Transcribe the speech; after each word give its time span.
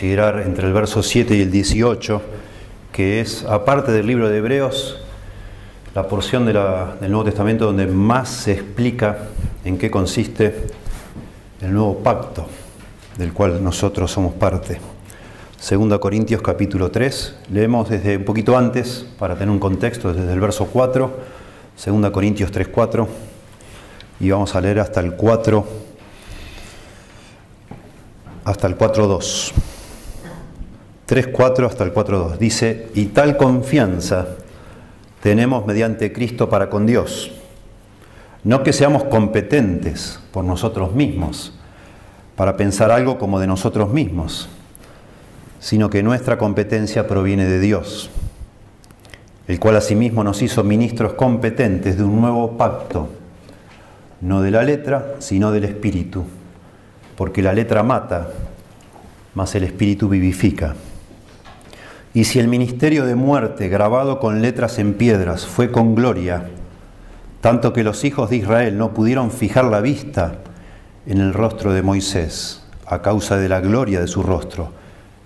considerar 0.00 0.40
entre 0.46 0.66
el 0.66 0.72
verso 0.72 1.02
7 1.02 1.36
y 1.36 1.42
el 1.42 1.50
18, 1.50 2.22
que 2.90 3.20
es, 3.20 3.44
aparte 3.44 3.92
del 3.92 4.06
libro 4.06 4.30
de 4.30 4.38
Hebreos, 4.38 4.98
la 5.94 6.08
porción 6.08 6.46
del 6.46 6.54
Nuevo 6.54 7.24
Testamento 7.24 7.66
donde 7.66 7.86
más 7.86 8.30
se 8.30 8.52
explica 8.52 9.18
en 9.62 9.76
qué 9.76 9.90
consiste 9.90 10.68
el 11.60 11.74
nuevo 11.74 11.98
pacto 11.98 12.46
del 13.18 13.34
cual 13.34 13.62
nosotros 13.62 14.10
somos 14.10 14.32
parte. 14.32 14.80
Segunda 15.58 15.98
Corintios 15.98 16.40
capítulo 16.40 16.90
3, 16.90 17.34
leemos 17.52 17.90
desde 17.90 18.16
un 18.16 18.24
poquito 18.24 18.56
antes 18.56 19.04
para 19.18 19.34
tener 19.34 19.50
un 19.50 19.58
contexto, 19.58 20.14
desde 20.14 20.32
el 20.32 20.40
verso 20.40 20.64
4, 20.72 21.12
Segunda 21.76 22.10
Corintios 22.10 22.50
3, 22.50 22.68
4, 22.68 23.06
y 24.20 24.30
vamos 24.30 24.54
a 24.54 24.62
leer 24.62 24.80
hasta 24.80 25.00
el 25.00 25.12
4, 25.12 25.66
hasta 28.46 28.66
el 28.66 28.76
4, 28.76 29.06
2. 29.06 29.54
3, 31.10 31.26
4 31.26 31.66
hasta 31.66 31.82
el 31.82 31.92
4, 31.92 32.18
2. 32.20 32.38
Dice, 32.38 32.86
y 32.94 33.06
tal 33.06 33.36
confianza 33.36 34.28
tenemos 35.20 35.66
mediante 35.66 36.12
Cristo 36.12 36.48
para 36.48 36.70
con 36.70 36.86
Dios. 36.86 37.32
No 38.44 38.62
que 38.62 38.72
seamos 38.72 39.02
competentes 39.02 40.20
por 40.30 40.44
nosotros 40.44 40.94
mismos 40.94 41.58
para 42.36 42.56
pensar 42.56 42.92
algo 42.92 43.18
como 43.18 43.40
de 43.40 43.48
nosotros 43.48 43.92
mismos, 43.92 44.48
sino 45.58 45.90
que 45.90 46.04
nuestra 46.04 46.38
competencia 46.38 47.08
proviene 47.08 47.44
de 47.46 47.58
Dios, 47.58 48.08
el 49.48 49.58
cual 49.58 49.74
asimismo 49.74 50.22
nos 50.22 50.40
hizo 50.42 50.62
ministros 50.62 51.14
competentes 51.14 51.96
de 51.98 52.04
un 52.04 52.20
nuevo 52.20 52.56
pacto, 52.56 53.08
no 54.20 54.42
de 54.42 54.52
la 54.52 54.62
letra, 54.62 55.16
sino 55.18 55.50
del 55.50 55.64
espíritu, 55.64 56.22
porque 57.16 57.42
la 57.42 57.52
letra 57.52 57.82
mata, 57.82 58.28
mas 59.34 59.56
el 59.56 59.64
espíritu 59.64 60.08
vivifica. 60.08 60.76
Y 62.12 62.24
si 62.24 62.40
el 62.40 62.48
ministerio 62.48 63.06
de 63.06 63.14
muerte 63.14 63.68
grabado 63.68 64.18
con 64.18 64.42
letras 64.42 64.80
en 64.80 64.94
piedras 64.94 65.46
fue 65.46 65.70
con 65.70 65.94
gloria, 65.94 66.48
tanto 67.40 67.72
que 67.72 67.84
los 67.84 68.04
hijos 68.04 68.30
de 68.30 68.36
Israel 68.36 68.76
no 68.76 68.92
pudieron 68.92 69.30
fijar 69.30 69.66
la 69.66 69.80
vista 69.80 70.38
en 71.06 71.18
el 71.18 71.32
rostro 71.32 71.72
de 71.72 71.82
Moisés 71.82 72.64
a 72.84 73.00
causa 73.00 73.36
de 73.36 73.48
la 73.48 73.60
gloria 73.60 74.00
de 74.00 74.08
su 74.08 74.24
rostro, 74.24 74.72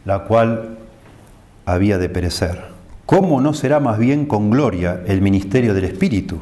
la 0.04 0.24
cual 0.24 0.76
había 1.64 1.96
de 1.96 2.10
perecer. 2.10 2.66
¿Cómo 3.06 3.40
no 3.40 3.54
será 3.54 3.80
más 3.80 3.98
bien 3.98 4.26
con 4.26 4.50
gloria 4.50 5.00
el 5.06 5.22
ministerio 5.22 5.72
del 5.72 5.84
Espíritu? 5.84 6.38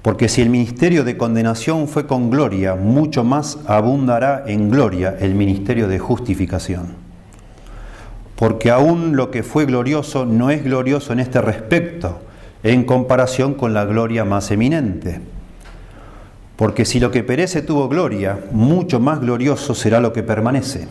Porque 0.00 0.30
si 0.30 0.40
el 0.40 0.48
ministerio 0.48 1.04
de 1.04 1.18
condenación 1.18 1.88
fue 1.88 2.06
con 2.06 2.30
gloria, 2.30 2.74
mucho 2.74 3.22
más 3.22 3.58
abundará 3.66 4.44
en 4.46 4.70
gloria 4.70 5.14
el 5.20 5.34
ministerio 5.34 5.88
de 5.88 5.98
justificación 5.98 7.07
porque 8.38 8.70
aún 8.70 9.16
lo 9.16 9.32
que 9.32 9.42
fue 9.42 9.66
glorioso 9.66 10.24
no 10.24 10.50
es 10.50 10.62
glorioso 10.62 11.12
en 11.12 11.18
este 11.18 11.40
respecto, 11.40 12.20
en 12.62 12.84
comparación 12.84 13.54
con 13.54 13.74
la 13.74 13.84
gloria 13.84 14.24
más 14.24 14.52
eminente. 14.52 15.20
Porque 16.54 16.84
si 16.84 17.00
lo 17.00 17.10
que 17.10 17.24
perece 17.24 17.62
tuvo 17.62 17.88
gloria, 17.88 18.38
mucho 18.52 19.00
más 19.00 19.20
glorioso 19.20 19.74
será 19.74 20.00
lo 20.00 20.12
que 20.12 20.22
permanece. 20.22 20.86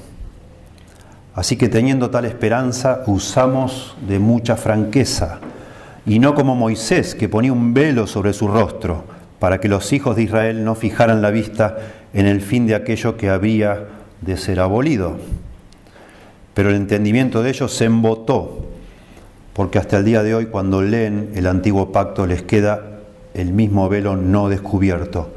Así 1.35 1.55
que 1.55 1.69
teniendo 1.69 2.09
tal 2.09 2.25
esperanza, 2.25 3.03
usamos 3.07 3.95
de 4.05 4.19
mucha 4.19 4.57
franqueza, 4.57 5.39
y 6.05 6.19
no 6.19 6.35
como 6.35 6.53
Moisés, 6.53 7.15
que 7.15 7.29
ponía 7.29 7.53
un 7.53 7.73
velo 7.73 8.07
sobre 8.07 8.33
su 8.33 8.49
rostro, 8.49 9.05
para 9.39 9.61
que 9.61 9.69
los 9.69 9.93
hijos 9.93 10.17
de 10.17 10.23
Israel 10.23 10.65
no 10.65 10.75
fijaran 10.75 11.21
la 11.21 11.31
vista 11.31 11.77
en 12.13 12.25
el 12.25 12.41
fin 12.41 12.67
de 12.67 12.75
aquello 12.75 13.15
que 13.15 13.29
había 13.29 13.85
de 14.19 14.35
ser 14.35 14.59
abolido 14.59 15.15
pero 16.57 16.71
el 16.71 16.75
entendimiento 16.75 17.43
de 17.43 17.51
ellos 17.51 17.71
se 17.71 17.85
embotó, 17.85 18.65
porque 19.53 19.77
hasta 19.77 19.97
el 19.97 20.05
día 20.05 20.23
de 20.23 20.33
hoy 20.33 20.47
cuando 20.47 20.81
leen 20.81 21.29
el 21.35 21.45
antiguo 21.45 21.91
pacto 21.91 22.25
les 22.25 22.41
queda 22.41 23.01
el 23.35 23.53
mismo 23.53 23.87
velo 23.89 24.15
no 24.15 24.49
descubierto, 24.49 25.35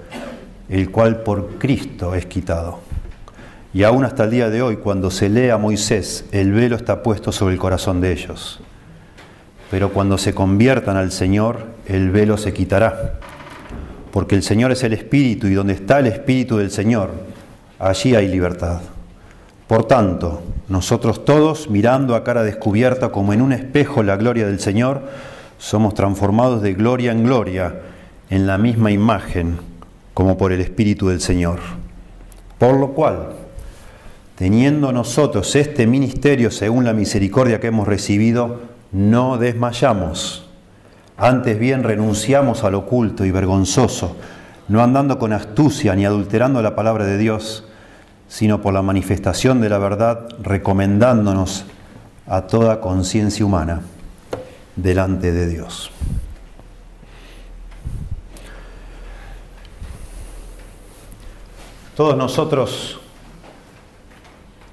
el 0.70 0.90
cual 0.90 1.22
por 1.22 1.58
Cristo 1.58 2.14
es 2.14 2.24
quitado. 2.24 2.78
Y 3.74 3.82
aún 3.82 4.06
hasta 4.06 4.24
el 4.24 4.30
día 4.30 4.48
de 4.48 4.62
hoy, 4.62 4.78
cuando 4.78 5.10
se 5.10 5.28
lee 5.28 5.50
a 5.50 5.58
Moisés, 5.58 6.24
el 6.32 6.52
velo 6.52 6.74
está 6.74 7.02
puesto 7.02 7.32
sobre 7.32 7.52
el 7.52 7.60
corazón 7.60 8.00
de 8.00 8.12
ellos. 8.12 8.58
Pero 9.70 9.92
cuando 9.92 10.16
se 10.16 10.32
conviertan 10.32 10.96
al 10.96 11.12
Señor, 11.12 11.66
el 11.84 12.08
velo 12.08 12.38
se 12.38 12.54
quitará. 12.54 13.20
Porque 14.10 14.36
el 14.36 14.42
Señor 14.42 14.72
es 14.72 14.82
el 14.84 14.94
Espíritu 14.94 15.48
y 15.48 15.52
donde 15.52 15.74
está 15.74 15.98
el 15.98 16.06
Espíritu 16.06 16.56
del 16.56 16.70
Señor, 16.70 17.10
allí 17.78 18.14
hay 18.14 18.26
libertad. 18.26 18.80
Por 19.70 19.84
tanto, 19.84 20.42
nosotros 20.66 21.24
todos, 21.24 21.70
mirando 21.70 22.16
a 22.16 22.24
cara 22.24 22.42
descubierta 22.42 23.10
como 23.10 23.32
en 23.32 23.40
un 23.40 23.52
espejo 23.52 24.02
la 24.02 24.16
gloria 24.16 24.44
del 24.44 24.58
Señor, 24.58 25.02
somos 25.58 25.94
transformados 25.94 26.60
de 26.60 26.74
gloria 26.74 27.12
en 27.12 27.22
gloria 27.22 27.76
en 28.30 28.48
la 28.48 28.58
misma 28.58 28.90
imagen 28.90 29.58
como 30.12 30.36
por 30.36 30.50
el 30.50 30.60
Espíritu 30.60 31.06
del 31.06 31.20
Señor. 31.20 31.60
Por 32.58 32.80
lo 32.80 32.94
cual, 32.94 33.28
teniendo 34.34 34.90
nosotros 34.90 35.54
este 35.54 35.86
ministerio 35.86 36.50
según 36.50 36.84
la 36.84 36.92
misericordia 36.92 37.60
que 37.60 37.68
hemos 37.68 37.86
recibido, 37.86 38.62
no 38.90 39.38
desmayamos. 39.38 40.50
Antes 41.16 41.60
bien 41.60 41.84
renunciamos 41.84 42.64
al 42.64 42.74
oculto 42.74 43.24
y 43.24 43.30
vergonzoso, 43.30 44.16
no 44.66 44.82
andando 44.82 45.20
con 45.20 45.32
astucia 45.32 45.94
ni 45.94 46.04
adulterando 46.04 46.60
la 46.60 46.74
palabra 46.74 47.04
de 47.04 47.18
Dios, 47.18 47.69
sino 48.30 48.62
por 48.62 48.72
la 48.72 48.80
manifestación 48.80 49.60
de 49.60 49.68
la 49.68 49.78
verdad, 49.78 50.28
recomendándonos 50.40 51.64
a 52.28 52.42
toda 52.42 52.80
conciencia 52.80 53.44
humana 53.44 53.82
delante 54.76 55.32
de 55.32 55.48
Dios. 55.48 55.90
Todos 61.96 62.16
nosotros 62.16 63.00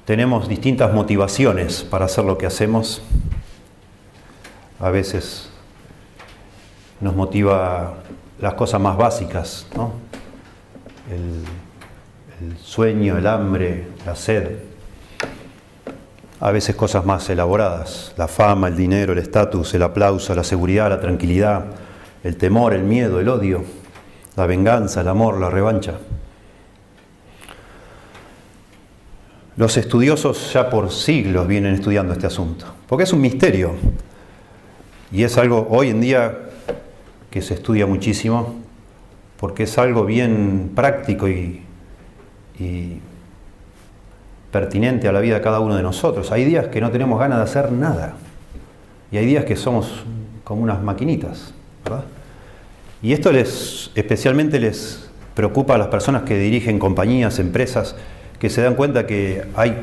tenemos 0.05 0.47
distintas 0.47 0.93
motivaciones 0.93 1.81
para 1.81 2.05
hacer 2.05 2.25
lo 2.25 2.37
que 2.37 2.45
hacemos. 2.45 3.01
A 4.79 4.91
veces 4.91 5.49
nos 7.01 7.15
motiva 7.15 7.95
las 8.39 8.53
cosas 8.53 8.79
más 8.79 8.95
básicas, 8.95 9.65
¿no? 9.75 9.93
El 12.41 12.57
sueño, 12.57 13.17
el 13.17 13.27
hambre, 13.27 13.87
la 14.05 14.15
sed. 14.15 14.57
A 16.39 16.51
veces 16.51 16.75
cosas 16.75 17.03
más 17.03 17.27
elaboradas, 17.29 18.13
la 18.15 18.27
fama, 18.27 18.67
el 18.67 18.75
dinero, 18.75 19.13
el 19.13 19.19
estatus, 19.19 19.73
el 19.73 19.81
aplauso, 19.81 20.35
la 20.35 20.43
seguridad, 20.43 20.89
la 20.89 20.99
tranquilidad, 20.99 21.65
el 22.23 22.37
temor, 22.37 22.73
el 22.75 22.83
miedo, 22.83 23.19
el 23.19 23.27
odio, 23.27 23.63
la 24.35 24.45
venganza, 24.45 25.01
el 25.01 25.07
amor, 25.07 25.39
la 25.39 25.49
revancha. 25.49 25.95
Los 29.55 29.75
estudiosos 29.77 30.53
ya 30.53 30.69
por 30.69 30.91
siglos 30.91 31.47
vienen 31.47 31.73
estudiando 31.73 32.13
este 32.13 32.27
asunto, 32.27 32.67
porque 32.87 33.05
es 33.05 33.13
un 33.13 33.21
misterio 33.21 33.71
y 35.11 35.23
es 35.23 35.35
algo 35.39 35.67
hoy 35.71 35.89
en 35.89 36.01
día 36.01 36.37
que 37.31 37.41
se 37.41 37.55
estudia 37.55 37.87
muchísimo, 37.87 38.61
porque 39.39 39.63
es 39.63 39.75
algo 39.79 40.05
bien 40.05 40.73
práctico 40.75 41.27
y 41.27 41.66
y 42.59 42.99
pertinente 44.51 45.07
a 45.07 45.11
la 45.11 45.19
vida 45.19 45.35
de 45.35 45.41
cada 45.41 45.59
uno 45.59 45.75
de 45.75 45.83
nosotros. 45.83 46.31
Hay 46.31 46.45
días 46.45 46.67
que 46.67 46.81
no 46.81 46.91
tenemos 46.91 47.19
ganas 47.19 47.37
de 47.37 47.43
hacer 47.43 47.71
nada 47.71 48.13
y 49.11 49.17
hay 49.17 49.25
días 49.25 49.45
que 49.45 49.55
somos 49.55 50.03
como 50.43 50.63
unas 50.63 50.81
maquinitas, 50.81 51.53
¿verdad? 51.83 52.05
Y 53.01 53.13
esto 53.13 53.31
les, 53.31 53.91
especialmente 53.95 54.59
les 54.59 55.09
preocupa 55.35 55.75
a 55.75 55.77
las 55.77 55.87
personas 55.87 56.23
que 56.23 56.37
dirigen 56.37 56.79
compañías, 56.79 57.37
empresas, 57.39 57.95
que 58.39 58.49
se 58.49 58.61
dan 58.61 58.75
cuenta 58.75 59.05
que 59.05 59.45
hay 59.55 59.75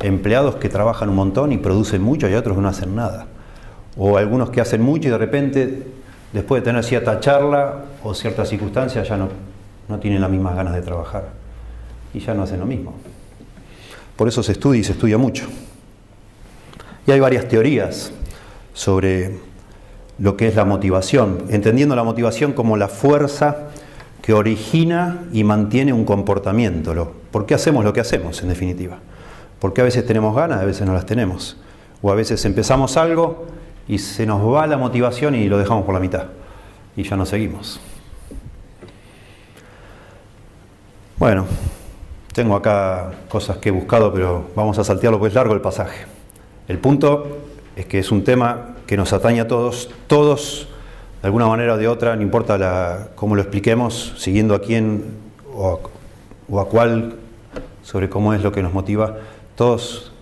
empleados 0.00 0.56
que 0.56 0.68
trabajan 0.68 1.08
un 1.08 1.16
montón 1.16 1.52
y 1.52 1.58
producen 1.58 2.02
mucho 2.02 2.28
y 2.28 2.34
otros 2.34 2.56
que 2.56 2.62
no 2.62 2.68
hacen 2.68 2.94
nada. 2.94 3.26
O 3.96 4.18
algunos 4.18 4.50
que 4.50 4.60
hacen 4.60 4.82
mucho 4.82 5.08
y 5.08 5.10
de 5.10 5.18
repente, 5.18 5.86
después 6.32 6.62
de 6.62 6.66
tener 6.66 6.84
cierta 6.84 7.20
charla 7.20 7.84
o 8.02 8.14
ciertas 8.14 8.48
circunstancias, 8.48 9.08
ya 9.08 9.16
no, 9.16 9.28
no 9.88 9.98
tienen 9.98 10.20
las 10.20 10.30
mismas 10.30 10.54
ganas 10.54 10.74
de 10.74 10.82
trabajar 10.82 11.37
y 12.14 12.20
ya 12.20 12.34
no 12.34 12.42
hacen 12.42 12.60
lo 12.60 12.66
mismo. 12.66 12.94
Por 14.16 14.28
eso 14.28 14.42
se 14.42 14.52
estudia 14.52 14.80
y 14.80 14.84
se 14.84 14.92
estudia 14.92 15.18
mucho. 15.18 15.46
Y 17.06 17.10
hay 17.10 17.20
varias 17.20 17.48
teorías 17.48 18.12
sobre 18.74 19.38
lo 20.18 20.36
que 20.36 20.48
es 20.48 20.56
la 20.56 20.64
motivación, 20.64 21.44
entendiendo 21.48 21.94
la 21.94 22.04
motivación 22.04 22.52
como 22.52 22.76
la 22.76 22.88
fuerza 22.88 23.68
que 24.22 24.32
origina 24.32 25.24
y 25.32 25.44
mantiene 25.44 25.92
un 25.92 26.04
comportamiento. 26.04 27.14
¿Por 27.30 27.46
qué 27.46 27.54
hacemos 27.54 27.84
lo 27.84 27.92
que 27.92 28.00
hacemos, 28.00 28.42
en 28.42 28.48
definitiva? 28.48 28.98
Porque 29.60 29.80
a 29.80 29.84
veces 29.84 30.04
tenemos 30.04 30.34
ganas, 30.34 30.60
a 30.60 30.64
veces 30.64 30.86
no 30.86 30.92
las 30.92 31.06
tenemos. 31.06 31.56
O 32.02 32.12
a 32.12 32.14
veces 32.14 32.44
empezamos 32.44 32.96
algo 32.96 33.46
y 33.88 33.98
se 33.98 34.26
nos 34.26 34.44
va 34.44 34.66
la 34.66 34.76
motivación 34.76 35.34
y 35.34 35.48
lo 35.48 35.58
dejamos 35.58 35.84
por 35.84 35.94
la 35.94 36.00
mitad. 36.00 36.26
Y 36.96 37.04
ya 37.04 37.16
no 37.16 37.24
seguimos. 37.24 37.80
Bueno, 41.16 41.46
tengo 42.38 42.54
acá 42.54 43.10
cosas 43.28 43.56
que 43.56 43.70
he 43.70 43.72
buscado, 43.72 44.12
pero 44.12 44.44
vamos 44.54 44.78
a 44.78 44.84
saltearlo 44.84 45.18
porque 45.18 45.30
es 45.30 45.34
largo 45.34 45.54
el 45.54 45.60
pasaje. 45.60 46.06
El 46.68 46.78
punto 46.78 47.26
es 47.74 47.84
que 47.86 47.98
es 47.98 48.12
un 48.12 48.22
tema 48.22 48.76
que 48.86 48.96
nos 48.96 49.12
atañe 49.12 49.40
a 49.40 49.48
todos, 49.48 49.90
todos 50.06 50.68
de 51.20 51.26
alguna 51.26 51.48
manera 51.48 51.74
o 51.74 51.76
de 51.76 51.88
otra, 51.88 52.14
no 52.14 52.22
importa 52.22 53.08
cómo 53.16 53.34
lo 53.34 53.42
expliquemos, 53.42 54.14
siguiendo 54.18 54.54
a 54.54 54.60
quién 54.60 55.16
o 55.52 55.80
o 56.48 56.60
a 56.60 56.68
cuál 56.68 57.16
sobre 57.82 58.08
cómo 58.08 58.32
es 58.32 58.42
lo 58.44 58.52
que 58.52 58.62
nos 58.62 58.72
motiva, 58.72 59.16
todos 59.56 60.12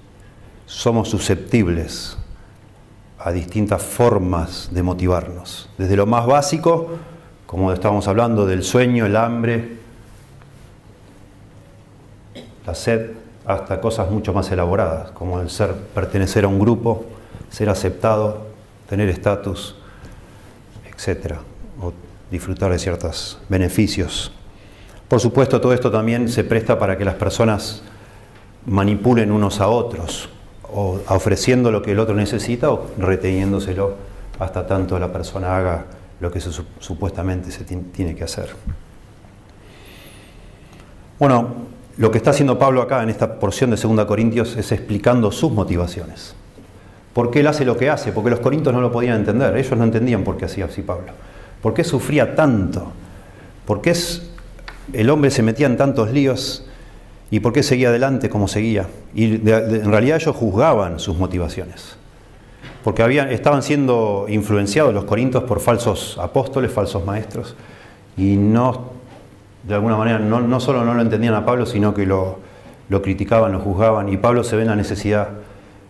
somos 0.65 1.11
susceptibles 1.11 2.17
a 3.19 3.31
distintas 3.31 3.83
formas 3.83 4.71
de 4.73 4.83
motivarnos. 4.83 5.69
Desde 5.77 5.97
lo 5.97 6.07
más 6.07 6.25
básico, 6.25 6.93
como 7.45 7.75
estábamos 7.75 8.09
hablando, 8.09 8.47
del 8.47 8.62
sueño, 8.62 9.05
el 9.05 9.17
hambre, 9.17 9.85
la 12.67 12.75
sed, 12.75 13.13
hasta 13.45 13.81
cosas 13.81 14.11
mucho 14.11 14.33
más 14.33 14.51
elaboradas, 14.51 15.13
como 15.13 15.41
el 15.41 15.51
ser, 15.51 15.73
pertenecer 15.73 16.45
a 16.45 16.49
un 16.49 16.59
grupo, 16.59 17.05
ser 17.49 17.69
aceptado, 17.69 18.47
tener 18.89 19.09
estatus, 19.09 19.77
etc. 20.91 21.37
O 21.81 21.93
disfrutar 22.31 22.73
de 22.73 22.79
ciertos 22.79 23.39
beneficios. 23.49 24.33
Por 25.09 25.21
supuesto, 25.21 25.61
todo 25.61 25.73
esto 25.73 25.91
también 25.91 26.29
se 26.29 26.43
presta 26.43 26.79
para 26.79 26.99
que 26.99 27.05
las 27.05 27.15
personas 27.15 27.83
manipulen 28.67 29.31
unos 29.31 29.61
a 29.61 29.69
otros, 29.69 30.29
o 30.62 30.99
ofreciendo 31.09 31.71
lo 31.71 31.83
que 31.83 31.93
el 31.93 32.01
otro 32.01 32.17
necesita 32.17 32.71
o 32.71 32.89
reteniéndoselo 32.99 33.95
hasta 34.41 34.67
tanto 34.67 34.99
la 34.99 35.12
persona 35.12 35.57
haga 35.57 35.85
lo 36.21 36.31
que 36.33 36.41
supuestamente 36.41 37.53
se 37.53 37.65
tiene 37.65 38.15
que 38.17 38.25
hacer. 38.25 38.51
Bueno, 41.19 41.55
lo 41.99 42.11
que 42.11 42.19
está 42.19 42.31
haciendo 42.31 42.59
Pablo 42.59 42.83
acá 42.83 43.03
en 43.03 43.11
esta 43.11 43.39
porción 43.39 43.71
de 43.71 43.77
2 43.77 44.05
Corintios 44.05 44.57
es 44.57 44.73
explicando 44.73 45.31
sus 45.33 45.53
motivaciones. 45.53 46.35
¿Por 47.13 47.31
qué 47.31 47.41
él 47.41 47.47
hace 47.47 47.65
lo 47.65 47.77
que 47.77 47.89
hace? 47.89 48.13
Porque 48.13 48.31
los 48.31 48.41
corintios 48.41 48.75
no 48.75 48.81
lo 48.81 48.93
podían 48.93 49.17
entender, 49.17 49.57
ellos 49.57 49.79
no 49.79 49.85
entendían 49.85 50.23
por 50.23 50.37
qué 50.37 50.45
hacía 50.45 50.67
así 50.67 50.83
Pablo. 50.83 51.13
¿Por 51.63 51.73
qué 51.73 51.83
sufría 51.83 52.35
tanto? 52.35 52.93
¿Por 53.65 53.81
qué 53.81 53.95
el 54.93 55.11
hombre 55.11 55.31
se 55.31 55.43
metía 55.43 55.67
en 55.67 55.77
tantos 55.77 56.11
líos 56.13 56.67
y 57.31 57.41
por 57.41 57.53
qué 57.53 57.63
seguía 57.63 57.89
adelante 57.89 58.29
como 58.29 58.49
seguía. 58.49 58.87
Y 59.15 59.35
en 59.35 59.91
realidad 59.91 60.19
ellos 60.21 60.37
juzgaban 60.37 61.01
sus 61.01 61.17
motivaciones, 61.17 61.97
porque 62.85 63.03
habían, 63.03 63.31
estaban 63.31 63.63
siendo 63.63 64.27
influenciados 64.29 64.95
los 64.95 65.05
corintios 65.05 65.45
por 65.45 65.61
falsos 65.61 66.19
apóstoles, 66.21 66.71
falsos 66.71 67.05
maestros, 67.05 67.57
y 68.17 68.37
no, 68.37 68.91
de 69.67 69.75
alguna 69.75 69.97
manera, 69.97 70.19
no, 70.19 70.41
no 70.41 70.61
solo 70.61 70.85
no 70.85 70.95
lo 70.95 71.03
entendían 71.03 71.35
a 71.35 71.45
Pablo, 71.45 71.67
sino 71.67 71.93
que 71.93 72.07
lo, 72.07 72.39
lo 72.89 73.03
criticaban, 73.03 73.53
lo 73.53 73.61
juzgaban, 73.61 74.09
y 74.09 74.17
Pablo 74.17 74.45
se 74.45 74.57
ve 74.57 74.63
en 74.63 74.69
la 74.69 74.77
necesidad 74.77 75.31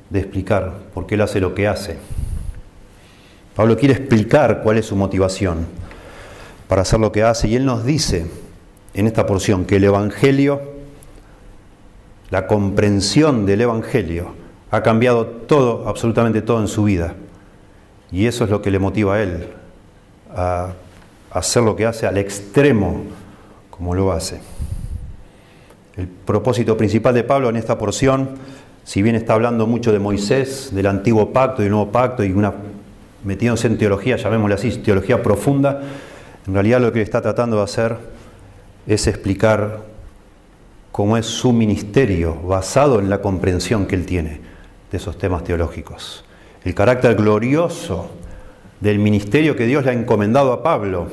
de 0.08 0.20
explicar 0.20 0.73
por 0.94 1.06
qué 1.06 1.17
él 1.17 1.20
hace 1.20 1.40
lo 1.40 1.55
que 1.55 1.69
hace. 1.69 1.99
Pablo 3.55 3.76
quiere 3.76 3.94
explicar 3.94 4.62
cuál 4.62 4.78
es 4.78 4.87
su 4.87 4.96
motivación 4.96 5.67
para 6.69 6.82
hacer 6.82 7.00
lo 7.00 7.12
que 7.12 7.23
hace, 7.23 7.49
y 7.49 7.56
él 7.56 7.67
nos 7.67 7.84
dice, 7.84 8.26
en 8.94 9.06
esta 9.06 9.26
porción 9.26 9.67
que 9.67 9.76
el 9.76 9.84
Evangelio, 9.84 10.61
la 12.31 12.46
comprensión 12.46 13.44
del 13.44 13.61
Evangelio, 13.61 14.34
ha 14.70 14.82
cambiado 14.82 15.26
todo, 15.26 15.88
absolutamente 15.88 16.43
todo 16.43 16.61
en 16.61 16.69
su 16.69 16.84
vida. 16.84 17.14
Y 18.11 18.26
eso 18.26 18.44
es 18.44 18.50
lo 18.50 18.62
que 18.62 18.70
le 18.70 18.79
motiva 18.79 19.17
a 19.17 19.22
él 19.22 19.49
a 20.34 20.72
hacer 21.31 21.62
lo 21.62 21.76
que 21.76 21.87
hace 21.87 22.06
al 22.06 22.19
extremo 22.19 23.05
como 23.76 23.94
lo 23.94 24.12
hace. 24.12 24.40
El 25.96 26.08
propósito 26.08 26.76
principal 26.76 27.14
de 27.14 27.25
Pablo 27.25 27.49
en 27.49 27.56
esta 27.56 27.78
porción, 27.78 28.31
si 28.84 29.02
bien 29.02 29.17
está 29.17 29.34
hablando 29.34 29.67
mucho 29.67 29.93
de 29.93 29.99
Moisés, 29.99 30.70
del 30.73 30.87
antiguo 30.87 31.32
pacto 31.32 31.62
y 31.62 31.64
del 31.64 31.73
nuevo 31.73 31.90
pacto, 31.90 32.25
y 32.25 32.32
una 32.32 32.52
metiéndose 33.25 33.67
en 33.67 33.78
teología, 33.78 34.17
llamémosle 34.17 34.55
así, 34.55 34.70
teología 34.78 35.23
profunda, 35.23 35.82
en 36.46 36.55
realidad 36.55 36.81
lo 36.81 36.93
que 36.93 37.02
está 37.02 37.20
tratando 37.20 37.56
de 37.56 37.62
hacer 37.64 37.96
es 38.87 39.06
explicar 39.06 39.81
cómo 40.93 41.17
es 41.17 41.26
su 41.26 41.52
ministerio 41.52 42.34
basado 42.34 43.00
en 43.00 43.11
la 43.11 43.20
comprensión 43.20 43.87
que 43.87 43.96
él 43.96 44.06
tiene 44.06 44.40
de 44.90 44.96
esos 44.96 45.19
temas 45.19 45.44
teológicos. 45.44 46.25
El 46.64 46.75
carácter 46.75 47.17
glorioso 47.17 48.11
del 48.81 48.99
ministerio 48.99 49.56
que 49.56 49.67
Dios 49.67 49.84
le 49.84 49.90
ha 49.90 49.94
encomendado 49.94 50.52
a 50.52 50.62
Pablo 50.62 51.08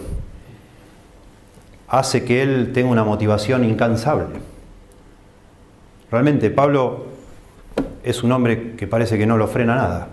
hace 1.94 2.24
que 2.24 2.42
él 2.42 2.72
tenga 2.74 2.90
una 2.90 3.04
motivación 3.04 3.64
incansable. 3.64 4.26
Realmente 6.10 6.50
Pablo 6.50 7.06
es 8.04 8.24
un 8.24 8.32
hombre 8.32 8.74
que 8.76 8.88
parece 8.88 9.16
que 9.16 9.28
no 9.28 9.38
lo 9.38 9.48
frena 9.48 9.76
nada, 9.76 10.08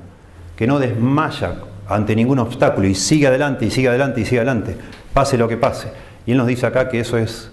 que 0.57 0.67
no 0.67 0.79
desmaya 0.79 1.55
ante 1.89 2.15
ningún 2.15 2.39
obstáculo 2.39 2.87
y 2.87 2.95
sigue 2.95 3.29
adelante 3.29 3.65
y 3.65 3.71
sigue 3.71 3.89
adelante 3.89 4.21
y 4.21 4.27
sigue 4.27 4.41
adelante, 4.41 4.77
pase 5.15 5.39
lo 5.39 5.49
que 5.49 5.57
pase. 5.57 5.89
Y 6.27 6.33
él 6.33 6.37
nos 6.37 6.47
dice 6.47 6.67
acá 6.67 6.91
que 6.91 7.01
eso 7.01 7.17
es 7.17 7.51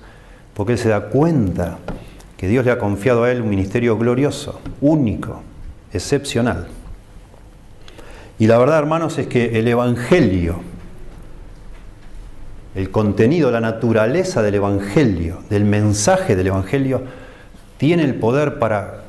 porque 0.54 0.74
él 0.74 0.78
se 0.78 0.90
da 0.90 1.06
cuenta 1.06 1.78
que 2.36 2.50
Dios 2.50 2.66
le 2.66 2.72
ha 2.72 2.80
confiado 2.80 3.24
a 3.24 3.32
él 3.32 3.42
un 3.42 3.50
ministerio 3.50 3.98
glorioso, 3.98 4.60
único, 4.82 5.42
excepcional. 5.94 6.68
Y 8.40 8.48
la 8.48 8.58
verdad, 8.58 8.80
hermanos, 8.80 9.18
es 9.20 9.28
que 9.28 9.58
el 9.58 9.70
Evangelio, 9.70 10.60
el 12.78 12.92
contenido, 12.92 13.50
la 13.50 13.60
naturaleza 13.60 14.44
del 14.44 14.54
Evangelio, 14.54 15.40
del 15.50 15.66
mensaje 15.66 16.36
del 16.36 16.46
Evangelio, 16.46 17.02
tiene 17.78 18.04
el 18.04 18.14
poder 18.14 18.60
para 18.60 19.02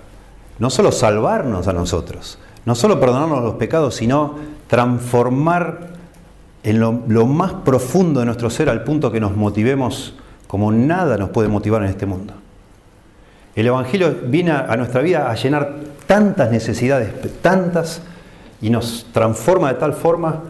no 0.58 0.70
solo 0.70 0.90
salvarnos 0.90 1.68
a 1.68 1.74
nosotros, 1.74 2.38
no 2.64 2.74
solo 2.74 2.98
perdonarnos 2.98 3.44
los 3.44 3.56
pecados, 3.56 3.94
sino 3.94 4.36
transformar 4.68 5.88
en 6.62 6.80
lo, 6.80 7.26
más 7.26 7.52
profundo 7.62 8.20
de 8.20 8.26
nuestro 8.26 8.48
ser 8.48 8.70
al 8.70 8.84
punto 8.84 9.12
que 9.12 9.20
nos 9.20 9.36
motivemos 9.36 10.14
como 10.46 10.72
nada 10.72 11.18
nos 11.18 11.28
puede 11.28 11.48
motivar 11.48 11.82
en 11.82 11.90
este 11.90 12.06
mundo. 12.06 12.32
El 13.54 13.66
Evangelio 13.66 14.16
viene 14.24 14.52
a 14.52 14.74
nuestra 14.78 15.02
vida 15.02 15.30
a 15.30 15.34
llenar 15.34 15.76
tantas 16.06 16.50
necesidades, 16.50 17.12
tantas, 17.42 18.00
y 18.62 18.70
nos 18.70 19.06
transforma 19.12 19.68
de 19.68 19.78
tal 19.78 19.92
forma 19.92 20.44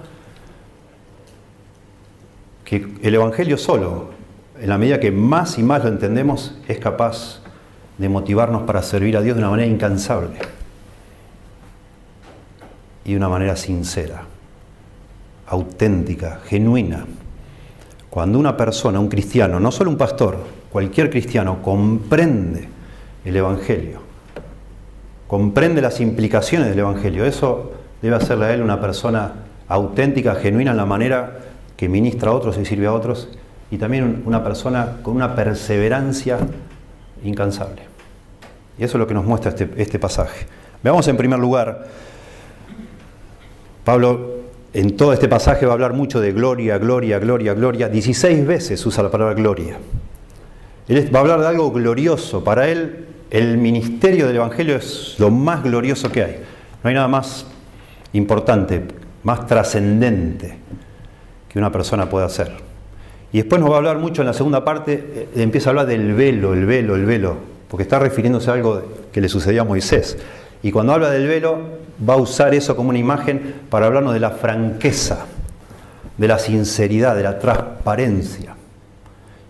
que 2.69 2.87
el 3.01 3.15
Evangelio 3.15 3.57
solo, 3.57 4.11
en 4.61 4.69
la 4.69 4.77
medida 4.77 5.01
que 5.01 5.11
más 5.11 5.57
y 5.59 5.63
más 5.63 5.83
lo 5.83 5.89
entendemos, 5.89 6.55
es 6.69 6.79
capaz 6.79 7.41
de 7.97 8.11
motivarnos 8.11 8.65
para 8.65 8.83
servir 8.83 9.17
a 9.17 9.23
Dios 9.23 9.37
de 9.37 9.43
una 9.43 9.51
manera 9.51 9.73
incansable 9.73 10.37
y 13.07 13.13
de 13.13 13.17
una 13.17 13.31
manera 13.31 13.57
sincera, 13.57 14.25
auténtica, 15.47 16.41
genuina. 16.45 17.07
Cuando 18.11 18.39
una 18.39 18.55
persona, 18.55 19.01
un 19.01 19.09
cristiano, 19.09 19.59
no 19.59 19.73
solo 19.73 19.89
un 19.89 19.97
pastor, 19.97 20.37
cualquier 20.71 21.09
cristiano, 21.09 21.63
comprende 21.63 22.69
el 23.25 23.35
Evangelio, 23.35 24.01
comprende 25.27 25.81
las 25.81 26.01
implicaciones 26.01 26.69
del 26.69 26.81
Evangelio, 26.81 27.25
eso 27.25 27.73
debe 28.03 28.17
hacerle 28.17 28.45
a 28.45 28.53
él 28.53 28.61
una 28.61 28.79
persona 28.79 29.33
auténtica, 29.69 30.35
genuina 30.35 30.73
en 30.73 30.77
la 30.77 30.85
manera 30.85 31.48
que 31.79 31.89
ministra 31.89 32.33
a 32.33 32.35
otros 32.35 32.59
y 32.59 32.65
sirve 32.65 32.89
a 32.89 32.93
otros, 32.93 33.29
y 33.71 33.79
también 33.79 34.25
una 34.27 34.43
persona 34.43 34.97
con 35.01 35.15
una 35.15 35.37
perseverancia 35.37 36.39
incansable. 37.23 37.83
Y 38.77 38.83
eso 38.83 38.97
es 38.97 38.99
lo 38.99 39.07
que 39.07 39.15
nos 39.15 39.25
muestra 39.25 39.51
este, 39.51 39.71
este 39.77 40.01
pasaje. 40.01 40.47
Veamos 40.83 41.07
en 41.07 41.17
primer 41.17 41.39
lugar, 41.39 41.87
Pablo 43.85 44.39
en 44.73 44.97
todo 44.97 45.13
este 45.13 45.29
pasaje 45.29 45.67
va 45.67 45.73
a 45.73 45.75
hablar 45.75 45.93
mucho 45.93 46.21
de 46.21 46.33
gloria, 46.33 46.79
gloria, 46.79 47.21
gloria, 47.21 47.55
gloria. 47.55 47.89
16 47.89 48.45
veces 48.45 48.85
usa 48.85 49.05
la 49.05 49.11
palabra 49.11 49.35
gloria. 49.35 49.79
Él 50.89 51.15
va 51.15 51.21
a 51.21 51.23
hablar 51.23 51.41
de 51.41 51.47
algo 51.47 51.71
glorioso. 51.71 52.43
Para 52.43 52.69
él, 52.69 53.07
el 53.31 53.57
ministerio 53.57 54.27
del 54.27 54.37
Evangelio 54.37 54.75
es 54.77 55.15
lo 55.19 55.31
más 55.31 55.63
glorioso 55.63 56.11
que 56.11 56.25
hay. 56.25 56.41
No 56.83 56.89
hay 56.89 56.95
nada 56.95 57.09
más 57.09 57.47
importante, 58.13 58.83
más 59.23 59.47
trascendente 59.47 60.59
que 61.49 61.59
una 61.59 61.73
persona 61.73 62.09
pueda 62.09 62.27
hacer. 62.27 62.53
Y 63.33 63.39
después 63.39 63.61
nos 63.61 63.71
va 63.71 63.75
a 63.75 63.79
hablar 63.79 63.99
mucho 63.99 64.23
en 64.23 64.27
la 64.27 64.33
segunda 64.33 64.65
parte, 64.65 65.29
eh, 65.37 65.43
empieza 65.43 65.69
a 65.69 65.71
hablar 65.71 65.87
del 65.87 66.15
velo, 66.15 66.55
el 66.55 66.67
velo, 66.67 66.97
el 66.97 67.05
velo, 67.05 67.37
porque 67.69 67.83
está 67.83 67.99
refiriéndose 67.99 68.51
a 68.51 68.55
algo 68.55 68.83
que 69.13 69.21
le 69.21 69.29
sucedió 69.29 69.63
a 69.63 69.65
Moisés. 69.65 70.17
Y 70.63 70.73
cuando 70.73 70.93
habla 70.95 71.11
del 71.11 71.27
velo, 71.27 71.59
va 72.09 72.15
a 72.15 72.17
usar 72.17 72.55
eso 72.55 72.75
como 72.75 72.91
una 72.91 72.99
imagen 72.99 73.55
para 73.71 73.87
hablarnos 73.87 74.15
de 74.15 74.21
la 74.21 74.31
franqueza, 74.31 75.27
de 76.17 76.29
la 76.29 76.39
sinceridad, 76.39 77.15
de 77.15 77.23
la 77.23 77.39
transparencia. 77.39 78.57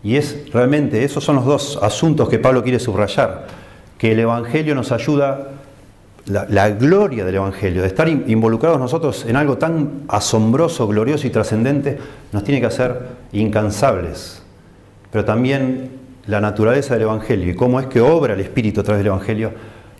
Y 0.02 0.17
es 0.17 0.52
realmente, 0.52 1.05
esos 1.05 1.25
son 1.25 1.37
los 1.37 1.45
dos 1.45 1.78
asuntos 1.83 2.28
que 2.28 2.38
Pablo 2.38 2.62
quiere 2.62 2.78
subrayar, 2.78 3.47
que 3.97 4.12
el 4.12 4.21
Evangelio 4.21 4.75
nos 4.75 4.93
ayuda, 4.93 5.49
la, 6.29 6.71
gloria 6.71 7.25
del 7.25 7.37
Evangelio, 7.37 7.83
de 7.83 7.89
estar 7.89 8.09
involucrados 8.09 8.79
nosotros 8.79 9.25
en 9.27 9.37
algo 9.37 9.59
tan 9.59 10.03
asombroso, 10.09 10.87
glorioso 10.87 11.27
y 11.27 11.31
trascendente, 11.31 11.99
nos 12.33 12.45
tiene 12.45 12.61
que 12.61 12.67
hacer 12.67 13.01
incansables, 13.33 14.43
pero 15.11 15.25
también 15.25 15.91
la 16.27 16.41
naturaleza 16.41 16.95
del 16.95 17.05
Evangelio 17.05 17.51
y 17.51 17.55
cómo 17.55 17.81
es 17.81 17.87
que 17.87 18.01
obra 18.01 18.35
el 18.35 18.41
Espíritu 18.41 18.81
a 18.81 18.85
través 18.85 19.01
del 19.01 19.09
Evangelio, 19.09 19.53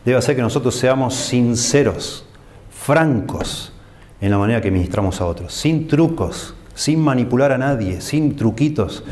debe 0.05 0.19
hacer 0.19 0.37
que 0.37 0.43
nosotros 0.43 0.75
seamos 0.75 1.15
sinceros, 1.15 2.25
francos 2.71 3.73
en 4.21 4.31
la 4.31 4.39
manera 4.39 4.61
que 4.61 4.71
ministramos 4.71 5.21
a 5.21 5.27
otros, 5.27 5.53
sin 5.53 5.87
trucos, 5.89 6.55
sin 6.75 7.01
manipular 7.01 7.53
a 7.53 7.59
nadie, 7.59 8.01
sin 8.01 8.37
truquitos, 8.37 9.05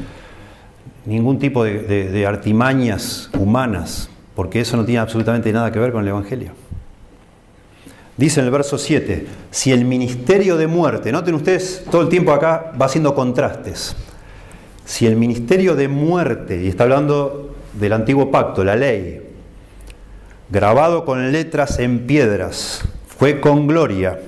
ningún 1.05 1.39
tipo 1.39 1.65
de, 1.65 2.27
artimañas 2.27 3.31
humanas, 3.39 4.11
porque 4.35 4.61
eso 4.61 4.77
no 4.77 4.85
tiene 4.85 5.01
absolutamente 5.01 5.53
nada 5.53 5.71
que 5.73 5.79
ver 5.79 5.93
con 5.93 6.03
el 6.03 6.09
Evangelio. 6.09 6.53
Dice 8.17 8.41
en 8.41 8.47
el 8.47 8.53
verso 8.53 8.79
7, 8.79 9.27
si 9.51 9.73
el 9.73 9.85
ministerio 9.85 10.57
de 10.57 10.67
muerte, 10.67 11.13
noten 11.13 11.35
ustedes, 11.35 11.85
todo 11.91 12.01
el 12.01 12.09
tiempo 12.09 12.33
acá 12.33 12.73
va 12.81 12.87
haciendo 12.87 13.15
contrastes, 13.15 13.95
si 14.87 15.07
el 15.07 15.17
ministerio 15.17 15.75
de 15.75 15.89
muerte, 15.89 16.63
y 16.63 16.69
está 16.69 16.85
hablando 16.85 17.55
del 17.75 17.93
antiguo 17.93 18.31
pacto, 18.31 18.65
la 18.65 18.75
ley, 18.75 19.21
grabado 20.49 21.05
con 21.05 21.31
letras 21.31 21.79
en 21.79 22.07
piedras, 22.07 22.85
fue 23.07 23.39
con 23.41 23.67
gloria, 23.67 24.19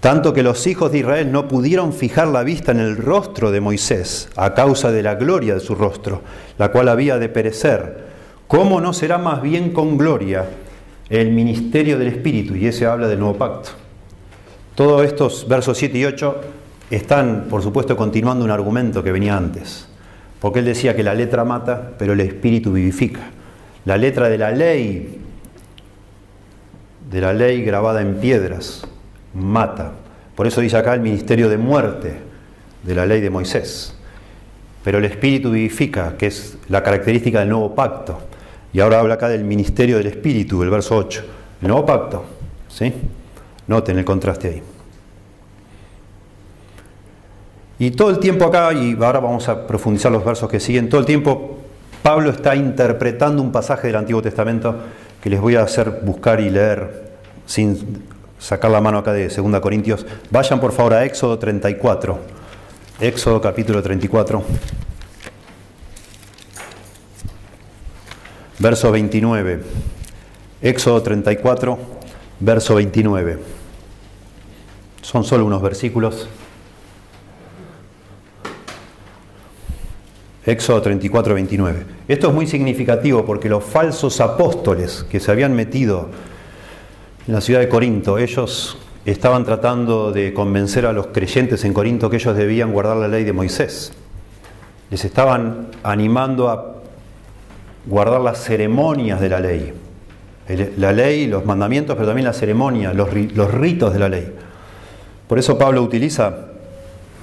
tanto 0.00 0.32
que 0.32 0.42
los 0.42 0.66
hijos 0.66 0.90
de 0.90 0.98
Israel 0.98 1.32
no 1.32 1.48
pudieron 1.48 1.92
fijar 1.92 2.28
la 2.28 2.44
vista 2.44 2.72
en 2.72 2.80
el 2.80 2.96
rostro 2.96 3.50
de 3.50 3.60
Moisés 3.60 4.30
a 4.36 4.54
causa 4.54 4.90
de 4.90 5.02
la 5.02 5.16
gloria 5.16 5.54
de 5.54 5.60
su 5.60 5.74
rostro, 5.74 6.22
la 6.56 6.72
cual 6.72 6.88
había 6.88 7.18
de 7.18 7.28
perecer. 7.28 8.04
¿Cómo 8.46 8.80
no 8.80 8.92
será 8.92 9.16
más 9.18 9.40
bien 9.40 9.70
con 9.72 9.96
gloria 9.96 10.46
el 11.08 11.30
ministerio 11.30 11.98
del 11.98 12.08
Espíritu? 12.08 12.54
Y 12.56 12.66
ese 12.66 12.86
habla 12.86 13.08
del 13.08 13.18
nuevo 13.18 13.36
pacto. 13.36 13.70
Todos 14.74 15.04
estos 15.04 15.46
versos 15.46 15.78
7 15.78 15.98
y 15.98 16.04
8 16.04 16.40
están, 16.90 17.46
por 17.48 17.62
supuesto, 17.62 17.96
continuando 17.96 18.44
un 18.44 18.50
argumento 18.50 19.02
que 19.02 19.12
venía 19.12 19.36
antes. 19.36 19.86
Porque 20.40 20.58
él 20.58 20.64
decía 20.64 20.94
que 20.94 21.02
la 21.02 21.14
letra 21.14 21.44
mata, 21.44 21.92
pero 21.98 22.12
el 22.12 22.20
Espíritu 22.20 22.72
vivifica. 22.72 23.20
La 23.84 23.96
letra 23.96 24.28
de 24.28 24.38
la 24.38 24.50
ley, 24.50 25.20
de 27.10 27.20
la 27.20 27.32
ley 27.32 27.62
grabada 27.62 28.00
en 28.00 28.16
piedras, 28.16 28.86
mata. 29.32 29.92
Por 30.34 30.46
eso 30.46 30.60
dice 30.60 30.76
acá 30.76 30.94
el 30.94 31.00
ministerio 31.00 31.48
de 31.48 31.58
muerte 31.58 32.14
de 32.82 32.94
la 32.94 33.06
ley 33.06 33.20
de 33.20 33.30
Moisés. 33.30 33.94
Pero 34.82 34.98
el 34.98 35.04
Espíritu 35.04 35.50
vivifica, 35.50 36.16
que 36.16 36.26
es 36.26 36.58
la 36.68 36.82
característica 36.82 37.40
del 37.40 37.48
nuevo 37.48 37.74
pacto. 37.74 38.18
Y 38.74 38.80
ahora 38.80 38.98
habla 38.98 39.14
acá 39.14 39.28
del 39.28 39.44
ministerio 39.44 39.96
del 39.96 40.08
Espíritu, 40.08 40.62
el 40.64 40.68
verso 40.68 40.96
8. 40.96 41.22
El 41.62 41.68
nuevo 41.68 41.86
pacto, 41.86 42.24
¿sí? 42.68 42.92
Noten 43.68 43.98
el 43.98 44.04
contraste 44.04 44.48
ahí. 44.48 44.62
Y 47.78 47.92
todo 47.92 48.10
el 48.10 48.18
tiempo 48.18 48.44
acá, 48.44 48.72
y 48.72 48.94
ahora 49.00 49.20
vamos 49.20 49.48
a 49.48 49.66
profundizar 49.66 50.10
los 50.10 50.24
versos 50.24 50.50
que 50.50 50.58
siguen, 50.58 50.88
todo 50.88 51.00
el 51.00 51.06
tiempo 51.06 51.58
Pablo 52.02 52.30
está 52.30 52.54
interpretando 52.54 53.42
un 53.42 53.52
pasaje 53.52 53.86
del 53.86 53.96
Antiguo 53.96 54.20
Testamento 54.20 54.76
que 55.22 55.30
les 55.30 55.40
voy 55.40 55.54
a 55.54 55.62
hacer 55.62 56.00
buscar 56.02 56.40
y 56.40 56.50
leer 56.50 57.14
sin 57.46 58.02
sacar 58.38 58.70
la 58.70 58.80
mano 58.80 58.98
acá 58.98 59.12
de 59.12 59.28
2 59.28 59.60
Corintios. 59.60 60.04
Vayan 60.30 60.60
por 60.60 60.72
favor 60.72 60.94
a 60.94 61.04
Éxodo 61.04 61.38
34. 61.38 62.18
Éxodo 63.00 63.40
capítulo 63.40 63.82
34. 63.82 64.44
Verso 68.58 68.92
29. 68.92 69.60
Éxodo 70.62 71.02
34, 71.02 71.78
verso 72.40 72.74
29. 72.76 73.38
Son 75.02 75.24
solo 75.24 75.44
unos 75.44 75.60
versículos. 75.60 76.28
Éxodo 80.46 80.82
34, 80.82 81.34
29. 81.34 81.86
Esto 82.06 82.28
es 82.28 82.34
muy 82.34 82.46
significativo 82.46 83.24
porque 83.24 83.48
los 83.48 83.64
falsos 83.64 84.20
apóstoles 84.20 85.04
que 85.10 85.18
se 85.18 85.30
habían 85.30 85.54
metido 85.54 86.08
en 87.26 87.34
la 87.34 87.40
ciudad 87.40 87.60
de 87.60 87.68
Corinto, 87.68 88.18
ellos 88.18 88.76
estaban 89.06 89.44
tratando 89.44 90.12
de 90.12 90.32
convencer 90.32 90.86
a 90.86 90.92
los 90.92 91.08
creyentes 91.08 91.64
en 91.64 91.72
Corinto 91.72 92.08
que 92.08 92.16
ellos 92.16 92.36
debían 92.36 92.72
guardar 92.72 92.98
la 92.98 93.08
ley 93.08 93.24
de 93.24 93.32
Moisés. 93.32 93.92
Les 94.90 95.04
estaban 95.04 95.68
animando 95.82 96.50
a 96.50 96.74
guardar 97.86 98.20
las 98.20 98.42
ceremonias 98.42 99.20
de 99.20 99.28
la 99.28 99.40
ley. 99.40 99.72
La 100.76 100.92
ley, 100.92 101.26
los 101.26 101.44
mandamientos, 101.44 101.96
pero 101.96 102.06
también 102.06 102.26
las 102.26 102.38
ceremonias, 102.38 102.94
los, 102.94 103.10
ritos 103.10 103.92
de 103.92 103.98
la 103.98 104.08
ley. 104.08 104.30
Por 105.26 105.38
eso 105.38 105.56
Pablo 105.56 105.82
utiliza 105.82 106.48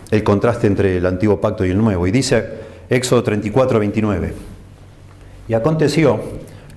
el 0.09 0.23
contraste 0.23 0.67
entre 0.67 0.97
el 0.97 1.05
antiguo 1.05 1.39
pacto 1.39 1.65
y 1.65 1.69
el 1.69 1.77
nuevo. 1.77 2.07
Y 2.07 2.11
dice 2.11 2.43
Éxodo 2.89 3.23
34, 3.23 3.79
29. 3.79 4.33
Y 5.47 5.53
aconteció 5.53 6.19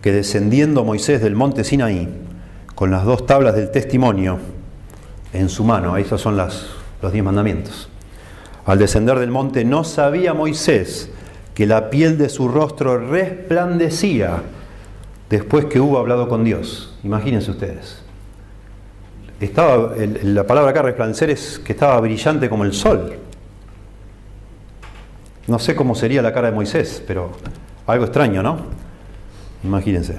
que 0.02 0.12
descendiendo 0.12 0.84
Moisés 0.84 1.22
del 1.22 1.34
monte 1.34 1.64
Sinaí, 1.64 2.08
con 2.74 2.90
las 2.90 3.04
dos 3.04 3.24
tablas 3.24 3.54
del 3.54 3.70
testimonio 3.70 4.38
en 5.32 5.48
su 5.48 5.64
mano. 5.64 5.96
Esos 5.96 6.20
son 6.20 6.36
los 6.36 6.76
diez 7.10 7.24
mandamientos. 7.24 7.88
Al 8.66 8.78
descender 8.78 9.18
del 9.18 9.30
monte 9.30 9.64
no 9.64 9.84
sabía 9.84 10.34
Moisés 10.34 11.10
que 11.54 11.66
la 11.66 11.88
piel 11.88 12.18
de 12.18 12.28
su 12.28 12.48
rostro 12.48 12.98
resplandecía 12.98 14.42
después 15.30 15.66
que 15.66 15.80
hubo 15.80 15.98
hablado 15.98 16.28
con 16.28 16.44
Dios. 16.44 16.98
Imagínense 17.04 17.50
ustedes. 17.50 18.02
Estaba, 19.40 19.94
la 19.96 20.46
palabra 20.46 20.70
acá 20.70 20.82
resplandecer 20.82 21.30
es 21.30 21.58
que 21.58 21.72
estaba 21.72 21.98
brillante 22.00 22.48
como 22.48 22.64
el 22.64 22.72
sol. 22.72 23.14
No 25.46 25.58
sé 25.58 25.74
cómo 25.74 25.94
sería 25.94 26.22
la 26.22 26.32
cara 26.32 26.50
de 26.50 26.54
Moisés, 26.54 27.02
pero 27.06 27.32
algo 27.86 28.04
extraño, 28.04 28.42
¿no? 28.42 28.58
Imagínense. 29.62 30.18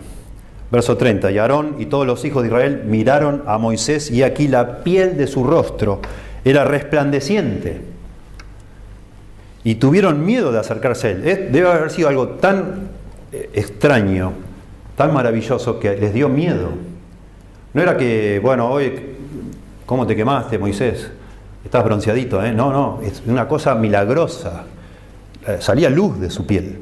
Verso 0.72 0.98
30, 0.98 1.32
y 1.32 1.38
Aarón 1.38 1.76
y 1.80 1.86
todos 1.86 2.08
los 2.08 2.26
hijos 2.26 2.44
de 2.44 2.50
Israel 2.50 2.84
miraron 2.86 3.44
a 3.46 3.58
Moisés 3.58 4.10
y 4.10 4.24
aquí 4.24 4.48
la 4.48 4.84
piel 4.84 5.18
de 5.18 5.28
su 5.28 5.44
rostro 5.44 6.02
era 6.44 6.64
resplandeciente. 6.64 7.95
Y 9.66 9.76
tuvieron 9.76 10.26
miedo 10.26 10.54
de 10.54 10.60
acercarse 10.60 11.08
a 11.08 11.12
él. 11.12 11.50
Debe 11.52 11.70
haber 11.70 11.92
sido 11.92 12.08
algo 12.08 12.30
tan 12.30 12.88
eh, 13.34 13.50
extraño, 13.54 14.32
tan 14.96 15.14
maravilloso 15.14 15.80
que 15.80 15.98
les 15.98 16.14
dio 16.14 16.30
miedo. 16.30 16.70
No 17.74 17.82
era 17.82 17.98
que, 17.98 18.40
bueno, 18.42 18.70
hoy, 18.70 18.94
¿cómo 19.86 20.08
te 20.08 20.16
quemaste, 20.16 20.58
Moisés? 20.58 21.12
Estás 21.66 21.84
bronceadito, 21.84 22.42
¿eh? 22.46 22.54
No, 22.54 22.72
no, 22.72 23.02
es 23.04 23.24
una 23.26 23.48
cosa 23.48 23.76
milagrosa. 23.76 24.66
Eh, 25.48 25.58
salía 25.60 25.90
luz 25.90 26.20
de 26.20 26.30
su 26.30 26.46
piel. 26.46 26.80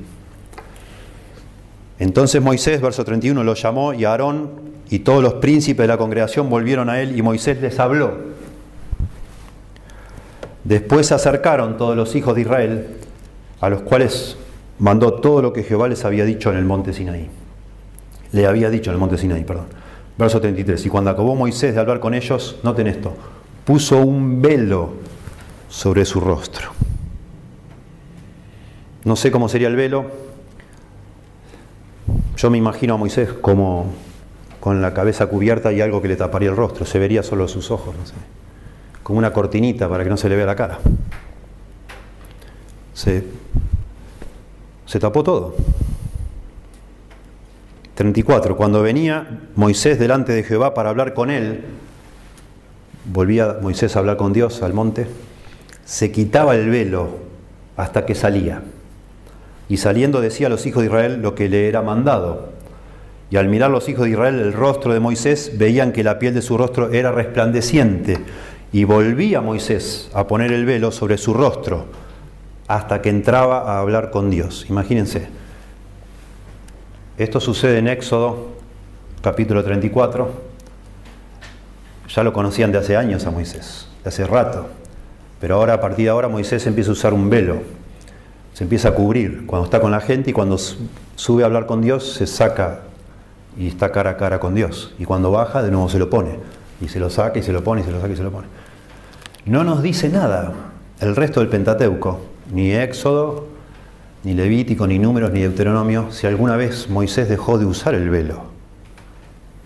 Entonces 1.99 2.41
Moisés, 2.41 2.81
verso 2.81 3.05
31, 3.05 3.43
lo 3.45 3.53
llamó 3.53 3.93
y 3.93 4.03
Aarón 4.03 4.51
y 4.89 4.99
todos 4.99 5.23
los 5.23 5.35
príncipes 5.35 5.83
de 5.83 5.87
la 5.87 5.97
congregación 5.97 6.49
volvieron 6.49 6.89
a 6.89 7.01
él 7.01 7.17
y 7.17 7.21
Moisés 7.21 7.61
les 7.61 7.79
habló. 7.79 8.33
Después 10.63 11.07
se 11.07 11.13
acercaron 11.13 11.77
todos 11.77 11.95
los 11.95 12.15
hijos 12.15 12.35
de 12.35 12.41
Israel, 12.41 12.87
a 13.59 13.69
los 13.69 13.81
cuales 13.81 14.37
mandó 14.79 15.13
todo 15.13 15.41
lo 15.41 15.53
que 15.53 15.63
Jehová 15.63 15.87
les 15.87 16.05
había 16.05 16.25
dicho 16.25 16.51
en 16.51 16.57
el 16.57 16.65
monte 16.65 16.93
Sinaí. 16.93 17.29
Le 18.31 18.47
había 18.47 18.69
dicho 18.69 18.89
en 18.89 18.95
el 18.95 18.99
monte 18.99 19.17
Sinaí, 19.17 19.43
perdón. 19.43 19.65
Verso 20.17 20.39
33. 20.39 20.85
Y 20.85 20.89
cuando 20.89 21.09
acabó 21.09 21.35
Moisés 21.35 21.73
de 21.73 21.81
hablar 21.81 21.99
con 21.99 22.13
ellos, 22.13 22.59
noten 22.63 22.87
esto, 22.87 23.13
puso 23.65 23.97
un 23.97 24.41
velo 24.41 24.93
sobre 25.69 26.05
su 26.05 26.19
rostro. 26.19 26.69
No 29.03 29.15
sé 29.15 29.31
cómo 29.31 29.49
sería 29.49 29.67
el 29.67 29.75
velo, 29.75 30.05
yo 32.37 32.49
me 32.49 32.57
imagino 32.57 32.93
a 32.93 32.97
Moisés 32.97 33.33
como 33.33 33.87
con 34.59 34.81
la 34.81 34.93
cabeza 34.93 35.27
cubierta 35.27 35.73
y 35.73 35.81
algo 35.81 36.01
que 36.01 36.07
le 36.07 36.15
taparía 36.15 36.49
el 36.49 36.55
rostro, 36.55 36.85
se 36.85 36.99
vería 36.99 37.23
solo 37.23 37.47
sus 37.47 37.71
ojos, 37.71 37.95
no 37.97 38.05
sé, 38.05 38.13
como 39.03 39.19
una 39.19 39.31
cortinita 39.33 39.87
para 39.89 40.03
que 40.03 40.09
no 40.09 40.17
se 40.17 40.29
le 40.29 40.35
vea 40.35 40.45
la 40.45 40.55
cara. 40.55 40.79
Se, 42.93 43.23
se 44.85 44.99
tapó 44.99 45.23
todo. 45.23 45.55
34. 47.95 48.57
Cuando 48.57 48.81
venía 48.81 49.41
Moisés 49.55 49.99
delante 49.99 50.31
de 50.31 50.43
Jehová 50.43 50.73
para 50.73 50.89
hablar 50.89 51.13
con 51.13 51.29
él, 51.29 51.63
volvía 53.05 53.57
Moisés 53.61 53.95
a 53.95 53.99
hablar 53.99 54.17
con 54.17 54.33
Dios 54.33 54.63
al 54.63 54.73
monte, 54.73 55.07
se 55.85 56.11
quitaba 56.11 56.55
el 56.55 56.69
velo 56.69 57.09
hasta 57.77 58.05
que 58.05 58.15
salía. 58.15 58.63
Y 59.69 59.77
saliendo 59.77 60.21
decía 60.21 60.47
a 60.47 60.49
los 60.49 60.65
hijos 60.65 60.81
de 60.81 60.87
Israel 60.87 61.21
lo 61.21 61.35
que 61.35 61.49
le 61.49 61.67
era 61.67 61.81
mandado. 61.81 62.49
Y 63.29 63.37
al 63.37 63.47
mirar 63.47 63.71
los 63.71 63.89
hijos 63.89 64.05
de 64.05 64.11
Israel 64.11 64.39
el 64.39 64.53
rostro 64.53 64.93
de 64.93 64.99
Moisés, 64.99 65.53
veían 65.57 65.91
que 65.91 66.03
la 66.03 66.19
piel 66.19 66.33
de 66.33 66.41
su 66.41 66.57
rostro 66.57 66.91
era 66.91 67.11
resplandeciente. 67.11 68.17
Y 68.73 68.85
volvía 68.85 69.39
Moisés 69.39 70.09
a 70.15 70.25
poner 70.25 70.51
el 70.51 70.65
velo 70.65 70.91
sobre 70.91 71.19
su 71.19 71.35
rostro 71.35 71.85
hasta 72.67 73.03
que 73.03 73.09
entraba 73.09 73.59
a 73.71 73.79
hablar 73.79 74.09
con 74.09 74.31
Dios. 74.31 74.65
Imagínense. 74.67 75.27
Esto 77.19 77.39
sucede 77.39 77.77
en 77.77 77.87
Éxodo 77.87 78.47
capítulo 79.21 79.63
34. 79.63 80.31
Ya 82.09 82.23
lo 82.23 82.33
conocían 82.33 82.71
de 82.71 82.79
hace 82.79 82.97
años 82.97 83.27
a 83.27 83.31
Moisés, 83.31 83.87
de 84.03 84.09
hace 84.09 84.25
rato. 84.25 84.65
Pero 85.39 85.55
ahora, 85.55 85.75
a 85.75 85.79
partir 85.79 86.05
de 86.05 86.09
ahora, 86.09 86.27
Moisés 86.27 86.65
empieza 86.65 86.89
a 86.89 86.93
usar 86.93 87.13
un 87.13 87.29
velo 87.29 87.61
Se 88.53 88.63
empieza 88.63 88.89
a 88.89 88.95
cubrir 88.95 89.45
cuando 89.45 89.65
está 89.65 89.81
con 89.81 89.91
la 89.91 89.99
gente 89.99 90.31
y 90.31 90.33
cuando 90.33 90.57
sube 90.57 91.43
a 91.43 91.45
hablar 91.45 91.67
con 91.67 91.81
Dios 91.81 92.13
se 92.13 92.25
saca 92.25 92.81
y 93.57 93.67
está 93.67 93.91
cara 93.91 94.11
a 94.11 94.17
cara 94.17 94.39
con 94.39 94.55
Dios. 94.55 94.95
Y 94.97 95.05
cuando 95.05 95.29
baja 95.29 95.61
de 95.61 95.69
nuevo 95.69 95.89
se 95.89 95.99
lo 95.99 96.09
pone. 96.09 96.39
Y 96.81 96.87
se 96.87 96.99
lo 96.99 97.11
saca 97.11 97.37
y 97.37 97.43
se 97.43 97.53
lo 97.53 97.63
pone 97.63 97.81
y 97.81 97.83
se 97.83 97.91
lo 97.91 98.01
saca 98.01 98.13
y 98.13 98.17
se 98.17 98.23
lo 98.23 98.31
pone. 98.31 98.47
No 99.45 99.63
nos 99.63 99.83
dice 99.83 100.09
nada 100.09 100.53
el 101.01 101.15
resto 101.15 101.41
del 101.41 101.49
Pentateuco, 101.49 102.21
ni 102.53 102.71
Éxodo, 102.71 103.47
ni 104.23 104.33
Levítico, 104.33 104.87
ni 104.87 104.99
Números, 104.99 105.31
ni 105.31 105.41
Deuteronomio, 105.41 106.11
si 106.11 106.27
alguna 106.27 106.55
vez 106.55 106.89
Moisés 106.89 107.27
dejó 107.27 107.57
de 107.57 107.65
usar 107.65 107.93
el 107.93 108.09
velo. 108.09 108.45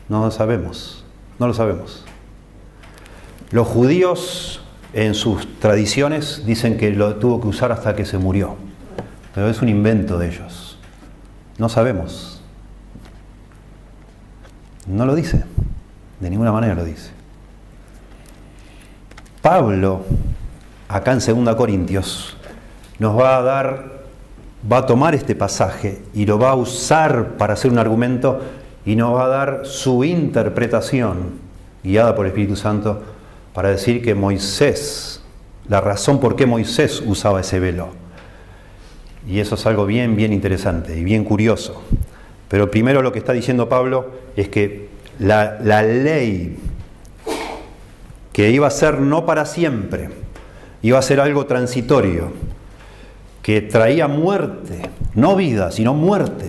No 0.10 0.24
lo 0.25 0.31
sabemos, 0.31 1.05
no 1.38 1.48
lo 1.48 1.53
sabemos. 1.53 2.05
Los 3.51 3.67
judíos 3.67 4.62
en 4.93 5.13
sus 5.13 5.60
tradiciones 5.60 6.43
dicen 6.46 6.77
que 6.77 6.91
lo 6.91 7.17
tuvo 7.17 7.39
que 7.39 7.48
usar 7.48 7.72
hasta 7.72 7.96
que 7.96 8.05
se 8.05 8.17
murió, 8.17 8.55
pero 9.36 9.48
es 9.48 9.62
un 9.62 9.69
invento 9.69 10.17
de 10.17 10.29
ellos. 10.29 10.79
No 11.60 11.69
sabemos. 11.69 12.41
No 14.88 15.05
lo 15.05 15.13
dice, 15.13 15.43
de 16.19 16.29
ninguna 16.31 16.51
manera 16.51 16.74
lo 16.74 16.84
dice. 16.84 17.16
Pablo, 19.48 20.01
acá 20.89 21.13
en 21.13 21.46
2 21.46 21.56
Corintios, 21.56 22.36
nos 23.00 23.18
va 23.18 23.38
a 23.38 23.42
dar, 23.42 23.92
va 24.70 24.80
a 24.80 24.86
tomar 24.86 25.16
este 25.16 25.36
pasaje 25.36 26.01
y 26.13 26.25
lo 26.25 26.38
va 26.38 26.50
a 26.50 26.56
usar 26.56 27.38
para 27.38 27.54
hacer 27.54 27.72
un 27.72 27.80
argumento 27.80 28.42
y 28.86 28.98
nos 28.98 29.16
va 29.16 29.24
a 29.24 29.27
dar 29.30 29.62
su 29.63 30.04
interpretación, 30.04 31.39
guiada 31.82 32.13
por 32.13 32.25
el 32.25 32.32
Espíritu 32.32 32.58
Santo, 32.58 33.01
para 33.54 33.70
decir 33.70 34.01
que 34.01 34.13
Moisés, 34.16 35.24
la 35.70 35.80
razón 35.80 36.20
por 36.20 36.36
qué 36.36 36.46
Moisés 36.46 37.01
usaba 37.06 37.39
ese 37.39 37.62
velo. 37.62 37.92
Y 39.30 39.39
eso 39.39 39.56
es 39.56 39.66
algo 39.66 39.86
bien, 39.86 40.18
bien 40.18 40.34
interesante 40.34 41.00
y 41.00 41.06
bien 41.06 41.24
curioso. 41.24 41.84
Pero 42.50 42.70
primero 42.70 43.01
lo 43.01 43.13
que 43.13 43.20
está 43.20 43.32
diciendo 43.32 43.70
Pablo 43.70 44.12
es 44.36 44.50
que 44.50 44.89
la, 45.20 45.58
la 45.63 45.84
ley 45.84 46.58
que 48.38 48.51
iba 48.51 48.67
a 48.67 48.70
ser 48.70 49.00
no 49.00 49.25
para 49.25 49.48
siempre, 49.48 50.12
iba 50.84 51.00
a 51.00 51.01
ser 51.01 51.20
algo 51.20 51.48
transitorio, 51.48 52.34
que 53.41 53.62
traía 53.62 54.08
muerte, 54.08 54.79
no 55.15 55.36
vida, 55.36 55.72
sino 55.72 55.96
muerte. 55.96 56.46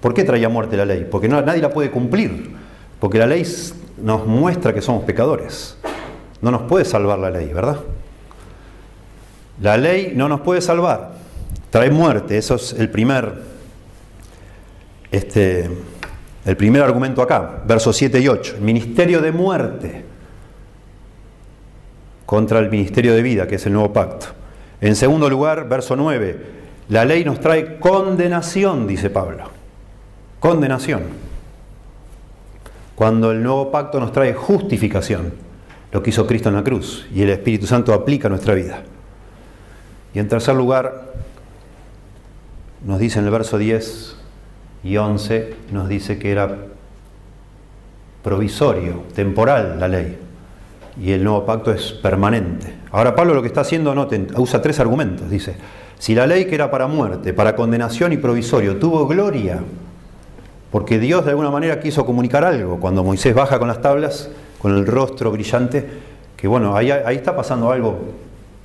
¿Por 0.00 0.14
qué 0.14 0.24
traía 0.24 0.48
muerte 0.48 0.76
la 0.76 0.84
ley? 0.84 1.06
Porque 1.08 1.28
no, 1.28 1.40
nadie 1.40 1.62
la 1.62 1.70
puede 1.70 1.92
cumplir, 1.92 2.50
porque 2.98 3.20
la 3.20 3.28
ley 3.28 3.46
nos 3.98 4.26
muestra 4.26 4.74
que 4.74 4.82
somos 4.82 5.04
pecadores. 5.04 5.78
No 6.40 6.50
nos 6.50 6.62
puede 6.62 6.84
salvar 6.84 7.20
la 7.20 7.30
ley, 7.30 7.52
¿verdad? 7.52 7.76
La 9.60 9.76
ley 9.76 10.14
no 10.16 10.28
nos 10.28 10.40
puede 10.40 10.60
salvar, 10.60 11.12
trae 11.70 11.92
muerte, 11.92 12.36
eso 12.36 12.56
es 12.56 12.72
el 12.72 12.90
primer, 12.90 13.32
este, 15.12 15.70
el 16.44 16.56
primer 16.56 16.82
argumento 16.82 17.22
acá, 17.22 17.62
versos 17.64 17.96
7 17.96 18.18
y 18.18 18.26
8, 18.26 18.56
el 18.56 18.62
ministerio 18.62 19.20
de 19.20 19.30
muerte 19.30 20.11
contra 22.32 22.60
el 22.60 22.70
ministerio 22.70 23.14
de 23.14 23.20
vida, 23.20 23.46
que 23.46 23.56
es 23.56 23.66
el 23.66 23.74
nuevo 23.74 23.92
pacto. 23.92 24.28
En 24.80 24.96
segundo 24.96 25.28
lugar, 25.28 25.68
verso 25.68 25.96
9, 25.96 26.40
la 26.88 27.04
ley 27.04 27.26
nos 27.26 27.40
trae 27.40 27.78
condenación, 27.78 28.86
dice 28.86 29.10
Pablo. 29.10 29.50
Condenación. 30.40 31.02
Cuando 32.94 33.32
el 33.32 33.42
nuevo 33.42 33.70
pacto 33.70 34.00
nos 34.00 34.12
trae 34.12 34.32
justificación, 34.32 35.34
lo 35.92 36.02
que 36.02 36.08
hizo 36.08 36.26
Cristo 36.26 36.48
en 36.48 36.54
la 36.54 36.64
cruz, 36.64 37.06
y 37.14 37.20
el 37.20 37.28
Espíritu 37.28 37.66
Santo 37.66 37.92
aplica 37.92 38.28
a 38.28 38.30
nuestra 38.30 38.54
vida. 38.54 38.82
Y 40.14 40.18
en 40.18 40.26
tercer 40.26 40.54
lugar, 40.54 41.12
nos 42.82 42.98
dice 42.98 43.18
en 43.18 43.26
el 43.26 43.30
verso 43.30 43.58
10 43.58 44.16
y 44.84 44.96
11, 44.96 45.54
nos 45.70 45.86
dice 45.86 46.18
que 46.18 46.32
era 46.32 46.56
provisorio, 48.22 49.02
temporal 49.14 49.78
la 49.78 49.88
ley, 49.88 50.31
y 51.00 51.12
el 51.12 51.24
nuevo 51.24 51.44
pacto 51.44 51.72
es 51.72 51.92
permanente. 51.92 52.74
Ahora 52.90 53.14
Pablo 53.14 53.34
lo 53.34 53.42
que 53.42 53.48
está 53.48 53.62
haciendo 53.62 53.94
no, 53.94 54.08
usa 54.36 54.60
tres 54.60 54.78
argumentos. 54.80 55.30
Dice, 55.30 55.56
si 55.98 56.14
la 56.14 56.26
ley 56.26 56.46
que 56.46 56.54
era 56.54 56.70
para 56.70 56.86
muerte, 56.86 57.32
para 57.32 57.56
condenación 57.56 58.12
y 58.12 58.16
provisorio 58.16 58.76
tuvo 58.76 59.06
gloria, 59.06 59.60
porque 60.70 60.98
Dios 60.98 61.24
de 61.24 61.30
alguna 61.30 61.50
manera 61.50 61.80
quiso 61.80 62.04
comunicar 62.04 62.44
algo, 62.44 62.80
cuando 62.80 63.04
Moisés 63.04 63.34
baja 63.34 63.58
con 63.58 63.68
las 63.68 63.80
tablas, 63.80 64.30
con 64.58 64.74
el 64.76 64.86
rostro 64.86 65.30
brillante, 65.30 65.86
que 66.36 66.48
bueno, 66.48 66.76
ahí, 66.76 66.90
ahí 66.90 67.16
está 67.16 67.36
pasando 67.36 67.70
algo 67.70 67.98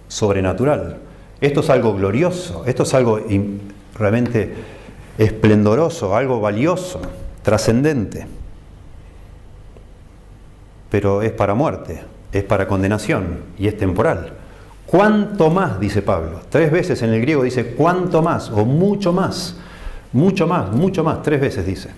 sobrenatural. 0.07 0.97
Esto 1.39 1.59
es 1.59 1.69
algo 1.69 1.93
glorioso, 1.93 2.63
esto 2.65 2.83
es 2.83 2.93
algo 2.93 3.19
realmente 3.97 4.55
esplendoroso, 5.17 6.15
algo 6.15 6.39
valioso, 6.39 7.01
trascendente. 7.43 8.25
Pero 10.89 11.21
es 11.21 11.31
para 11.31 11.53
muerte, 11.53 12.01
es 12.37 12.43
para 12.43 12.67
condenación 12.67 13.41
y 13.57 13.67
es 13.67 13.77
temporal. 13.77 14.33
¿Cuánto 14.85 15.49
más? 15.49 15.79
dice 15.79 16.01
Pablo. 16.01 16.41
Tres 16.49 16.71
veces 16.71 17.01
en 17.01 17.13
el 17.13 17.21
griego 17.21 17.43
dice 17.43 17.75
cuánto 17.75 18.21
más 18.21 18.49
o 18.49 18.65
mucho 18.65 19.11
más. 19.11 19.57
Mucho 20.13 20.47
más, 20.47 20.71
mucho 20.71 21.03
más, 21.03 21.21
tres 21.21 21.41
veces 21.41 21.65
dice. 21.65 21.89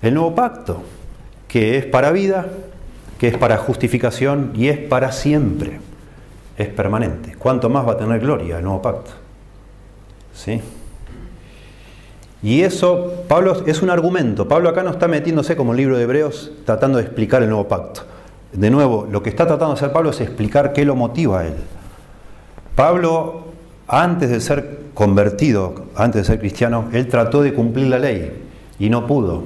El 0.00 0.14
nuevo 0.14 0.34
pacto, 0.34 0.82
que 1.48 1.76
es 1.76 1.86
para 1.86 2.12
vida, 2.12 2.46
que 3.18 3.28
es 3.28 3.36
para 3.36 3.56
justificación 3.56 4.52
y 4.54 4.68
es 4.68 4.78
para 4.78 5.12
siempre, 5.12 5.80
es 6.56 6.68
permanente. 6.68 7.34
¿Cuánto 7.38 7.68
más 7.68 7.86
va 7.86 7.92
a 7.92 7.96
tener 7.96 8.20
gloria 8.20 8.58
el 8.58 8.64
nuevo 8.64 8.80
pacto? 8.80 9.10
¿Sí? 10.32 10.60
Y 12.42 12.62
eso, 12.62 13.24
Pablo 13.28 13.64
es 13.66 13.82
un 13.82 13.90
argumento. 13.90 14.48
Pablo 14.48 14.68
acá 14.68 14.82
no 14.82 14.90
está 14.90 15.06
metiéndose 15.06 15.56
como 15.56 15.72
el 15.72 15.78
libro 15.78 15.96
de 15.96 16.02
Hebreos 16.02 16.52
tratando 16.64 16.98
de 16.98 17.04
explicar 17.04 17.42
el 17.42 17.48
nuevo 17.48 17.68
pacto. 17.68 18.02
De 18.52 18.70
nuevo, 18.70 19.08
lo 19.10 19.22
que 19.22 19.30
está 19.30 19.46
tratando 19.46 19.74
de 19.74 19.78
hacer 19.78 19.92
Pablo 19.92 20.10
es 20.10 20.20
explicar 20.20 20.72
qué 20.74 20.84
lo 20.84 20.94
motiva 20.94 21.40
a 21.40 21.46
él. 21.46 21.54
Pablo, 22.76 23.44
antes 23.88 24.28
de 24.28 24.40
ser 24.40 24.80
convertido, 24.92 25.86
antes 25.96 26.22
de 26.22 26.26
ser 26.26 26.38
cristiano, 26.38 26.88
él 26.92 27.08
trató 27.08 27.42
de 27.42 27.54
cumplir 27.54 27.86
la 27.86 27.98
ley 27.98 28.42
y 28.78 28.90
no 28.90 29.06
pudo. 29.06 29.44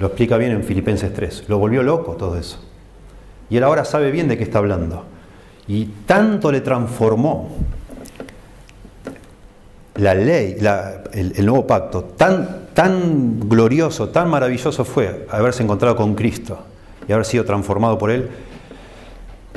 Lo 0.00 0.08
explica 0.08 0.36
bien 0.36 0.52
en 0.52 0.64
Filipenses 0.64 1.12
3. 1.14 1.44
Lo 1.48 1.58
volvió 1.58 1.84
loco 1.84 2.16
todo 2.16 2.36
eso. 2.36 2.58
Y 3.48 3.58
él 3.58 3.64
ahora 3.64 3.84
sabe 3.84 4.10
bien 4.10 4.26
de 4.26 4.36
qué 4.36 4.42
está 4.42 4.58
hablando. 4.58 5.04
Y 5.68 5.86
tanto 6.04 6.50
le 6.50 6.60
transformó 6.60 7.50
la 9.94 10.14
ley, 10.14 10.56
el, 11.12 11.46
nuevo 11.46 11.66
pacto, 11.66 12.02
tan, 12.02 12.66
tan 12.74 13.48
glorioso, 13.48 14.08
tan 14.08 14.28
maravilloso 14.28 14.84
fue 14.84 15.26
haberse 15.30 15.62
encontrado 15.62 15.96
con 15.96 16.14
Cristo 16.14 16.58
y 17.08 17.12
haber 17.12 17.24
sido 17.24 17.44
transformado 17.44 17.98
por 17.98 18.10
Él, 18.10 18.28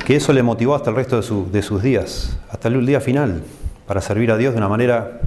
que 0.04 0.16
eso 0.16 0.32
le 0.32 0.42
motivó 0.42 0.74
hasta 0.74 0.90
el 0.90 0.96
resto 0.96 1.16
de, 1.16 1.62
sus 1.62 1.82
días, 1.82 2.38
hasta 2.50 2.68
el 2.68 2.84
día 2.86 3.00
final, 3.00 3.42
para 3.86 4.00
servir 4.00 4.30
a 4.30 4.36
Dios 4.36 4.54
de 4.54 4.58
una 4.58 4.68
manera 4.68 5.20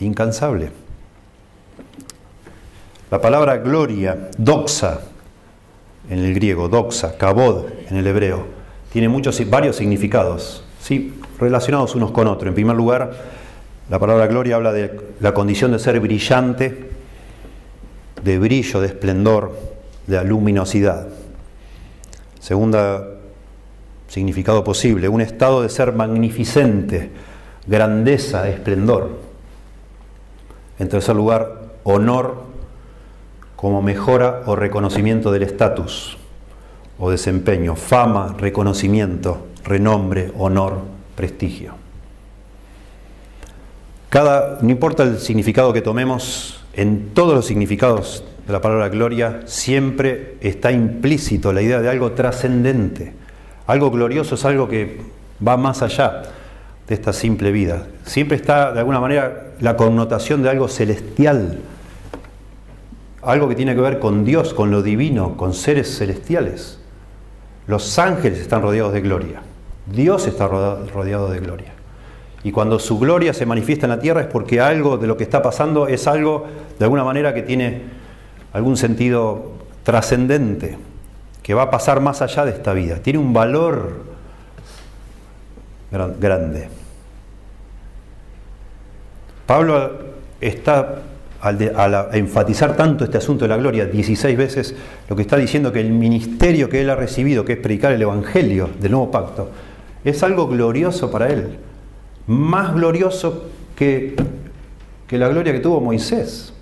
incansable. 0.00 0.70
La 3.10 3.20
palabra 3.20 3.56
gloria, 3.58 4.30
doxa, 4.36 5.00
en 6.10 6.18
el 6.18 6.34
griego, 6.34 6.68
doxa, 6.68 7.16
kabod 7.16 7.66
en 7.88 7.96
el 7.96 8.06
hebreo, 8.06 8.46
tiene 8.92 9.08
muchos, 9.08 9.38
varios 9.48 9.76
significados, 9.76 10.64
¿sí? 10.80 11.14
relacionados 11.38 11.94
unos 11.94 12.10
con 12.10 12.26
otros. 12.26 12.48
En 12.48 12.54
primer 12.54 12.76
lugar, 12.76 13.12
la 13.90 13.98
palabra 13.98 14.26
gloria 14.26 14.56
habla 14.56 14.72
de 14.72 15.00
la 15.20 15.32
condición 15.32 15.72
de 15.72 15.78
ser 15.78 15.98
brillante, 16.00 16.90
de 18.22 18.38
brillo, 18.38 18.80
de 18.80 18.88
esplendor, 18.88 19.56
de 20.06 20.22
luminosidad. 20.24 21.06
Segunda 22.40 23.18
significado 24.08 24.64
posible, 24.64 25.08
un 25.08 25.20
estado 25.20 25.62
de 25.62 25.68
ser 25.68 25.92
magnificente, 25.92 27.10
grandeza, 27.66 28.48
esplendor. 28.48 29.10
En 30.78 30.88
tercer 30.88 31.14
lugar, 31.14 31.72
honor 31.84 32.42
como 33.54 33.82
mejora 33.82 34.42
o 34.46 34.56
reconocimiento 34.56 35.30
del 35.30 35.42
estatus 35.42 36.16
o 36.98 37.10
desempeño, 37.10 37.76
fama, 37.76 38.34
reconocimiento, 38.38 39.46
renombre, 39.64 40.32
honor, 40.36 40.80
prestigio. 41.14 41.74
Cada, 44.08 44.58
no 44.62 44.70
importa 44.70 45.02
el 45.02 45.18
significado 45.18 45.72
que 45.72 45.82
tomemos, 45.82 46.64
en 46.72 47.10
todos 47.12 47.34
los 47.34 47.46
significados 47.46 48.24
de 48.48 48.54
la 48.54 48.62
palabra 48.62 48.88
gloria 48.88 49.42
siempre 49.44 50.36
está 50.40 50.72
implícito 50.72 51.52
la 51.52 51.60
idea 51.60 51.82
de 51.82 51.90
algo 51.90 52.12
trascendente. 52.12 53.12
Algo 53.66 53.90
glorioso 53.90 54.36
es 54.36 54.44
algo 54.46 54.66
que 54.66 55.02
va 55.46 55.58
más 55.58 55.82
allá 55.82 56.22
de 56.86 56.94
esta 56.94 57.12
simple 57.12 57.52
vida. 57.52 57.86
Siempre 58.06 58.38
está 58.38 58.72
de 58.72 58.78
alguna 58.78 59.00
manera 59.00 59.48
la 59.60 59.76
connotación 59.76 60.42
de 60.42 60.48
algo 60.48 60.66
celestial, 60.66 61.58
algo 63.20 63.50
que 63.50 63.54
tiene 63.54 63.74
que 63.74 63.82
ver 63.82 63.98
con 63.98 64.24
Dios, 64.24 64.54
con 64.54 64.70
lo 64.70 64.80
divino, 64.80 65.36
con 65.36 65.52
seres 65.52 65.98
celestiales. 65.98 66.80
Los 67.66 67.98
ángeles 67.98 68.38
están 68.38 68.62
rodeados 68.62 68.94
de 68.94 69.02
gloria. 69.02 69.42
Dios 69.84 70.26
está 70.26 70.48
rodeado 70.48 71.30
de 71.30 71.40
gloria. 71.40 71.74
Y 72.44 72.52
cuando 72.52 72.78
su 72.78 72.98
gloria 72.98 73.34
se 73.34 73.44
manifiesta 73.44 73.84
en 73.84 73.90
la 73.90 74.00
tierra 74.00 74.22
es 74.22 74.26
porque 74.26 74.58
algo 74.58 74.96
de 74.96 75.06
lo 75.06 75.18
que 75.18 75.24
está 75.24 75.42
pasando 75.42 75.86
es 75.86 76.06
algo 76.06 76.46
de 76.78 76.84
alguna 76.86 77.04
manera 77.04 77.34
que 77.34 77.42
tiene 77.42 77.97
algún 78.52 78.76
sentido 78.76 79.52
trascendente, 79.82 80.78
que 81.42 81.54
va 81.54 81.62
a 81.62 81.70
pasar 81.70 82.00
más 82.00 82.22
allá 82.22 82.44
de 82.44 82.52
esta 82.52 82.72
vida. 82.72 82.96
Tiene 82.96 83.18
un 83.18 83.32
valor 83.32 84.04
grande. 85.90 86.68
Pablo 89.46 89.92
está 90.40 91.02
al, 91.40 92.08
enfatizar 92.12 92.76
tanto 92.76 93.04
este 93.04 93.18
asunto 93.18 93.44
de 93.44 93.48
la 93.48 93.56
gloria, 93.56 93.86
16 93.86 94.36
veces, 94.36 94.74
lo 95.08 95.16
que 95.16 95.22
está 95.22 95.36
diciendo 95.36 95.72
que 95.72 95.80
el 95.80 95.90
ministerio 95.90 96.68
que 96.68 96.80
él 96.80 96.90
ha 96.90 96.96
recibido, 96.96 97.44
que 97.44 97.54
es 97.54 97.58
predicar 97.58 97.92
el 97.92 98.02
Evangelio 98.02 98.68
del 98.78 98.92
nuevo 98.92 99.10
pacto, 99.10 99.50
es 100.04 100.22
algo 100.22 100.48
glorioso 100.48 101.10
para 101.10 101.28
él, 101.28 101.56
más 102.26 102.74
glorioso 102.74 103.46
que, 103.76 104.16
que 105.06 105.18
la 105.18 105.28
gloria 105.28 105.52
que 105.52 105.60
tuvo 105.60 105.80
Moisés. 105.80 106.52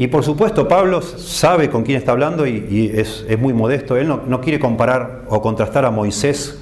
Y 0.00 0.06
por 0.06 0.24
supuesto, 0.24 0.66
Pablo 0.66 1.02
sabe 1.02 1.68
con 1.68 1.82
quién 1.82 1.98
está 1.98 2.12
hablando 2.12 2.46
y, 2.46 2.90
es, 2.94 3.26
muy 3.38 3.52
modesto. 3.52 3.98
Él 3.98 4.08
no, 4.08 4.22
no, 4.26 4.40
quiere 4.40 4.58
comparar 4.58 5.24
o 5.28 5.42
contrastar 5.42 5.84
a 5.84 5.90
Moisés 5.90 6.58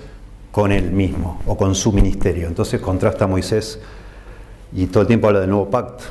con 0.50 0.72
él 0.72 0.90
mismo 0.90 1.40
o 1.46 1.56
con 1.56 1.76
su 1.76 1.92
ministerio. 1.92 2.48
Entonces 2.48 2.80
contrasta 2.80 3.26
a 3.26 3.28
Moisés 3.28 3.78
y 4.74 4.86
todo 4.86 5.02
el 5.02 5.06
tiempo 5.06 5.28
habla 5.28 5.38
del 5.38 5.50
nuevo 5.50 5.70
pacto 5.70 6.02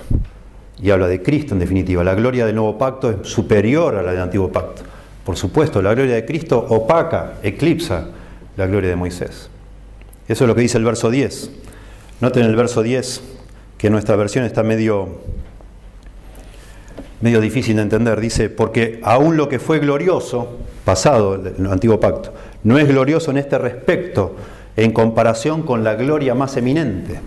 y 0.81 0.89
habla 0.89 1.09
de 1.09 1.21
Cristo 1.21 1.53
en 1.53 1.59
definitiva. 1.59 2.01
La 2.01 2.15
gloria 2.15 2.45
del 2.45 2.55
nuevo 2.55 2.77
pacto 2.77 3.11
es 3.11 3.27
superior 3.27 3.95
a 3.95 4.03
la 4.03 4.11
del 4.11 4.21
antiguo 4.21 4.49
pacto. 4.49 4.83
Por 5.25 5.35
supuesto, 5.35 5.81
la 5.81 5.93
gloria 5.93 6.15
de 6.15 6.23
Cristo 6.23 6.65
opaca, 6.69 7.39
eclipsa 7.43 8.07
la 8.55 8.67
gloria 8.67 8.89
de 8.89 8.95
Moisés. 8.95 9.49
Eso 10.29 10.43
es 10.45 10.47
lo 10.47 10.55
que 10.55 10.61
dice 10.61 10.77
el 10.77 10.85
verso 10.85 11.11
10. 11.11 11.51
Noten 12.21 12.45
el 12.45 12.55
verso 12.55 12.83
10 12.83 13.21
que 13.77 13.89
nuestra 13.89 14.15
versión 14.15 14.45
está 14.45 14.63
medio, 14.63 15.09
medio 17.21 17.41
difícil 17.41 17.75
de 17.75 17.83
entender. 17.83 18.19
Dice, 18.19 18.49
porque 18.49 18.99
aún 19.03 19.37
lo 19.37 19.49
que 19.49 19.59
fue 19.59 19.79
glorioso, 19.79 20.57
pasado 20.85 21.35
el 21.35 21.67
antiguo 21.67 21.99
pacto, 21.99 22.33
no 22.63 22.77
es 22.77 22.87
glorioso 22.87 23.31
en 23.31 23.37
este 23.37 23.57
respecto 23.57 24.35
en 24.75 24.91
comparación 24.91 25.63
con 25.63 25.83
la 25.83 25.95
gloria 25.95 26.35
más 26.35 26.55
eminente. 26.57 27.19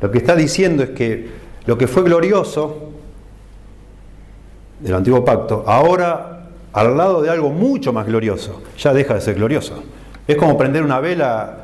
Lo 0.00 0.10
que 0.10 0.18
está 0.18 0.36
diciendo 0.36 0.82
es 0.82 0.90
que 0.90 1.30
lo 1.64 1.78
que 1.78 1.86
fue 1.86 2.02
glorioso 2.02 2.90
del 4.80 4.94
antiguo 4.94 5.24
pacto, 5.24 5.64
ahora 5.66 6.48
al 6.72 6.96
lado 6.96 7.22
de 7.22 7.30
algo 7.30 7.50
mucho 7.50 7.92
más 7.92 8.06
glorioso, 8.06 8.62
ya 8.78 8.92
deja 8.92 9.14
de 9.14 9.20
ser 9.20 9.36
glorioso. 9.36 9.82
Es 10.26 10.36
como 10.36 10.58
prender 10.58 10.82
una 10.82 11.00
vela 11.00 11.58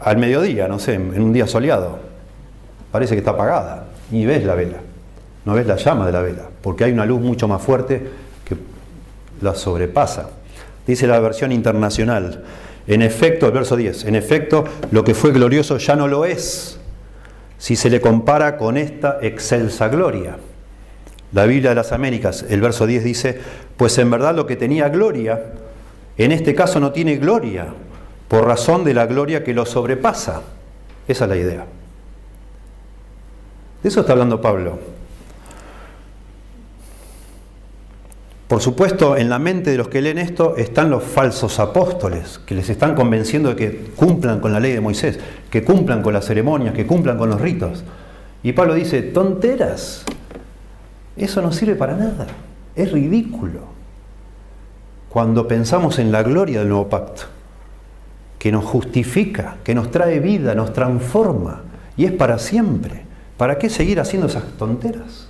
al 0.00 0.16
mediodía, 0.16 0.68
no 0.68 0.78
sé, 0.78 0.94
en 0.94 1.20
un 1.20 1.32
día 1.32 1.46
soleado. 1.46 1.98
Parece 2.90 3.14
que 3.14 3.18
está 3.18 3.32
apagada, 3.32 3.88
ni 4.10 4.26
ves 4.26 4.44
la 4.44 4.54
vela, 4.54 4.78
no 5.44 5.54
ves 5.54 5.66
la 5.66 5.76
llama 5.76 6.06
de 6.06 6.12
la 6.12 6.22
vela, 6.22 6.48
porque 6.62 6.84
hay 6.84 6.92
una 6.92 7.06
luz 7.06 7.20
mucho 7.20 7.48
más 7.48 7.62
fuerte 7.62 8.02
que 8.44 8.56
la 9.40 9.54
sobrepasa. 9.54 10.30
Dice 10.86 11.06
la 11.06 11.20
versión 11.20 11.52
internacional, 11.52 12.44
en 12.86 13.02
efecto, 13.02 13.46
el 13.46 13.52
verso 13.52 13.76
10, 13.76 14.06
en 14.06 14.16
efecto, 14.16 14.64
lo 14.90 15.04
que 15.04 15.14
fue 15.14 15.32
glorioso 15.32 15.78
ya 15.78 15.96
no 15.96 16.08
lo 16.08 16.24
es 16.24 16.78
si 17.60 17.76
se 17.76 17.90
le 17.90 18.00
compara 18.00 18.56
con 18.56 18.78
esta 18.78 19.18
excelsa 19.20 19.88
gloria. 19.88 20.38
La 21.32 21.44
Biblia 21.44 21.70
de 21.70 21.76
las 21.76 21.92
Américas, 21.92 22.44
el 22.48 22.60
verso 22.62 22.86
10 22.86 23.04
dice, 23.04 23.38
pues 23.76 23.98
en 23.98 24.10
verdad 24.10 24.34
lo 24.34 24.46
que 24.46 24.56
tenía 24.56 24.88
gloria, 24.88 25.52
en 26.16 26.32
este 26.32 26.54
caso 26.54 26.80
no 26.80 26.90
tiene 26.90 27.16
gloria, 27.16 27.66
por 28.28 28.46
razón 28.46 28.82
de 28.82 28.94
la 28.94 29.06
gloria 29.06 29.44
que 29.44 29.52
lo 29.52 29.66
sobrepasa. 29.66 30.40
Esa 31.06 31.24
es 31.24 31.30
la 31.30 31.36
idea. 31.36 31.66
De 33.82 33.88
eso 33.88 34.00
está 34.00 34.12
hablando 34.12 34.40
Pablo. 34.40 34.78
Por 38.50 38.60
supuesto, 38.60 39.16
en 39.16 39.30
la 39.30 39.38
mente 39.38 39.70
de 39.70 39.76
los 39.76 39.86
que 39.86 40.02
leen 40.02 40.18
esto 40.18 40.56
están 40.56 40.90
los 40.90 41.04
falsos 41.04 41.60
apóstoles, 41.60 42.40
que 42.44 42.56
les 42.56 42.68
están 42.68 42.96
convenciendo 42.96 43.50
de 43.50 43.54
que 43.54 43.92
cumplan 43.94 44.40
con 44.40 44.52
la 44.52 44.58
ley 44.58 44.72
de 44.72 44.80
Moisés, 44.80 45.20
que 45.48 45.62
cumplan 45.62 46.02
con 46.02 46.14
las 46.14 46.24
ceremonias, 46.24 46.74
que 46.74 46.84
cumplan 46.84 47.16
con 47.16 47.30
los 47.30 47.40
ritos. 47.40 47.84
Y 48.42 48.50
Pablo 48.50 48.74
dice, 48.74 49.02
tonteras, 49.02 50.02
eso 51.16 51.40
no 51.42 51.52
sirve 51.52 51.76
para 51.76 51.94
nada, 51.94 52.26
es 52.74 52.90
ridículo. 52.90 53.60
Cuando 55.10 55.46
pensamos 55.46 56.00
en 56.00 56.10
la 56.10 56.24
gloria 56.24 56.58
del 56.58 56.70
nuevo 56.70 56.88
pacto, 56.88 57.26
que 58.36 58.50
nos 58.50 58.64
justifica, 58.64 59.58
que 59.62 59.76
nos 59.76 59.92
trae 59.92 60.18
vida, 60.18 60.56
nos 60.56 60.72
transforma, 60.72 61.62
y 61.96 62.04
es 62.04 62.10
para 62.10 62.40
siempre, 62.40 63.04
¿para 63.36 63.58
qué 63.58 63.70
seguir 63.70 64.00
haciendo 64.00 64.26
esas 64.26 64.42
tonteras? 64.58 65.29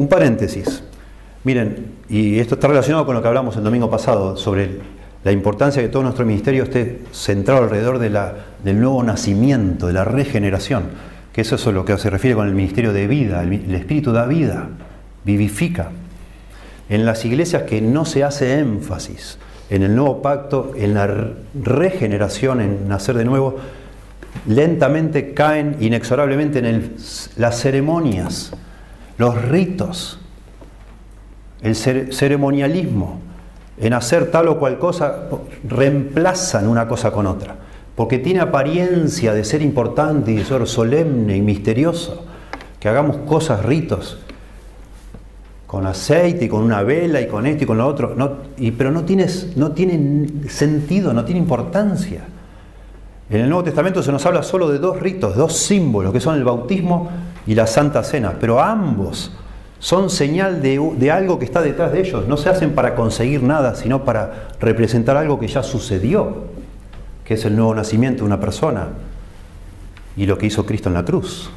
Un 0.00 0.08
paréntesis. 0.08 0.82
Miren, 1.44 1.96
y 2.08 2.38
esto 2.38 2.54
está 2.54 2.68
relacionado 2.68 3.04
con 3.04 3.14
lo 3.14 3.20
que 3.20 3.28
hablamos 3.28 3.54
el 3.58 3.62
domingo 3.62 3.90
pasado 3.90 4.34
sobre 4.34 4.78
la 5.22 5.30
importancia 5.30 5.82
de 5.82 5.88
que 5.88 5.92
todo 5.92 6.02
nuestro 6.02 6.24
ministerio 6.24 6.62
esté 6.62 7.02
centrado 7.12 7.64
alrededor 7.64 7.98
de 7.98 8.08
la, 8.08 8.32
del 8.64 8.80
nuevo 8.80 9.02
nacimiento, 9.02 9.88
de 9.88 9.92
la 9.92 10.04
regeneración, 10.04 10.84
que 11.34 11.42
eso 11.42 11.56
es 11.56 11.66
lo 11.66 11.84
que 11.84 11.98
se 11.98 12.08
refiere 12.08 12.34
con 12.34 12.48
el 12.48 12.54
ministerio 12.54 12.94
de 12.94 13.06
vida. 13.08 13.42
El, 13.42 13.74
Espíritu 13.74 14.10
da 14.10 14.24
vida, 14.24 14.70
vivifica. 15.26 15.90
En 16.88 17.04
las 17.04 17.26
iglesias 17.26 17.64
que 17.64 17.82
no 17.82 18.06
se 18.06 18.24
hace 18.24 18.58
énfasis 18.58 19.36
en 19.68 19.82
el 19.82 19.94
nuevo 19.94 20.22
pacto, 20.22 20.72
en 20.76 20.94
la 20.94 21.34
regeneración, 21.62 22.62
en 22.62 22.88
nacer 22.88 23.18
de 23.18 23.26
nuevo, 23.26 23.56
lentamente 24.46 25.34
caen 25.34 25.76
inexorablemente 25.78 26.60
en 26.60 26.94
las 27.36 27.60
ceremonias 27.60 28.54
los 29.20 29.42
ritos, 29.44 30.18
el 31.60 31.76
ceremonialismo, 31.76 33.20
en 33.76 33.92
hacer 33.92 34.30
tal 34.30 34.48
o 34.48 34.58
cual 34.58 34.78
cosa, 34.78 35.28
reemplazan 35.68 36.66
una 36.66 36.88
cosa 36.88 37.10
con 37.10 37.26
otra, 37.26 37.54
porque 37.96 38.16
tiene 38.16 38.40
apariencia 38.40 39.34
de 39.34 39.44
ser 39.44 39.60
importante 39.60 40.32
y 40.32 40.36
de 40.36 40.44
ser 40.46 40.66
solemne 40.66 41.36
y 41.36 41.42
misterioso, 41.42 42.24
que 42.80 42.88
hagamos 42.88 43.18
cosas, 43.18 43.62
ritos, 43.62 44.20
con 45.66 45.86
aceite 45.86 46.46
y 46.46 46.48
con 46.48 46.62
una 46.62 46.82
vela 46.82 47.20
y 47.20 47.26
con 47.26 47.46
esto 47.46 47.64
y 47.64 47.66
con 47.66 47.76
lo 47.76 47.86
otro, 47.86 48.14
no, 48.16 48.36
y, 48.56 48.70
pero 48.70 48.90
no, 48.90 49.04
tienes, 49.04 49.54
no 49.54 49.72
tiene 49.72 50.48
sentido, 50.48 51.12
no 51.12 51.26
tiene 51.26 51.40
importancia. 51.40 52.24
En 53.28 53.42
el 53.42 53.50
Nuevo 53.50 53.64
Testamento 53.64 54.02
se 54.02 54.12
nos 54.12 54.24
habla 54.24 54.42
solo 54.42 54.70
de 54.70 54.78
dos 54.78 54.98
ritos, 54.98 55.36
dos 55.36 55.58
símbolos, 55.58 56.10
que 56.10 56.20
son 56.20 56.36
el 56.36 56.44
bautismo 56.44 57.10
y 57.46 57.54
la 57.54 57.66
Santa 57.66 58.02
Cena, 58.02 58.36
pero 58.40 58.60
ambos 58.60 59.32
son 59.78 60.10
señal 60.10 60.60
de, 60.60 61.10
algo 61.10 61.38
que 61.38 61.46
está 61.46 61.62
detrás 61.62 61.92
de 61.92 62.00
ellos. 62.00 62.28
No 62.28 62.36
se 62.36 62.50
hacen 62.50 62.74
para 62.74 62.94
conseguir 62.94 63.42
nada, 63.42 63.74
sino 63.74 64.04
para 64.04 64.50
representar 64.60 65.16
algo 65.16 65.40
que 65.40 65.48
ya 65.48 65.62
sucedió, 65.62 66.44
que 67.24 67.34
es 67.34 67.44
el 67.46 67.56
nuevo 67.56 67.74
nacimiento 67.74 68.20
de 68.20 68.26
una 68.26 68.40
persona 68.40 68.88
y 70.16 70.26
lo 70.26 70.36
que 70.36 70.46
hizo 70.46 70.66
Cristo 70.66 70.90
en 70.90 70.94
la 70.94 71.04
cruz. 71.04 71.50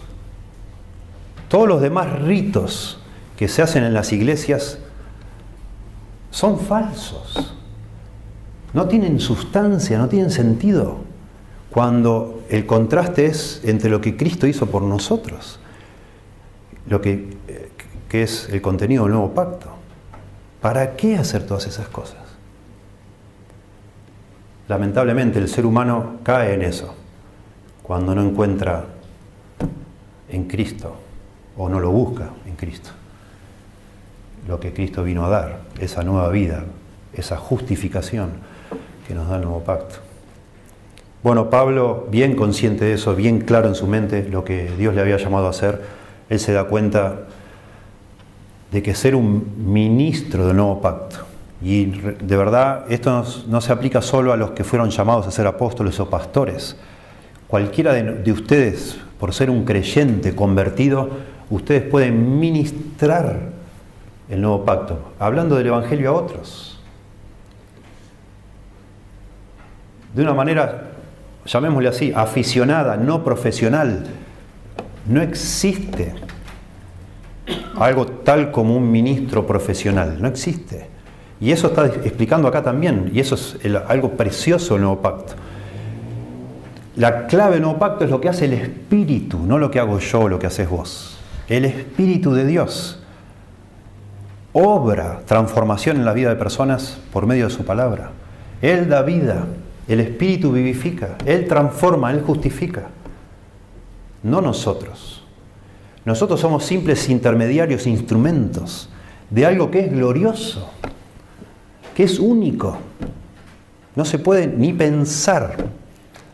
Todos 1.49 1.67
los 1.67 1.81
demás 1.81 2.21
ritos 2.21 2.99
que 3.35 3.47
se 3.49 3.61
hacen 3.61 3.83
en 3.83 3.93
las 3.93 4.13
iglesias 4.13 4.79
son 6.31 6.59
falsos. 6.59 7.55
No 8.73 8.87
tienen 8.87 9.19
sustancia, 9.19 9.97
no 9.97 10.07
tienen 10.07 10.31
sentido, 10.31 11.01
cuando 11.69 12.41
el 12.49 12.65
contraste 12.65 13.25
es 13.25 13.61
entre 13.65 13.89
lo 13.89 13.99
que 13.99 14.15
Cristo 14.15 14.47
hizo 14.47 14.67
por 14.67 14.81
nosotros 14.83 15.59
lo 16.87 17.01
que, 17.01 17.37
es 18.11 18.47
el 18.49 18.61
contenido 18.61 19.03
del 19.05 19.13
nuevo 19.13 19.33
pacto. 19.33 19.69
¿Para 20.61 20.95
qué 20.95 21.17
hacer 21.17 21.47
todas 21.47 21.65
esas 21.65 21.87
cosas? 21.87 22.19
Lamentablemente 24.67 25.39
el 25.39 25.49
ser 25.49 25.65
humano 25.65 26.17
cae 26.21 26.53
en 26.53 26.61
eso 26.61 26.93
cuando 27.81 28.13
no 28.13 28.21
encuentra 28.21 28.85
en 30.29 30.45
Cristo 30.45 30.95
o 31.57 31.69
no 31.69 31.79
lo 31.79 31.89
busca 31.89 32.29
en 32.45 32.55
Cristo. 32.55 32.91
Lo 34.47 34.59
que 34.59 34.73
Cristo 34.73 35.03
vino 35.03 35.25
a 35.25 35.29
dar, 35.29 35.61
esa 35.79 36.03
nueva 36.03 36.29
vida, 36.29 36.65
esa 37.13 37.37
justificación 37.37 38.31
que 39.07 39.15
nos 39.15 39.27
da 39.27 39.37
el 39.37 39.41
nuevo 39.41 39.63
pacto. 39.63 39.95
Bueno, 41.23 41.49
Pablo, 41.49 42.07
bien 42.11 42.35
consciente 42.35 42.85
de 42.85 42.93
eso, 42.93 43.15
bien 43.15 43.39
claro 43.39 43.69
en 43.69 43.75
su 43.75 43.87
mente 43.87 44.27
lo 44.27 44.43
que 44.43 44.69
Dios 44.77 44.93
le 44.93 45.01
había 45.01 45.17
llamado 45.17 45.47
a 45.47 45.51
hacer, 45.51 45.81
él 46.29 46.39
se 46.39 46.53
da 46.53 46.65
cuenta 46.65 47.21
de 48.71 48.81
que 48.81 48.95
ser 48.95 49.15
un 49.15 49.53
ministro 49.57 50.47
del 50.47 50.57
nuevo 50.57 50.81
pacto, 50.81 51.17
y 51.61 51.85
de 51.85 52.37
verdad 52.37 52.85
esto 52.89 53.23
no, 53.47 53.61
se 53.61 53.71
aplica 53.71 54.01
solo 54.01 54.33
a 54.33 54.37
los 54.37 54.51
que 54.51 54.63
fueron 54.63 54.89
llamados 54.89 55.27
a 55.27 55.31
ser 55.31 55.47
apóstoles 55.47 55.99
o 55.99 56.09
pastores, 56.09 56.75
cualquiera 57.47 57.93
de, 57.93 58.31
ustedes, 58.31 58.97
por 59.19 59.33
ser 59.33 59.49
un 59.49 59.63
creyente 59.63 60.35
convertido, 60.35 61.09
ustedes 61.49 61.83
pueden 61.83 62.39
ministrar 62.39 63.51
el 64.29 64.41
nuevo 64.41 64.65
pacto, 64.65 65.13
hablando 65.19 65.55
del 65.55 65.67
Evangelio 65.67 66.09
a 66.09 66.13
otros. 66.13 66.73
de 70.13 70.21
una 70.21 70.33
manera, 70.33 70.91
llamémosle 71.45 71.89
así, 71.89 72.13
aficionada, 72.15 72.97
no 72.97 73.23
profesional. 73.23 74.05
No 75.07 75.21
existe 75.21 76.13
algo 77.75 78.05
tal 78.05 78.51
como 78.51 78.75
un 78.75 78.89
ministro 78.91 79.45
profesional, 79.45 80.21
no 80.21 80.27
existe. 80.27 80.87
Y 81.41 81.51
eso 81.51 81.67
está 81.67 81.85
explicando 81.87 82.47
acá 82.47 82.63
también, 82.63 83.11
y 83.13 83.19
eso 83.19 83.35
es 83.35 83.57
algo 83.87 84.11
precioso 84.11 84.75
del 84.75 84.83
nuevo 84.83 85.01
pacto. 85.01 85.33
La 86.95 87.27
clave 87.27 87.55
del 87.55 87.63
nuevo 87.63 87.79
pacto 87.79 88.05
es 88.05 88.11
lo 88.11 88.21
que 88.21 88.29
hace 88.29 88.45
el 88.45 88.53
Espíritu, 88.53 89.39
no 89.39 89.57
lo 89.57 89.69
que 89.69 89.79
hago 89.79 89.99
yo, 89.99 90.29
lo 90.29 90.39
que 90.39 90.47
haces 90.47 90.69
vos. 90.69 91.17
El 91.49 91.65
Espíritu 91.65 92.33
de 92.33 92.45
Dios 92.45 92.99
obra 94.53 95.21
transformación 95.25 95.97
en 95.97 96.05
la 96.05 96.13
vida 96.13 96.29
de 96.29 96.35
personas 96.35 96.97
por 97.11 97.25
medio 97.25 97.47
de 97.47 97.53
su 97.53 97.65
palabra. 97.65 98.11
Él 98.61 98.87
da 98.87 99.01
vida, 99.01 99.45
el 99.87 99.99
Espíritu 99.99 100.51
vivifica, 100.51 101.17
Él 101.25 101.47
transforma, 101.47 102.11
Él 102.11 102.21
justifica. 102.21 102.83
No 104.23 104.41
nosotros. 104.41 105.23
Nosotros 106.05 106.39
somos 106.39 106.65
simples 106.65 107.09
intermediarios, 107.09 107.87
instrumentos 107.87 108.89
de 109.29 109.45
algo 109.45 109.71
que 109.71 109.81
es 109.81 109.91
glorioso, 109.91 110.69
que 111.95 112.03
es 112.03 112.19
único. 112.19 112.77
No 113.95 114.05
se 114.05 114.19
puede 114.19 114.47
ni 114.47 114.73
pensar 114.73 115.55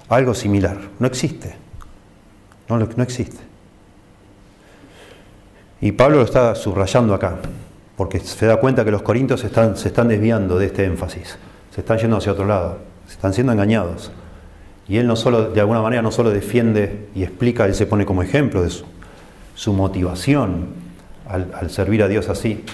algo 0.08 0.34
similar. 0.34 0.78
No 0.98 1.08
existe. 1.08 1.56
No, 2.68 3.04
existe. 3.04 3.38
Y 5.82 5.92
Pablo 5.92 6.18
lo 6.18 6.24
está 6.24 6.54
subrayando 6.56 7.14
acá, 7.14 7.38
porque 7.96 8.20
se 8.20 8.46
da 8.46 8.58
cuenta 8.58 8.86
que 8.86 8.92
los 8.92 9.02
corintios 9.02 9.40
se 9.40 9.48
están 9.48 10.08
desviando 10.08 10.60
de 10.60 10.68
este 10.68 10.86
énfasis, 10.86 11.38
se 11.74 11.82
están 11.82 11.98
yendo 11.98 12.18
hacia 12.18 12.34
otro 12.34 12.46
lado, 12.46 12.78
se 13.08 13.14
están 13.14 13.34
siendo 13.34 13.54
engañados. 13.54 14.12
Y 14.90 14.98
él 14.98 15.06
no 15.06 15.16
solo, 15.16 15.52
de 15.52 15.60
alguna 15.60 15.82
manera, 15.82 16.02
no 16.02 16.12
solo 16.12 16.32
defiende 16.32 17.08
y 17.14 17.24
explica, 17.24 17.66
él 17.66 17.76
se 17.76 17.86
pone 17.86 18.06
como 18.06 18.24
ejemplo 18.24 18.64
de 18.64 18.72
su, 19.54 19.74
motivación 19.74 20.70
al, 21.28 21.70
servir 21.70 22.02
a 22.02 22.08
Dios 22.08 22.28
así, 22.28 22.66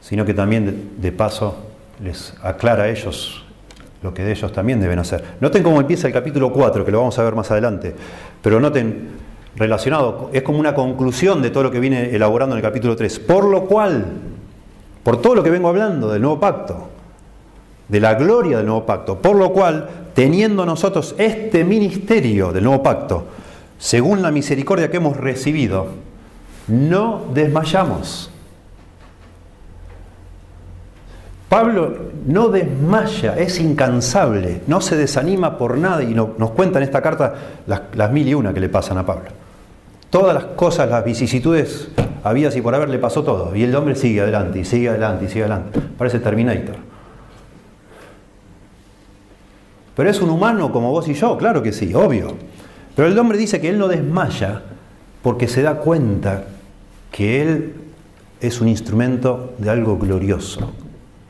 sino 0.00 0.24
que 0.24 0.34
también 0.34 0.90
de 0.98 1.12
paso 1.12 1.56
les 2.02 2.34
aclara 2.42 2.84
a 2.84 2.88
ellos 2.88 3.44
lo 4.02 4.14
que 4.14 4.24
de 4.24 4.32
ellos 4.32 4.50
también 4.52 4.80
deben 4.80 4.98
hacer. 4.98 5.22
Noten 5.40 5.62
cómo 5.62 5.80
empieza 5.80 6.08
el 6.08 6.12
capítulo 6.12 6.52
4, 6.52 6.84
que 6.84 6.90
lo 6.90 6.98
vamos 6.98 7.18
a 7.18 7.22
ver 7.22 7.34
más 7.34 7.50
adelante, 7.50 7.94
pero 8.42 8.58
noten 8.58 9.10
relacionado, 9.54 10.30
es 10.32 10.42
como 10.42 10.58
una 10.58 10.74
conclusión 10.74 11.42
de 11.42 11.50
todo 11.50 11.64
lo 11.64 11.70
que 11.70 11.80
viene 11.80 12.14
elaborando 12.14 12.56
en 12.56 12.58
el 12.58 12.62
capítulo 12.62 12.96
3. 12.96 13.20
Por 13.20 13.44
lo 13.44 13.66
cual, 13.66 14.06
por 15.04 15.20
todo 15.20 15.34
lo 15.34 15.42
que 15.42 15.50
vengo 15.50 15.68
hablando 15.68 16.10
del 16.10 16.22
nuevo 16.22 16.40
pacto, 16.40 16.88
de 17.88 18.00
la 18.00 18.14
gloria 18.14 18.56
del 18.56 18.66
nuevo 18.66 18.86
pacto, 18.86 19.18
por 19.18 19.36
lo 19.36 19.52
cual, 19.52 19.88
teniendo 20.20 20.66
nosotros 20.66 21.14
este 21.16 21.64
ministerio 21.64 22.52
del 22.52 22.64
nuevo 22.64 22.82
pacto, 22.82 23.24
según 23.78 24.20
la 24.20 24.30
misericordia 24.30 24.90
que 24.90 24.98
hemos 24.98 25.16
recibido, 25.16 25.86
no 26.68 27.22
desmayamos. 27.32 28.30
Pablo 31.48 31.96
no 32.26 32.50
desmaya, 32.50 33.38
es 33.38 33.60
incansable, 33.60 34.60
no 34.66 34.82
se 34.82 34.94
desanima 34.98 35.56
por 35.56 35.78
nada 35.78 36.02
y 36.02 36.12
nos 36.12 36.50
cuenta 36.50 36.80
en 36.80 36.82
esta 36.82 37.00
carta 37.00 37.34
las, 37.66 38.12
mil 38.12 38.28
y 38.28 38.34
una 38.34 38.52
que 38.52 38.60
le 38.60 38.68
pasan 38.68 38.98
a 38.98 39.06
Pablo. 39.06 39.30
Todas 40.10 40.34
las 40.34 40.44
cosas, 40.54 40.90
las 40.90 41.02
vicisitudes 41.02 41.88
había 42.24 42.54
y 42.54 42.60
por 42.60 42.74
haber 42.74 42.90
le 42.90 42.98
pasó 42.98 43.24
todo. 43.24 43.56
Y 43.56 43.62
el 43.62 43.74
hombre 43.74 43.94
sigue 43.94 44.20
adelante 44.20 44.58
y 44.58 44.64
sigue 44.66 44.90
adelante 44.90 45.24
y 45.24 45.28
sigue 45.28 45.44
adelante. 45.44 45.80
Parece 45.96 46.18
Terminator. 46.18 46.89
Pero 49.96 50.08
es 50.08 50.20
un 50.20 50.30
humano 50.30 50.72
como 50.72 50.90
vos 50.90 51.08
y 51.08 51.14
yo, 51.14 51.36
claro 51.36 51.62
que 51.62 51.72
sí, 51.72 51.94
obvio. 51.94 52.36
Pero 52.96 53.08
el 53.08 53.18
hombre 53.18 53.38
dice 53.38 53.60
que 53.60 53.68
él 53.68 53.78
no 53.78 53.88
desmaya 53.88 54.62
porque 55.22 55.48
se 55.48 55.62
da 55.62 55.76
cuenta 55.76 56.44
que 57.10 57.42
él 57.42 57.74
es 58.40 58.60
un 58.60 58.68
instrumento 58.68 59.54
de 59.58 59.70
algo 59.70 59.98
glorioso, 59.98 60.72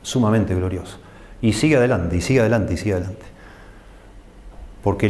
sumamente 0.01 0.55
glorioso. 0.55 0.97
Y 1.41 1.53
sigue 1.53 1.75
adelante, 1.75 2.15
y 2.15 2.21
sigue 2.21 2.39
adelante, 2.39 2.73
y 2.73 2.77
sigue 2.77 2.93
adelante. 2.93 3.25
Porque 4.83 5.07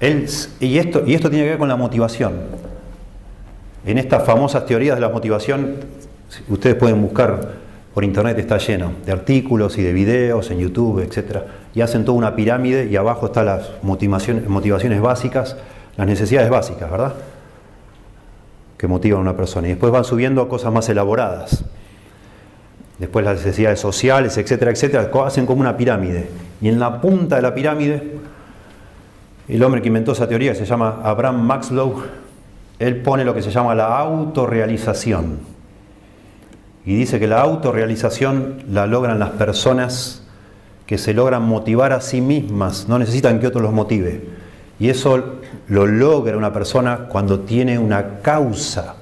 él, 0.00 0.26
y 0.60 0.78
esto, 0.78 1.04
y 1.06 1.14
esto 1.14 1.30
tiene 1.30 1.44
que 1.44 1.50
ver 1.50 1.58
con 1.58 1.68
la 1.68 1.76
motivación. 1.76 2.34
En 3.86 3.98
estas 3.98 4.24
famosas 4.24 4.66
teorías 4.66 4.96
de 4.96 5.00
la 5.00 5.08
motivación, 5.08 5.76
ustedes 6.48 6.76
pueden 6.76 7.00
buscar 7.00 7.52
por 7.94 8.04
internet, 8.04 8.38
está 8.38 8.58
lleno 8.58 8.92
de 9.04 9.12
artículos 9.12 9.78
y 9.78 9.82
de 9.82 9.92
videos 9.92 10.50
en 10.50 10.58
YouTube, 10.58 11.00
etc. 11.00 11.38
Y 11.74 11.80
hacen 11.82 12.04
toda 12.04 12.18
una 12.18 12.34
pirámide 12.34 12.86
y 12.86 12.96
abajo 12.96 13.26
están 13.26 13.46
las 13.46 13.70
motivaciones, 13.82 14.48
motivaciones 14.48 15.00
básicas, 15.00 15.56
las 15.96 16.06
necesidades 16.06 16.50
básicas, 16.50 16.90
¿verdad? 16.90 17.14
Que 18.76 18.86
motivan 18.88 19.18
a 19.18 19.22
una 19.22 19.36
persona. 19.36 19.68
Y 19.68 19.70
después 19.70 19.92
van 19.92 20.04
subiendo 20.04 20.42
a 20.42 20.48
cosas 20.48 20.72
más 20.72 20.88
elaboradas 20.88 21.64
después 23.00 23.24
las 23.24 23.38
necesidades 23.38 23.80
sociales, 23.80 24.36
etcétera, 24.36 24.70
etcétera, 24.70 25.10
hacen 25.24 25.46
como 25.46 25.62
una 25.62 25.76
pirámide. 25.76 26.28
Y 26.60 26.68
en 26.68 26.78
la 26.78 27.00
punta 27.00 27.36
de 27.36 27.42
la 27.42 27.54
pirámide, 27.54 28.18
el 29.48 29.62
hombre 29.64 29.80
que 29.80 29.88
inventó 29.88 30.12
esa 30.12 30.28
teoría, 30.28 30.54
se 30.54 30.66
llama 30.66 31.00
Abraham 31.02 31.40
Maxlow, 31.40 32.02
él 32.78 32.96
pone 33.00 33.24
lo 33.24 33.34
que 33.34 33.40
se 33.40 33.50
llama 33.50 33.74
la 33.74 33.98
autorrealización. 33.98 35.38
Y 36.84 36.94
dice 36.94 37.18
que 37.18 37.26
la 37.26 37.40
autorrealización 37.40 38.64
la 38.70 38.86
logran 38.86 39.18
las 39.18 39.30
personas 39.30 40.19
que 40.90 40.98
se 40.98 41.14
logran 41.14 41.44
motivar 41.44 41.94
a 41.94 42.02
sí 42.02 42.20
mismas, 42.20 42.86
no 42.88 42.98
necesitan 42.98 43.38
que 43.38 43.46
otro 43.46 43.62
los 43.62 43.72
motive. 43.72 44.24
Y 44.78 44.88
eso 44.90 45.38
lo 45.68 45.86
logra 45.86 46.36
una 46.36 46.52
persona 46.52 47.06
cuando 47.08 47.40
tiene 47.40 47.78
una 47.78 48.18
causa 48.22 48.96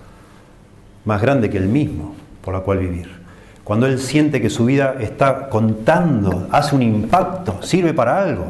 más 1.05 1.21
grande 1.21 1.49
que 1.49 1.57
él 1.57 1.67
mismo 1.67 2.15
por 2.45 2.53
la 2.53 2.61
cual 2.61 2.79
vivir 2.79 3.19
cuando 3.69 3.87
él 3.87 3.99
siente 3.99 4.41
que 4.41 4.49
su 4.49 4.65
vida 4.65 4.95
está 4.99 5.51
contando, 5.51 6.49
hace 6.51 6.75
un 6.75 6.81
impacto, 6.81 7.63
sirve 7.63 7.93
para 7.93 8.23
algo, 8.23 8.47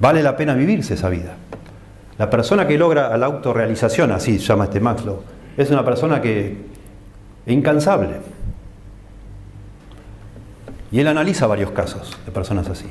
vale 0.00 0.24
la 0.24 0.36
pena 0.36 0.54
vivirse 0.54 0.94
esa 0.94 1.08
vida. 1.08 1.36
La 2.18 2.28
persona 2.28 2.66
que 2.66 2.76
logra 2.76 3.16
la 3.16 3.26
autorrealización, 3.26 4.10
así 4.10 4.38
llama 4.38 4.64
este 4.64 4.80
Maxlow, 4.80 5.22
es 5.56 5.70
una 5.70 5.84
persona 5.84 6.20
que 6.20 6.48
es 7.46 7.52
incansable. 7.54 8.16
Y 10.92 11.00
él 11.00 11.08
analiza 11.08 11.46
varios 11.46 11.70
casos 11.72 12.16
de 12.24 12.30
personas 12.30 12.68
así. 12.68 12.86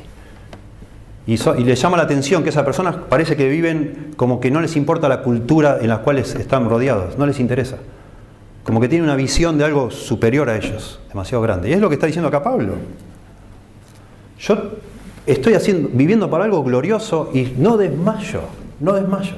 Y, 1.28 1.36
y, 1.36 1.64
le 1.64 1.76
llama 1.76 1.98
la 1.98 2.04
atención 2.04 2.44
que 2.44 2.50
esas 2.50 2.66
personas 2.66 2.96
parece 3.08 3.38
que 3.38 3.48
viven 3.48 4.14
como 4.18 4.40
que 4.40 4.50
no 4.50 4.60
les 4.60 4.76
importa 4.76 5.08
la 5.08 5.22
cultura 5.22 5.78
en 5.80 5.88
la 5.88 6.00
cual 6.00 6.18
están 6.18 6.68
rodeados, 6.68 7.18
no 7.18 7.28
les 7.28 7.40
interesa 7.40 7.78
como 8.64 8.80
que 8.80 8.88
tiene 8.88 9.04
una 9.04 9.16
visión 9.16 9.58
de 9.58 9.66
algo 9.66 9.90
superior 9.90 10.50
a 10.50 10.58
ellos, 10.58 11.00
demasiado 11.10 11.42
grande. 11.42 11.70
Y 11.70 11.74
es 11.74 11.82
lo 11.82 11.90
que 11.90 11.96
está 11.96 12.06
diciendo 12.06 12.28
acá 12.28 12.44
Pablo. 12.44 12.76
Yo 14.40 14.72
estoy 15.26 15.54
haciendo, 15.54 15.90
viviendo 15.92 16.30
para 16.30 16.46
algo 16.46 16.64
glorioso 16.64 17.32
y 17.34 17.54
no 17.58 17.78
desmayo, 17.78 18.42
no 18.80 18.94
desmayo. 18.94 19.34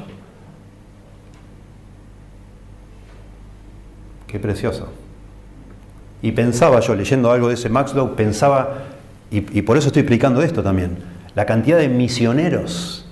Qué 4.28 4.40
precioso. 4.40 4.88
Y 6.24 6.32
pensaba 6.32 6.80
yo, 6.80 6.96
leyendo 6.96 7.32
algo 7.32 7.50
de 7.50 7.56
ese 7.56 7.68
Maxlow, 7.68 8.16
pensaba, 8.16 8.86
y, 9.30 9.62
por 9.62 9.78
eso 9.78 9.88
estoy 9.88 10.00
explicando 10.00 10.42
esto 10.42 10.64
también, 10.64 10.98
la 11.36 11.46
cantidad 11.46 11.78
de 11.78 11.90
misioneros 11.90 13.06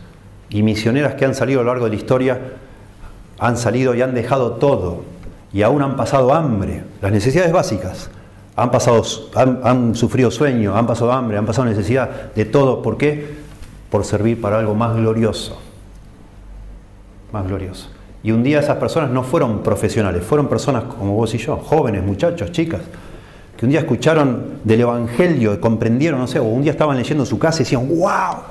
y 0.50 0.64
misioneras 0.64 1.16
que 1.16 1.26
han 1.26 1.36
salido 1.36 1.60
a 1.60 1.64
lo 1.64 1.72
largo 1.72 1.86
de 1.86 1.92
la 1.92 1.98
historia, 1.98 2.40
han 3.38 3.58
salido 3.58 3.94
y 3.96 4.02
han 4.02 4.14
dejado 4.16 4.54
todo 4.54 5.04
y 5.52 5.62
aún 5.62 5.82
han 5.82 5.98
pasado 5.98 6.34
hambre, 6.34 6.86
las 7.02 7.12
necesidades 7.12 7.52
básicas. 7.52 8.10
Han, 8.56 8.72
pasado, 8.72 9.04
han, 9.36 9.94
sufrido 9.94 10.32
sueño, 10.32 10.78
han 10.78 10.88
pasado 10.88 11.12
hambre, 11.12 11.38
han 11.38 11.46
pasado 11.46 11.68
necesidad 11.68 12.32
de 12.34 12.46
todo. 12.46 12.82
¿Por 12.82 12.98
qué? 12.98 13.40
Por 13.90 14.06
servir 14.06 14.40
para 14.40 14.60
algo 14.60 14.74
más 14.74 14.96
glorioso. 14.96 15.60
Más 17.34 17.46
glorioso. 17.46 17.90
Y 18.24 18.32
un 18.32 18.44
día 18.44 18.60
esas 18.60 18.78
personas 18.78 19.10
no 19.10 19.24
fueron 19.24 19.64
profesionales, 19.64 20.24
fueron 20.24 20.48
personas 20.48 20.84
como 20.84 21.16
vos 21.16 21.34
y 21.34 21.38
yo, 21.38 21.58
jóvenes, 21.58 22.04
muchachos, 22.04 22.52
chicas, 22.52 22.82
que 23.58 23.66
un 23.66 23.72
día 23.72 23.80
escucharon 23.80 24.60
del 24.64 24.82
Evangelio, 24.82 25.60
comprendieron, 25.60 26.20
no 26.20 26.28
sé, 26.28 26.40
o 26.40 26.44
un 26.44 26.62
día 26.62 26.72
estaban 26.72 26.98
leyendo 26.98 27.26
su 27.26 27.40
casa 27.40 27.62
y 27.62 27.66
decían, 27.66 27.88
wow, 27.88 28.42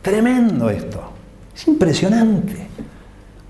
tremendo 0.00 0.70
esto, 0.70 1.00
es 1.54 1.68
impresionante. 1.68 2.68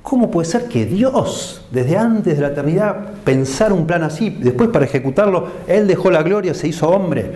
¿Cómo 0.04 0.30
puede 0.30 0.46
ser 0.46 0.68
que 0.68 0.84
Dios, 0.84 1.64
desde 1.70 1.96
antes 1.96 2.36
de 2.36 2.42
la 2.42 2.48
eternidad, 2.48 3.14
pensara 3.24 3.72
un 3.72 3.86
plan 3.86 4.02
así? 4.02 4.28
Después 4.28 4.68
para 4.68 4.84
ejecutarlo, 4.84 5.48
Él 5.66 5.86
dejó 5.86 6.10
la 6.10 6.22
gloria, 6.22 6.52
se 6.52 6.68
hizo 6.68 6.90
hombre. 6.90 7.32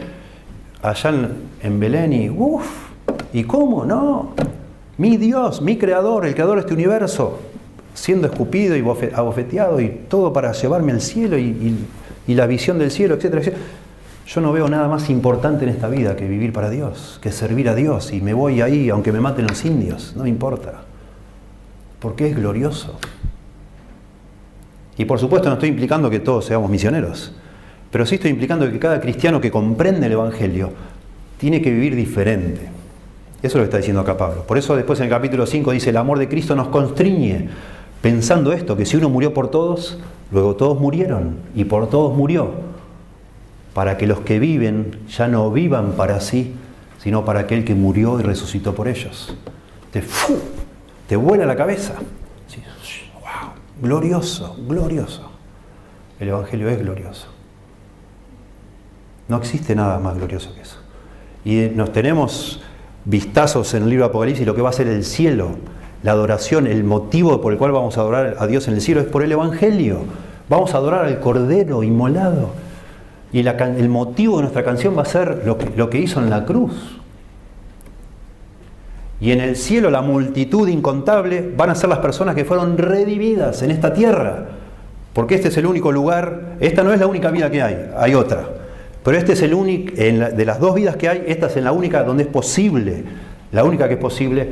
Allá 0.82 1.30
en, 1.62 1.80
Belén 1.80 2.12
y, 2.12 2.28
uff, 2.28 2.66
¿y 3.32 3.44
cómo? 3.44 3.86
No. 3.86 4.34
Mi 4.98 5.16
Dios, 5.16 5.62
mi 5.62 5.78
creador, 5.78 6.26
el 6.26 6.34
creador 6.34 6.56
de 6.56 6.60
este 6.60 6.74
universo, 6.74 7.38
siendo 7.98 8.28
escupido 8.28 8.76
y 8.76 8.80
abofeteado 9.12 9.80
y 9.80 9.88
todo 10.08 10.32
para 10.32 10.52
llevarme 10.52 10.92
al 10.92 11.00
cielo 11.00 11.36
y, 11.38 11.76
la 12.28 12.46
visión 12.46 12.78
del 12.78 12.90
cielo, 12.90 13.14
etcétera, 13.14 13.40
etcétera. 13.40 13.62
Yo 14.26 14.40
no 14.42 14.52
veo 14.52 14.68
nada 14.68 14.86
más 14.88 15.08
importante 15.08 15.64
en 15.64 15.70
esta 15.70 15.88
vida 15.88 16.14
que 16.14 16.28
vivir 16.28 16.52
para 16.52 16.68
Dios, 16.68 17.18
que 17.22 17.32
servir 17.32 17.68
a 17.70 17.74
Dios. 17.74 18.12
Y 18.12 18.20
me 18.20 18.34
voy 18.34 18.60
ahí, 18.60 18.90
aunque 18.90 19.10
me 19.10 19.20
maten 19.20 19.46
los 19.46 19.64
indios, 19.64 20.12
no 20.14 20.24
me 20.24 20.28
importa. 20.28 20.82
Porque 21.98 22.28
es 22.28 22.36
glorioso. 22.36 22.98
Y 24.98 25.06
por 25.06 25.18
supuesto 25.18 25.48
no 25.48 25.54
estoy 25.54 25.70
implicando 25.70 26.10
que 26.10 26.20
todos 26.20 26.44
seamos 26.44 26.70
misioneros, 26.70 27.32
pero 27.90 28.04
sí 28.04 28.16
estoy 28.16 28.30
implicando 28.30 28.70
que 28.70 28.78
cada 28.78 29.00
cristiano 29.00 29.40
que 29.40 29.50
comprende 29.50 30.06
el 30.06 30.12
Evangelio 30.12 30.72
tiene 31.38 31.62
que 31.62 31.70
vivir 31.70 31.96
diferente. 31.96 32.68
Eso 33.40 33.46
es 33.46 33.54
lo 33.54 33.60
que 33.60 33.64
está 33.64 33.76
diciendo 33.78 34.02
acá 34.02 34.16
Pablo. 34.16 34.44
Por 34.44 34.58
eso 34.58 34.76
después 34.76 34.98
en 34.98 35.04
el 35.04 35.10
capítulo 35.10 35.46
5 35.46 35.70
dice, 35.70 35.90
el 35.90 35.96
amor 35.96 36.18
de 36.18 36.28
Cristo 36.28 36.54
nos 36.54 36.68
constriñe, 36.68 37.48
pensando 38.00 38.52
esto, 38.52 38.76
que 38.76 38.86
si 38.86 38.96
uno 38.96 39.08
murió 39.08 39.34
por 39.34 39.50
todos, 39.50 39.98
luego 40.30 40.56
todos 40.56 40.80
murieron 40.80 41.36
y 41.54 41.64
por 41.64 41.88
todos 41.88 42.16
murió, 42.16 42.50
para 43.74 43.96
que 43.96 44.06
los 44.06 44.20
que 44.20 44.38
viven 44.38 44.98
ya 45.08 45.28
no 45.28 45.50
vivan 45.50 45.92
para 45.92 46.20
sí, 46.20 46.54
sino 46.98 47.24
para 47.24 47.40
aquel 47.40 47.64
que 47.64 47.74
murió 47.74 48.18
y 48.18 48.22
resucitó 48.22 48.74
por 48.74 48.88
ellos. 48.88 49.34
Te, 49.92 50.02
te 51.06 51.16
vuela 51.16 51.46
la 51.46 51.56
cabeza. 51.56 51.94
wow, 53.14 53.52
glorioso, 53.80 54.56
glorioso. 54.66 55.30
El 56.18 56.28
Evangelio 56.28 56.68
es 56.68 56.78
glorioso. 56.80 57.28
No 59.28 59.36
existe 59.36 59.74
nada 59.74 59.98
más 59.98 60.16
glorioso 60.16 60.54
que 60.54 60.62
eso. 60.62 60.78
Y 61.44 61.70
nos 61.74 61.92
tenemos 61.92 62.60
vistazos 63.04 63.72
en 63.74 63.84
el 63.84 63.90
libro 63.90 64.04
de 64.04 64.10
Apocalipsis 64.10 64.46
lo 64.46 64.54
que 64.54 64.62
va 64.62 64.70
a 64.70 64.72
ser 64.72 64.88
el 64.88 65.04
cielo, 65.04 65.50
la 66.02 66.12
adoración, 66.12 66.66
el 66.66 66.84
motivo 66.84 67.40
por 67.40 67.52
el 67.52 67.58
cual 67.58 67.72
vamos 67.72 67.98
a 67.98 68.02
adorar 68.02 68.36
a 68.38 68.46
Dios 68.46 68.68
en 68.68 68.74
el 68.74 68.80
cielo 68.80 69.00
es 69.00 69.06
por 69.06 69.22
el 69.22 69.32
Evangelio. 69.32 70.00
Vamos 70.48 70.74
a 70.74 70.78
adorar 70.78 71.04
al 71.04 71.18
Cordero 71.20 71.82
inmolado. 71.82 72.50
Y 73.32 73.40
el 73.40 73.88
motivo 73.88 74.36
de 74.36 74.42
nuestra 74.42 74.64
canción 74.64 74.96
va 74.96 75.02
a 75.02 75.06
ser 75.06 75.42
lo 75.44 75.90
que, 75.90 75.98
hizo 75.98 76.20
en 76.20 76.30
la 76.30 76.46
cruz. 76.46 76.98
Y 79.20 79.32
en 79.32 79.40
el 79.40 79.56
cielo 79.56 79.90
la 79.90 80.00
multitud 80.00 80.68
incontable 80.68 81.52
van 81.56 81.70
a 81.70 81.74
ser 81.74 81.90
las 81.90 81.98
personas 81.98 82.34
que 82.34 82.44
fueron 82.44 82.78
redividas 82.78 83.62
en 83.62 83.70
esta 83.70 83.92
tierra. 83.92 84.46
Porque 85.12 85.34
este 85.34 85.48
es 85.48 85.56
el 85.56 85.66
único 85.66 85.90
lugar, 85.90 86.56
esta 86.60 86.84
no 86.84 86.92
es 86.92 87.00
la 87.00 87.06
única 87.06 87.30
vida 87.30 87.50
que 87.50 87.60
hay, 87.60 87.90
hay 87.96 88.14
otra. 88.14 88.48
Pero 89.02 89.18
este 89.18 89.32
es 89.32 89.42
el 89.42 89.52
único, 89.52 89.92
de 89.94 90.44
las 90.46 90.60
dos 90.60 90.74
vidas 90.74 90.96
que 90.96 91.08
hay, 91.08 91.24
esta 91.26 91.48
es 91.48 91.56
la 91.56 91.72
única 91.72 92.04
donde 92.04 92.22
es 92.22 92.28
posible, 92.28 93.04
la 93.50 93.64
única 93.64 93.88
que 93.88 93.94
es 93.94 94.00
posible 94.00 94.48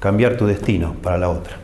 cambiar 0.00 0.36
tu 0.36 0.46
destino 0.46 0.94
para 1.00 1.18
la 1.18 1.28
otra. 1.28 1.56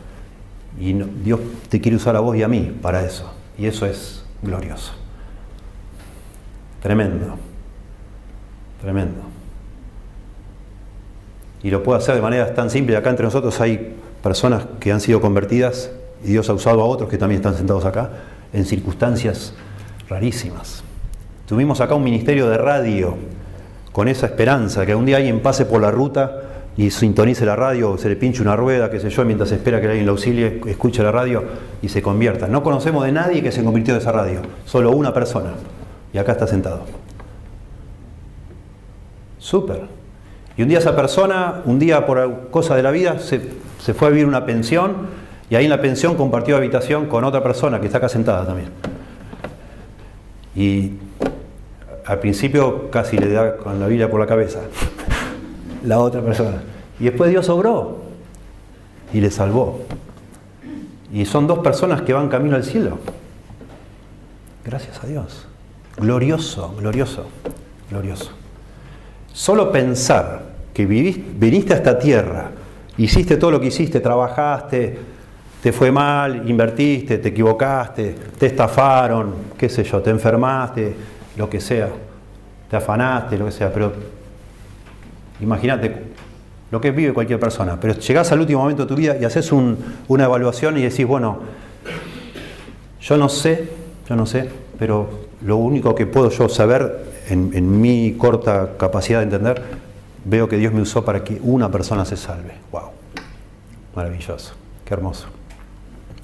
Y 0.79 0.93
Dios 0.93 1.39
te 1.69 1.81
quiere 1.81 1.97
usar 1.97 2.15
a 2.15 2.19
vos 2.19 2.37
y 2.37 2.43
a 2.43 2.47
mí 2.47 2.77
para 2.81 3.03
eso. 3.03 3.29
Y 3.57 3.65
eso 3.65 3.85
es 3.85 4.23
glorioso. 4.41 4.93
Tremendo. 6.81 7.35
Tremendo. 8.81 9.21
Y 11.63 11.71
lo 11.71 11.81
puede 11.81 11.97
hacer 11.97 12.15
de 12.15 12.21
manera 12.21 12.53
tan 12.53 12.69
simple. 12.69 12.95
Acá 12.95 13.09
entre 13.09 13.25
nosotros 13.25 13.59
hay 13.59 13.95
personas 14.21 14.65
que 14.79 14.91
han 14.91 15.01
sido 15.01 15.19
convertidas 15.19 15.89
y 16.23 16.27
Dios 16.27 16.49
ha 16.49 16.53
usado 16.53 16.81
a 16.81 16.85
otros 16.85 17.09
que 17.09 17.17
también 17.17 17.41
están 17.41 17.55
sentados 17.55 17.85
acá 17.85 18.11
en 18.53 18.65
circunstancias 18.65 19.53
rarísimas. 20.07 20.83
Tuvimos 21.47 21.81
acá 21.81 21.95
un 21.95 22.03
ministerio 22.03 22.49
de 22.49 22.57
radio 22.57 23.17
con 23.91 24.07
esa 24.07 24.27
esperanza, 24.27 24.85
que 24.85 24.93
un 24.93 25.05
día 25.05 25.17
alguien 25.17 25.41
pase 25.41 25.65
por 25.65 25.81
la 25.81 25.89
ruta 25.89 26.46
y 26.77 26.91
sintonice 26.91 27.43
la 27.43 27.55
radio, 27.55 27.97
se 27.97 28.07
le 28.07 28.15
pinche 28.15 28.43
una 28.43 28.55
rueda, 28.55 28.91
qué 28.91 28.99
sé 28.99 29.09
yo, 29.09 29.25
mientras 29.25 29.51
espera 29.51 29.81
que 29.81 29.87
alguien 29.87 30.05
lo 30.05 30.11
auxilie, 30.11 30.61
escuche 30.67 31.01
la 31.01 31.11
radio 31.11 31.43
y 31.81 31.89
se 31.89 32.03
convierta. 32.03 32.47
No 32.47 32.61
conocemos 32.61 33.03
de 33.03 33.11
nadie 33.11 33.41
que 33.41 33.51
se 33.51 33.63
convirtió 33.63 33.95
de 33.95 33.99
esa 33.99 34.11
radio, 34.11 34.41
solo 34.65 34.91
una 34.91 35.11
persona. 35.11 35.53
Y 36.13 36.19
acá 36.19 36.33
está 36.33 36.45
sentado. 36.45 36.85
Súper. 39.39 39.81
Y 40.55 40.61
un 40.61 40.69
día 40.69 40.77
esa 40.77 40.95
persona, 40.95 41.61
un 41.65 41.79
día 41.79 42.05
por 42.05 42.49
cosa 42.51 42.75
de 42.75 42.83
la 42.83 42.91
vida, 42.91 43.17
se, 43.19 43.41
se 43.79 43.95
fue 43.95 44.09
a 44.09 44.11
vivir 44.11 44.27
una 44.27 44.45
pensión 44.45 45.07
y 45.49 45.55
ahí 45.55 45.63
en 45.63 45.71
la 45.71 45.81
pensión 45.81 46.15
compartió 46.15 46.57
habitación 46.57 47.07
con 47.07 47.23
otra 47.23 47.41
persona 47.41 47.79
que 47.79 47.87
está 47.87 47.97
acá 47.97 48.09
sentada 48.09 48.45
también. 48.45 48.69
Y 50.55 50.93
al 52.05 52.19
principio 52.19 52.91
casi 52.91 53.17
le 53.17 53.31
da 53.31 53.57
con 53.57 53.79
la 53.79 53.87
Biblia 53.87 54.11
por 54.11 54.19
la 54.19 54.27
cabeza 54.27 54.59
la 55.83 55.99
otra 55.99 56.21
persona. 56.21 56.61
Y 56.99 57.05
después 57.05 57.29
Dios 57.29 57.47
obró 57.49 57.97
y 59.13 59.21
le 59.21 59.31
salvó. 59.31 59.81
Y 61.13 61.25
son 61.25 61.47
dos 61.47 61.59
personas 61.59 62.01
que 62.01 62.13
van 62.13 62.29
camino 62.29 62.55
al 62.55 62.63
cielo. 62.63 62.97
Gracias 64.65 65.03
a 65.03 65.07
Dios. 65.07 65.47
Glorioso, 65.97 66.75
glorioso, 66.77 67.25
glorioso. 67.89 68.31
Solo 69.31 69.71
pensar 69.71 70.43
que 70.73 70.85
viniste 70.85 71.73
a 71.73 71.77
esta 71.77 71.97
tierra, 71.97 72.51
hiciste 72.97 73.37
todo 73.37 73.51
lo 73.51 73.59
que 73.59 73.67
hiciste, 73.67 73.99
trabajaste, 73.99 74.99
te 75.61 75.71
fue 75.71 75.91
mal, 75.91 76.47
invertiste, 76.49 77.17
te 77.17 77.29
equivocaste, 77.29 78.15
te 78.37 78.45
estafaron, 78.45 79.33
qué 79.57 79.69
sé 79.69 79.83
yo, 79.83 80.01
te 80.01 80.09
enfermaste, 80.09 80.95
lo 81.35 81.49
que 81.49 81.59
sea, 81.59 81.89
te 82.69 82.75
afanaste, 82.75 83.37
lo 83.37 83.45
que 83.45 83.51
sea, 83.51 83.73
pero 83.73 83.91
imagínate 85.41 86.17
lo 86.71 86.81
que 86.81 86.91
vive 86.91 87.13
cualquier 87.13 87.39
persona, 87.39 87.79
pero 87.79 87.93
llegás 87.93 88.31
al 88.31 88.41
último 88.41 88.61
momento 88.61 88.83
de 88.83 88.89
tu 88.89 88.95
vida 88.95 89.15
y 89.19 89.23
haces 89.23 89.51
una 89.51 90.23
evaluación 90.25 90.77
y 90.77 90.81
decís, 90.81 91.05
bueno, 91.05 91.39
yo 93.01 93.17
no 93.17 93.29
sé, 93.29 93.69
yo 94.09 94.15
no 94.15 94.25
sé, 94.25 94.49
pero 94.77 95.27
lo 95.41 95.57
único 95.57 95.95
que 95.95 96.05
puedo 96.05 96.29
yo 96.29 96.49
saber 96.49 97.05
en, 97.29 97.51
en 97.53 97.81
mi 97.81 98.13
corta 98.17 98.71
capacidad 98.77 99.19
de 99.19 99.25
entender, 99.25 99.61
veo 100.25 100.49
que 100.49 100.57
Dios 100.57 100.73
me 100.73 100.81
usó 100.81 101.05
para 101.05 101.23
que 101.23 101.39
una 101.41 101.71
persona 101.71 102.03
se 102.03 102.17
salve. 102.17 102.53
¡Wow! 102.71 102.89
Maravilloso, 103.95 104.53
qué 104.83 104.93
hermoso, 104.93 105.27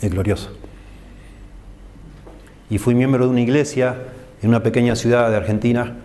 es 0.02 0.12
glorioso. 0.12 0.52
Y 2.70 2.80
fui 2.80 2.96
miembro 2.96 3.26
de 3.26 3.32
una 3.32 3.42
iglesia 3.42 3.96
en 4.42 4.50
una 4.50 4.62
pequeña 4.62 4.96
ciudad 4.96 5.30
de 5.30 5.38
Argentina 5.38 5.96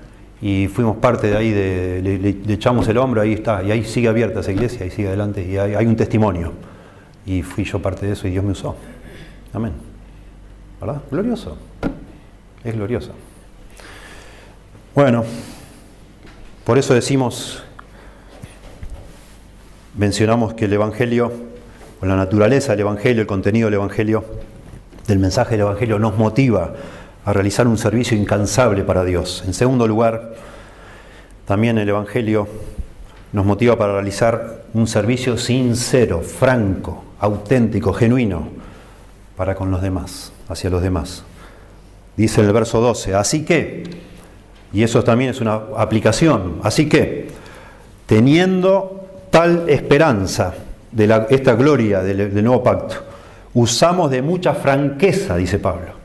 y 0.40 0.68
fuimos 0.68 0.98
parte 0.98 1.28
de 1.28 1.36
ahí, 1.36 1.50
de, 1.50 2.00
le, 2.46 2.54
echamos 2.54 2.86
el 2.88 2.98
hombro, 2.98 3.20
ahí 3.20 3.32
está, 3.32 3.62
y 3.62 3.72
ahí 3.72 3.84
sigue 3.84 4.08
abierta 4.08 4.40
esa 4.40 4.52
iglesia, 4.52 4.86
y 4.86 4.90
sigue 4.90 5.08
adelante, 5.08 5.44
y 5.44 5.56
hay, 5.56 5.86
un 5.86 5.96
testimonio. 5.96 6.52
Y 7.26 7.42
fui 7.42 7.64
yo 7.64 7.80
parte 7.82 8.06
de 8.06 8.12
eso 8.12 8.26
y 8.26 8.30
Dios 8.30 8.44
me 8.44 8.52
usó. 8.52 8.76
Amén. 9.52 9.72
¿Verdad? 10.80 11.02
Glorioso. 11.10 11.58
Es 12.64 12.74
glorioso. 12.74 13.12
Bueno, 14.94 15.24
por 16.64 16.78
eso 16.78 16.94
decimos, 16.94 17.62
mencionamos 19.96 20.54
que 20.54 20.66
el 20.66 20.72
Evangelio, 20.72 21.32
o 22.00 22.06
la 22.06 22.16
naturaleza 22.16 22.72
del 22.72 22.80
Evangelio, 22.80 23.22
el 23.22 23.26
contenido 23.26 23.66
del 23.66 23.74
Evangelio, 23.74 24.24
del 25.06 25.18
mensaje 25.18 25.52
del 25.52 25.62
Evangelio 25.62 25.98
nos 25.98 26.16
motiva 26.16 26.74
a 27.28 27.32
realizar 27.34 27.68
un 27.68 27.76
servicio 27.76 28.16
incansable 28.16 28.84
para 28.84 29.04
Dios. 29.04 29.44
En 29.46 29.52
segundo 29.52 29.86
lugar, 29.86 30.32
también 31.44 31.76
el 31.76 31.86
Evangelio 31.86 32.48
nos 33.32 33.44
motiva 33.44 33.76
para 33.76 33.92
realizar 33.92 34.62
un 34.72 34.86
servicio 34.86 35.36
sincero, 35.36 36.22
franco, 36.22 37.04
auténtico, 37.20 37.92
genuino 37.92 38.48
para 39.36 39.54
con 39.54 39.70
los 39.70 39.82
demás, 39.82 40.32
hacia 40.48 40.70
los 40.70 40.80
demás. 40.80 41.22
Dice 42.16 42.40
en 42.40 42.46
el 42.46 42.54
verso 42.54 42.80
12, 42.80 43.14
así 43.14 43.44
que, 43.44 43.84
y 44.72 44.82
eso 44.82 45.04
también 45.04 45.32
es 45.32 45.42
una 45.42 45.60
aplicación, 45.76 46.60
así 46.62 46.88
que, 46.88 47.28
teniendo 48.06 49.06
tal 49.30 49.68
esperanza 49.68 50.54
de 50.92 51.26
esta 51.28 51.52
gloria 51.56 52.00
del, 52.00 52.32
del 52.32 52.42
nuevo 52.42 52.62
pacto, 52.62 52.94
usamos 53.52 54.10
de 54.10 54.22
mucha 54.22 54.54
franqueza, 54.54 55.36
dice 55.36 55.58
Pablo 55.58 55.97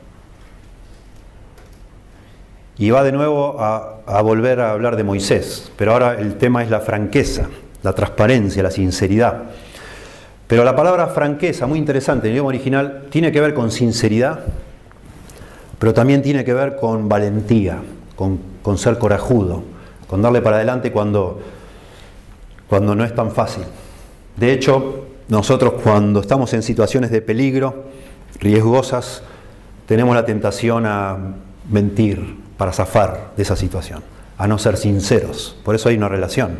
y 2.76 2.90
va 2.90 3.02
de 3.04 3.12
nuevo 3.12 3.56
a, 3.60 4.22
volver 4.22 4.60
a 4.60 4.72
hablar 4.72 4.96
de 4.96 5.04
Moisés, 5.04 5.70
pero 5.76 5.92
ahora 5.92 6.18
el 6.18 6.36
tema 6.36 6.62
es 6.62 6.70
la 6.70 6.80
franqueza, 6.80 7.48
la 7.82 7.92
transparencia, 7.92 8.62
la 8.62 8.70
sinceridad. 8.70 9.44
Pero 10.46 10.64
la 10.64 10.76
palabra 10.76 11.06
franqueza, 11.06 11.66
muy 11.66 11.78
interesante, 11.78 12.26
en 12.26 12.32
el 12.32 12.34
idioma 12.36 12.48
original, 12.48 13.04
tiene 13.10 13.32
que 13.32 13.40
ver 13.40 13.54
con 13.54 13.70
sinceridad, 13.70 14.40
pero 15.78 15.94
también 15.94 16.22
tiene 16.22 16.44
que 16.44 16.52
ver 16.52 16.76
con 16.76 17.08
valentía, 17.08 17.78
con, 18.16 18.38
con 18.62 18.76
ser 18.76 18.98
corajudo, 18.98 19.62
con 20.06 20.20
darle 20.20 20.42
para 20.42 20.56
adelante 20.56 20.92
cuando, 20.92 21.40
cuando 22.68 22.94
no 22.94 23.04
es 23.04 23.14
tan 23.14 23.30
fácil. 23.30 23.64
De 24.36 24.52
hecho, 24.52 25.06
nosotros 25.28 25.74
cuando 25.82 26.20
estamos 26.20 26.52
en 26.52 26.62
situaciones 26.62 27.10
de 27.10 27.22
peligro, 27.22 27.84
riesgosas, 28.40 29.22
tenemos 29.86 30.14
la 30.14 30.24
tentación 30.26 30.86
a 30.86 31.16
mentir, 31.70 32.43
para 32.56 32.72
zafar 32.72 33.32
de 33.36 33.42
esa 33.42 33.56
situación, 33.56 34.02
a 34.38 34.46
no 34.46 34.58
ser 34.58 34.76
sinceros. 34.76 35.56
Por 35.64 35.74
eso 35.74 35.88
hay 35.88 35.96
una 35.96 36.08
relación 36.08 36.58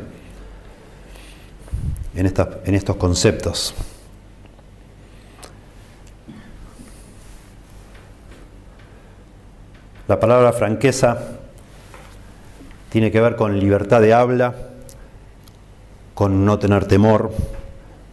en, 2.14 2.32
en 2.64 2.74
estos 2.74 2.96
conceptos. 2.96 3.74
La 10.06 10.20
palabra 10.20 10.52
franqueza 10.52 11.18
tiene 12.90 13.10
que 13.10 13.20
ver 13.20 13.36
con 13.36 13.58
libertad 13.58 14.00
de 14.02 14.12
habla, 14.12 14.54
con 16.14 16.44
no 16.44 16.58
tener 16.58 16.86
temor, 16.86 17.32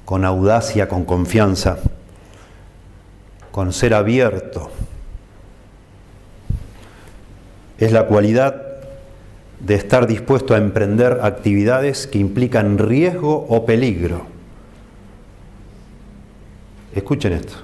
con 0.05 0.25
audacia, 0.25 0.87
con 0.87 1.05
confianza, 1.05 1.77
con 3.51 3.73
ser 3.73 3.93
abierto. 3.93 4.71
Es 7.81 7.91
la 7.91 8.05
cualidad 8.05 8.61
de 9.59 9.73
estar 9.73 10.05
dispuesto 10.05 10.53
a 10.53 10.59
emprender 10.59 11.19
actividades 11.23 12.05
que 12.05 12.19
implican 12.19 12.77
riesgo 12.77 13.47
o 13.49 13.65
peligro. 13.65 14.27
Escuchen 16.93 17.33
esto. 17.33 17.55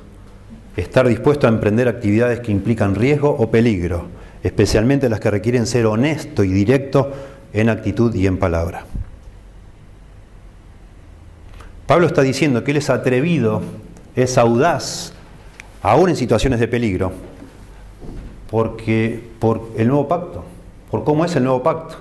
Estar 0.76 1.08
dispuesto 1.08 1.46
a 1.46 1.52
emprender 1.52 1.88
actividades 1.88 2.40
que 2.40 2.52
implican 2.52 2.96
riesgo 2.96 3.30
o 3.30 3.52
peligro, 3.52 4.08
especialmente 4.42 5.08
las 5.08 5.20
que 5.20 5.30
requieren 5.30 5.68
ser 5.68 5.86
honesto 5.86 6.44
y 6.44 6.50
directo 6.50 7.14
en 7.54 7.70
actitud 7.70 8.14
y 8.16 8.26
en 8.26 8.40
palabra. 8.40 8.86
Pablo 11.86 12.08
está 12.08 12.24
diciendo 12.24 12.64
que 12.64 12.72
él 12.72 12.78
es 12.78 12.90
atrevido, 12.90 13.62
es 14.16 14.40
audaz, 14.40 15.14
aún 15.84 16.10
en 16.10 16.16
situaciones 16.16 16.60
de 16.60 16.68
peligro, 16.68 17.12
porque 18.50 19.30
por 19.40 19.70
el 19.78 19.88
nuevo 19.88 20.08
pacto, 20.08 20.44
por 20.90 21.04
cómo 21.04 21.26
es 21.26 21.36
el 21.36 21.44
nuevo 21.44 21.64
pacto, 21.64 21.96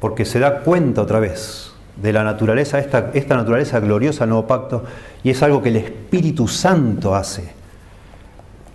porque 0.00 0.24
se 0.24 0.38
da 0.38 0.60
cuenta 0.60 1.02
otra 1.02 1.20
vez 1.20 1.72
de 1.96 2.12
la 2.12 2.24
naturaleza, 2.24 2.78
esta, 2.78 3.10
esta 3.14 3.36
naturaleza 3.36 3.80
gloriosa 3.80 4.20
del 4.20 4.30
nuevo 4.30 4.46
pacto, 4.46 4.84
y 5.22 5.30
es 5.30 5.42
algo 5.42 5.62
que 5.62 5.68
el 5.68 5.76
Espíritu 5.76 6.48
Santo 6.48 7.14
hace. 7.14 7.52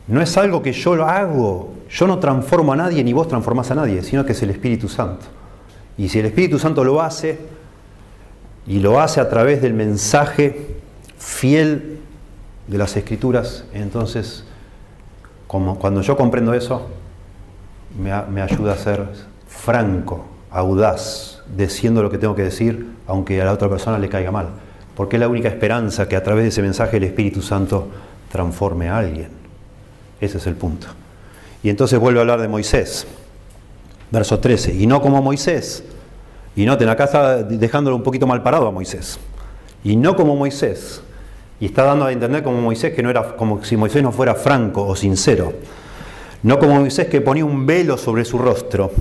No 0.08 0.22
es 0.22 0.38
algo 0.38 0.62
que 0.62 0.72
yo 0.72 0.96
lo 0.96 1.06
hago, 1.06 1.74
yo 1.90 2.08
no 2.08 2.20
transformo 2.20 2.74
a 2.74 2.78
nadie 2.78 3.04
ni 3.04 3.12
vos 3.12 3.28
transformás 3.28 3.72
a 3.72 3.76
nadie, 3.76 4.04
sino 4.04 4.26
que 4.26 4.32
es 4.32 4.42
el 4.44 4.52
Espíritu 4.52 4.88
Santo. 4.88 5.26
Y 5.98 6.10
si 6.10 6.20
el 6.20 6.28
Espíritu 6.28 6.60
Santo 6.60 6.84
lo 6.84 7.02
hace, 7.02 7.40
y 8.68 8.80
lo 8.80 9.00
hace 9.00 9.22
a 9.22 9.30
través 9.30 9.62
del 9.62 9.74
mensaje 9.74 10.76
fiel 11.18 12.00
de 12.68 12.78
las 12.78 12.96
Escrituras, 12.98 13.64
entonces, 13.74 14.44
cuando 15.48 16.02
yo 16.02 16.18
comprendo 16.18 16.54
eso, 16.54 16.88
me, 17.98 18.42
ayuda 18.42 18.74
a 18.74 18.78
ser 18.78 19.06
franco, 19.48 20.26
audaz, 20.52 21.42
diciendo 21.56 22.04
lo 22.04 22.10
que 22.10 22.18
tengo 22.18 22.36
que 22.36 22.44
decir, 22.44 22.94
aunque 23.08 23.42
a 23.42 23.46
la 23.46 23.54
otra 23.54 23.70
persona 23.70 23.98
le 23.98 24.10
caiga 24.10 24.32
mal. 24.32 24.48
Porque 24.96 25.16
es 25.16 25.20
la 25.20 25.28
única 25.28 25.48
esperanza 25.48 26.08
que 26.08 26.16
a 26.16 26.24
través 26.24 26.44
de 26.44 26.50
ese 26.50 26.62
mensaje 26.62 26.98
el 26.98 27.04
Espíritu 27.04 27.42
Santo 27.42 27.88
transforme 28.32 28.90
a 28.90 28.98
alguien. 28.98 29.30
Ese 30.20 30.38
es 30.38 30.48
el 30.48 30.56
punto. 30.56 30.88
Y 31.64 31.70
entonces 31.70 32.00
vuelve 32.00 32.20
a 32.20 32.22
hablar 32.22 32.42
de 32.42 32.48
Moisés. 32.48 33.08
Verso 34.12 34.40
13. 34.40 34.74
Y 34.74 34.88
no 34.88 35.02
como 35.02 35.22
Moisés. 35.22 35.84
Y 36.56 36.66
noten, 36.66 36.90
acá 36.90 37.06
está 37.06 37.44
dejándolo 37.44 37.96
un 37.96 38.04
poquito 38.04 38.26
mal 38.26 38.42
parado 38.42 38.68
a 38.68 38.72
Moisés. 38.72 39.20
Y 39.84 39.96
no 39.96 40.16
como 40.16 40.36
Moisés. 40.36 41.02
Y 41.60 41.66
está 41.66 41.84
dando 41.84 42.06
a 42.06 42.12
entender 42.12 42.44
como 42.44 42.62
Moisés 42.62 42.94
que 42.94 43.02
no 43.02 43.10
era 43.10 43.36
como 43.36 43.64
si 43.64 43.78
Moisés 43.78 44.04
no 44.04 44.12
fuera 44.12 44.36
franco 44.36 44.86
o 44.86 44.96
sincero. 44.96 45.54
No 46.44 46.60
como 46.60 46.76
Moisés 46.76 47.08
que 47.08 47.22
ponía 47.22 47.46
un 47.46 47.66
velo 47.66 47.98
sobre 47.98 48.26
su 48.26 48.38
rostro 48.38 48.92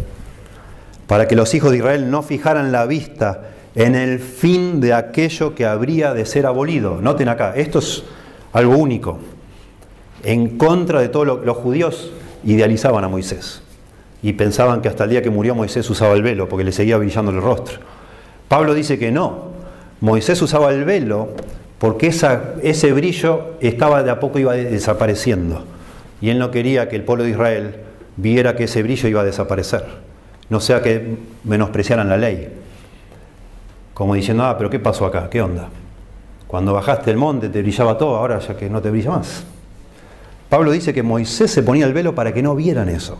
para 1.06 1.28
que 1.28 1.36
los 1.36 1.54
hijos 1.54 1.70
de 1.70 1.78
Israel 1.78 2.10
no 2.10 2.22
fijaran 2.22 2.72
la 2.72 2.86
vista 2.86 3.50
en 3.74 3.94
el 3.94 4.18
fin 4.18 4.80
de 4.80 4.94
aquello 4.94 5.54
que 5.54 5.66
habría 5.66 6.14
de 6.14 6.24
ser 6.24 6.46
abolido. 6.46 7.00
Noten 7.00 7.28
acá, 7.28 7.54
esto 7.56 7.78
es 7.78 8.02
algo 8.52 8.76
único. 8.76 9.18
En 10.24 10.56
contra 10.56 11.00
de 11.00 11.08
todo 11.08 11.24
lo 11.24 11.44
los 11.44 11.58
judíos 11.58 12.10
idealizaban 12.44 13.04
a 13.04 13.08
Moisés 13.08 13.62
y 14.22 14.32
pensaban 14.32 14.80
que 14.80 14.88
hasta 14.88 15.04
el 15.04 15.10
día 15.10 15.22
que 15.22 15.30
murió 15.30 15.54
Moisés 15.54 15.88
usaba 15.90 16.14
el 16.14 16.22
velo 16.22 16.48
porque 16.48 16.64
le 16.64 16.72
seguía 16.72 16.96
brillando 16.96 17.30
el 17.30 17.42
rostro. 17.42 17.78
Pablo 18.48 18.74
dice 18.74 18.98
que 18.98 19.12
no. 19.12 19.56
Moisés 20.00 20.40
usaba 20.42 20.72
el 20.72 20.84
velo 20.84 21.30
porque 21.78 22.08
ese 22.08 22.92
brillo 22.92 23.54
estaba 23.60 24.02
de 24.02 24.10
a 24.10 24.18
poco 24.18 24.38
iba 24.38 24.54
desapareciendo 24.54 25.64
y 26.20 26.30
él 26.30 26.38
no 26.38 26.50
quería 26.50 26.88
que 26.88 26.96
el 26.96 27.02
pueblo 27.02 27.24
de 27.24 27.30
Israel 27.30 27.76
viera 28.16 28.56
que 28.56 28.64
ese 28.64 28.82
brillo 28.82 29.08
iba 29.08 29.20
a 29.20 29.24
desaparecer, 29.24 29.84
no 30.48 30.60
sea 30.60 30.80
que 30.80 31.16
menospreciaran 31.44 32.08
la 32.08 32.16
ley, 32.16 32.48
como 33.92 34.14
diciendo, 34.14 34.44
ah, 34.44 34.56
pero 34.56 34.70
¿qué 34.70 34.78
pasó 34.78 35.06
acá? 35.06 35.28
¿Qué 35.28 35.42
onda? 35.42 35.68
Cuando 36.46 36.72
bajaste 36.72 37.10
el 37.10 37.16
monte 37.16 37.48
te 37.48 37.60
brillaba 37.60 37.98
todo, 37.98 38.16
ahora 38.16 38.38
ya 38.38 38.56
que 38.56 38.70
no 38.70 38.80
te 38.80 38.90
brilla 38.90 39.10
más. 39.10 39.44
Pablo 40.48 40.70
dice 40.70 40.94
que 40.94 41.02
Moisés 41.02 41.50
se 41.50 41.62
ponía 41.62 41.86
el 41.86 41.92
velo 41.92 42.14
para 42.14 42.32
que 42.32 42.42
no 42.42 42.54
vieran 42.54 42.88
eso, 42.88 43.18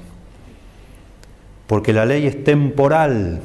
porque 1.67 1.93
la 1.93 2.07
ley 2.07 2.27
es 2.27 2.45
temporal 2.45 3.41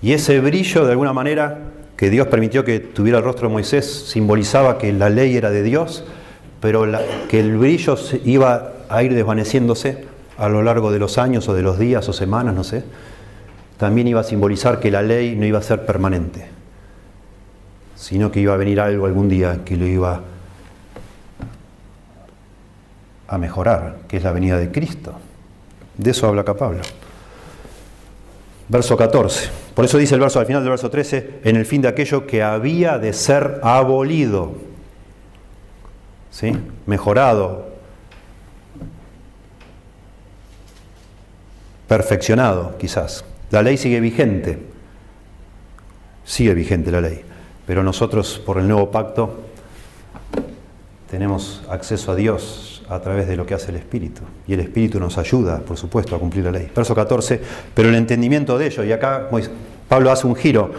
y 0.00 0.12
ese 0.12 0.38
brillo 0.40 0.84
de 0.84 0.92
alguna 0.92 1.12
manera 1.12 1.67
que 1.98 2.08
Dios 2.08 2.28
permitió 2.28 2.64
que 2.64 2.80
tuviera 2.80 3.18
el 3.18 3.24
rostro 3.24 3.48
de 3.48 3.52
Moisés 3.52 4.06
simbolizaba 4.08 4.78
que 4.78 4.90
la 4.94 5.10
ley 5.10 5.36
era 5.36 5.50
de 5.50 5.62
Dios 5.62 6.04
pero 6.60 6.86
que 7.28 7.40
el 7.40 7.56
brillo 7.56 7.96
iba 8.24 8.72
a 8.88 9.02
ir 9.02 9.14
desvaneciéndose 9.14 10.06
a 10.38 10.48
lo 10.48 10.62
largo 10.62 10.90
de 10.90 10.98
los 10.98 11.18
años 11.18 11.48
o 11.48 11.54
de 11.54 11.62
los 11.62 11.78
días 11.78 12.08
o 12.08 12.12
semanas, 12.12 12.54
no 12.54 12.64
sé, 12.64 12.84
también 13.76 14.08
iba 14.08 14.20
a 14.20 14.24
simbolizar 14.24 14.80
que 14.80 14.90
la 14.90 15.02
ley 15.02 15.36
no 15.36 15.46
iba 15.46 15.58
a 15.58 15.62
ser 15.62 15.84
permanente, 15.84 16.46
sino 17.96 18.30
que 18.30 18.40
iba 18.40 18.54
a 18.54 18.56
venir 18.56 18.80
algo 18.80 19.06
algún 19.06 19.28
día 19.28 19.60
que 19.64 19.76
lo 19.76 19.86
iba 19.86 20.20
a 23.28 23.38
mejorar, 23.38 23.98
que 24.08 24.16
es 24.16 24.24
la 24.24 24.32
venida 24.32 24.58
de 24.58 24.70
Cristo. 24.70 25.14
De 25.96 26.10
eso 26.10 26.26
habla 26.26 26.42
acá 26.42 26.54
Pablo. 26.54 26.80
Verso 28.68 28.96
14. 28.96 29.67
Por 29.78 29.84
eso 29.84 29.96
dice 29.96 30.16
el 30.16 30.20
verso 30.20 30.40
al 30.40 30.46
final 30.46 30.64
del 30.64 30.70
verso 30.70 30.90
13, 30.90 31.38
en 31.44 31.54
el 31.54 31.64
fin 31.64 31.80
de 31.82 31.86
aquello 31.86 32.26
que 32.26 32.42
había 32.42 32.98
de 32.98 33.12
ser 33.12 33.60
abolido 33.62 34.56
¿sí? 36.32 36.52
mejorado, 36.86 37.68
perfeccionado 41.86 42.76
quizás. 42.76 43.24
La 43.52 43.62
ley 43.62 43.76
sigue 43.76 44.00
vigente, 44.00 44.58
sigue 46.24 46.54
vigente 46.54 46.90
la 46.90 47.00
ley, 47.00 47.22
pero 47.64 47.84
nosotros 47.84 48.42
por 48.44 48.58
el 48.58 48.66
nuevo 48.66 48.90
pacto 48.90 49.38
tenemos 51.08 51.62
acceso 51.70 52.10
a 52.10 52.16
Dios 52.16 52.77
a 52.88 53.00
través 53.00 53.28
de 53.28 53.36
lo 53.36 53.44
que 53.44 53.54
hace 53.54 53.70
el 53.70 53.76
Espíritu. 53.76 54.22
Y 54.46 54.54
el 54.54 54.60
Espíritu 54.60 54.98
nos 54.98 55.18
ayuda, 55.18 55.58
por 55.58 55.76
supuesto, 55.76 56.16
a 56.16 56.18
cumplir 56.18 56.44
la 56.44 56.52
ley. 56.52 56.70
Verso 56.74 56.94
14, 56.94 57.40
pero 57.74 57.88
el 57.88 57.94
entendimiento 57.94 58.56
de 58.58 58.66
ello, 58.66 58.84
y 58.84 58.92
acá 58.92 59.28
Pablo 59.88 60.10
hace 60.10 60.26
un 60.26 60.34
giro 60.34 60.70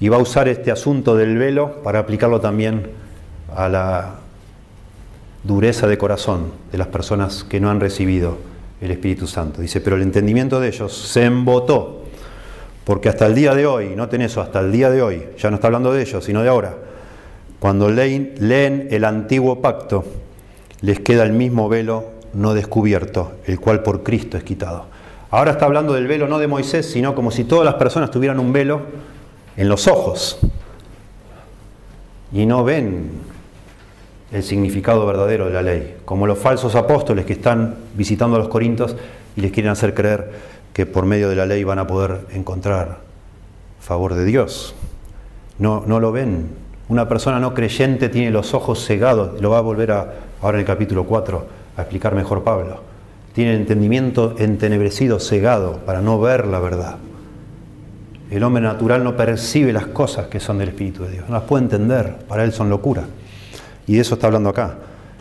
y 0.00 0.08
va 0.08 0.16
a 0.16 0.20
usar 0.20 0.48
este 0.48 0.70
asunto 0.70 1.16
del 1.16 1.38
velo 1.38 1.82
para 1.82 2.00
aplicarlo 2.00 2.40
también 2.40 2.90
a 3.54 3.68
la, 3.68 4.22
dureza 5.42 5.86
de 5.86 5.98
corazón 5.98 6.52
de 6.70 6.78
las 6.78 6.86
personas 6.88 7.44
que 7.44 7.60
no 7.60 7.70
han 7.70 7.80
recibido 7.80 8.38
el 8.80 8.90
Espíritu 8.90 9.26
Santo. 9.26 9.60
Dice, 9.60 9.80
pero 9.80 9.96
el 9.96 10.02
entendimiento 10.02 10.60
de 10.60 10.68
ellos 10.68 10.96
se 10.96 11.24
embotó, 11.24 12.04
porque 12.84 13.08
hasta 13.08 13.26
el 13.26 13.34
día 13.34 13.54
de 13.54 13.66
hoy, 13.66 13.94
noten 13.96 14.22
eso, 14.22 14.40
hasta 14.40 14.60
el 14.60 14.72
día 14.72 14.90
de 14.90 15.02
hoy, 15.02 15.24
ya 15.38 15.50
no 15.50 15.56
está 15.56 15.68
hablando 15.68 15.92
de 15.92 16.02
ellos, 16.02 16.24
sino 16.24 16.42
de 16.42 16.48
ahora, 16.48 16.74
cuando 17.58 17.88
leen 17.90 18.88
el 18.90 19.04
antiguo 19.04 19.60
pacto, 19.60 20.04
les 20.82 21.00
queda 21.00 21.22
el 21.22 21.32
mismo 21.32 21.68
velo 21.68 22.10
no 22.34 22.54
descubierto, 22.54 23.32
el 23.46 23.60
cual 23.60 23.82
por 23.82 24.02
Cristo 24.02 24.36
es 24.36 24.44
quitado. 24.44 24.86
Ahora 25.30 25.52
está 25.52 25.64
hablando 25.64 25.94
del 25.94 26.06
velo 26.06 26.28
no 26.28 26.38
de 26.38 26.46
Moisés, 26.46 26.90
sino 26.90 27.14
como 27.14 27.30
si 27.30 27.44
todas 27.44 27.64
las 27.64 27.74
personas 27.74 28.10
tuvieran 28.10 28.38
un 28.38 28.52
velo 28.52 28.82
en 29.56 29.68
los 29.68 29.86
ojos 29.86 30.38
y 32.32 32.46
no 32.46 32.64
ven 32.64 33.10
el 34.32 34.42
significado 34.42 35.06
verdadero 35.06 35.46
de 35.46 35.52
la 35.52 35.62
ley, 35.62 35.96
como 36.04 36.26
los 36.26 36.38
falsos 36.38 36.74
apóstoles 36.74 37.26
que 37.26 37.34
están 37.34 37.76
visitando 37.94 38.36
a 38.36 38.38
los 38.38 38.48
corintios 38.48 38.96
y 39.36 39.42
les 39.42 39.52
quieren 39.52 39.72
hacer 39.72 39.94
creer 39.94 40.30
que 40.72 40.86
por 40.86 41.04
medio 41.04 41.28
de 41.28 41.36
la 41.36 41.46
ley 41.46 41.64
van 41.64 41.78
a 41.78 41.86
poder 41.86 42.26
encontrar 42.32 43.00
favor 43.80 44.14
de 44.14 44.24
Dios. 44.24 44.74
No, 45.58 45.84
no 45.86 46.00
lo 46.00 46.12
ven. 46.12 46.48
Una 46.88 47.08
persona 47.08 47.40
no 47.40 47.54
creyente 47.54 48.08
tiene 48.08 48.30
los 48.30 48.54
ojos 48.54 48.84
cegados, 48.84 49.40
lo 49.40 49.50
va 49.50 49.58
a 49.58 49.62
volver 49.62 49.92
a, 49.92 50.12
ahora 50.42 50.58
en 50.58 50.60
el 50.60 50.66
capítulo 50.66 51.04
4 51.04 51.46
a 51.76 51.80
explicar 51.80 52.14
mejor 52.14 52.44
Pablo. 52.44 52.80
Tiene 53.32 53.54
entendimiento 53.54 54.34
entenebrecido, 54.38 55.18
cegado, 55.18 55.78
para 55.86 56.02
no 56.02 56.20
ver 56.20 56.46
la 56.46 56.60
verdad. 56.60 56.96
El 58.30 58.42
hombre 58.44 58.62
natural 58.62 59.04
no 59.04 59.16
percibe 59.16 59.72
las 59.72 59.86
cosas 59.86 60.26
que 60.26 60.40
son 60.40 60.58
del 60.58 60.70
Espíritu 60.70 61.04
de 61.04 61.12
Dios, 61.12 61.28
no 61.28 61.34
las 61.34 61.44
puede 61.44 61.64
entender, 61.64 62.16
para 62.28 62.44
él 62.44 62.52
son 62.52 62.68
locura. 62.68 63.04
Y 63.86 63.94
de 63.94 64.00
eso 64.00 64.14
está 64.14 64.26
hablando 64.26 64.50
acá. 64.50 64.76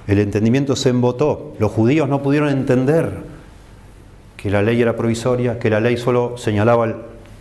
El 0.07 0.19
entendimiento 0.19 0.75
se 0.75 0.89
embotó. 0.89 1.53
Los 1.59 1.71
judíos 1.71 2.09
no 2.09 2.21
pudieron 2.21 2.49
entender 2.49 3.11
que 4.37 4.49
la 4.49 4.61
ley 4.61 4.81
era 4.81 4.95
provisoria, 4.95 5.59
que 5.59 5.69
la 5.69 5.79
ley 5.79 5.97
solo 5.97 6.37
señalaba 6.37 6.93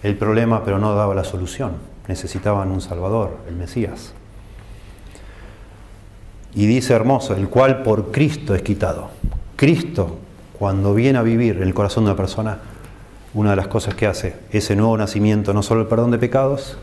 el, 0.03 0.17
problema 0.17 0.65
pero 0.65 0.79
no 0.79 0.95
daba 0.95 1.15
la 1.15 1.25
solución. 1.25 1.73
Necesitaban 2.09 2.71
un 2.71 2.81
Salvador, 2.81 3.39
el 3.49 3.57
Mesías. 3.57 4.13
Y 6.55 6.67
dice 6.67 6.95
hermoso, 6.95 7.35
el 7.35 7.49
cual 7.49 7.83
por 7.83 8.11
Cristo 8.11 8.55
es 8.55 8.63
quitado. 8.63 9.11
Cristo, 9.57 10.19
cuando 10.59 10.95
viene 10.95 11.19
a 11.19 11.23
vivir 11.23 11.57
en 11.57 11.63
el 11.63 11.75
corazón 11.75 12.05
de 12.05 12.11
una 12.11 12.17
persona, 12.17 12.59
una 13.35 13.51
de 13.51 13.57
las 13.57 13.69
cosas 13.69 13.95
que 13.95 14.07
hace 14.07 14.35
ese 14.51 14.75
nuevo 14.75 14.97
nacimiento, 14.99 15.53
no 15.53 15.63
solo 15.63 15.83
el 15.83 15.87
perdón 15.87 16.11
de 16.11 16.19
pecados, 16.19 16.77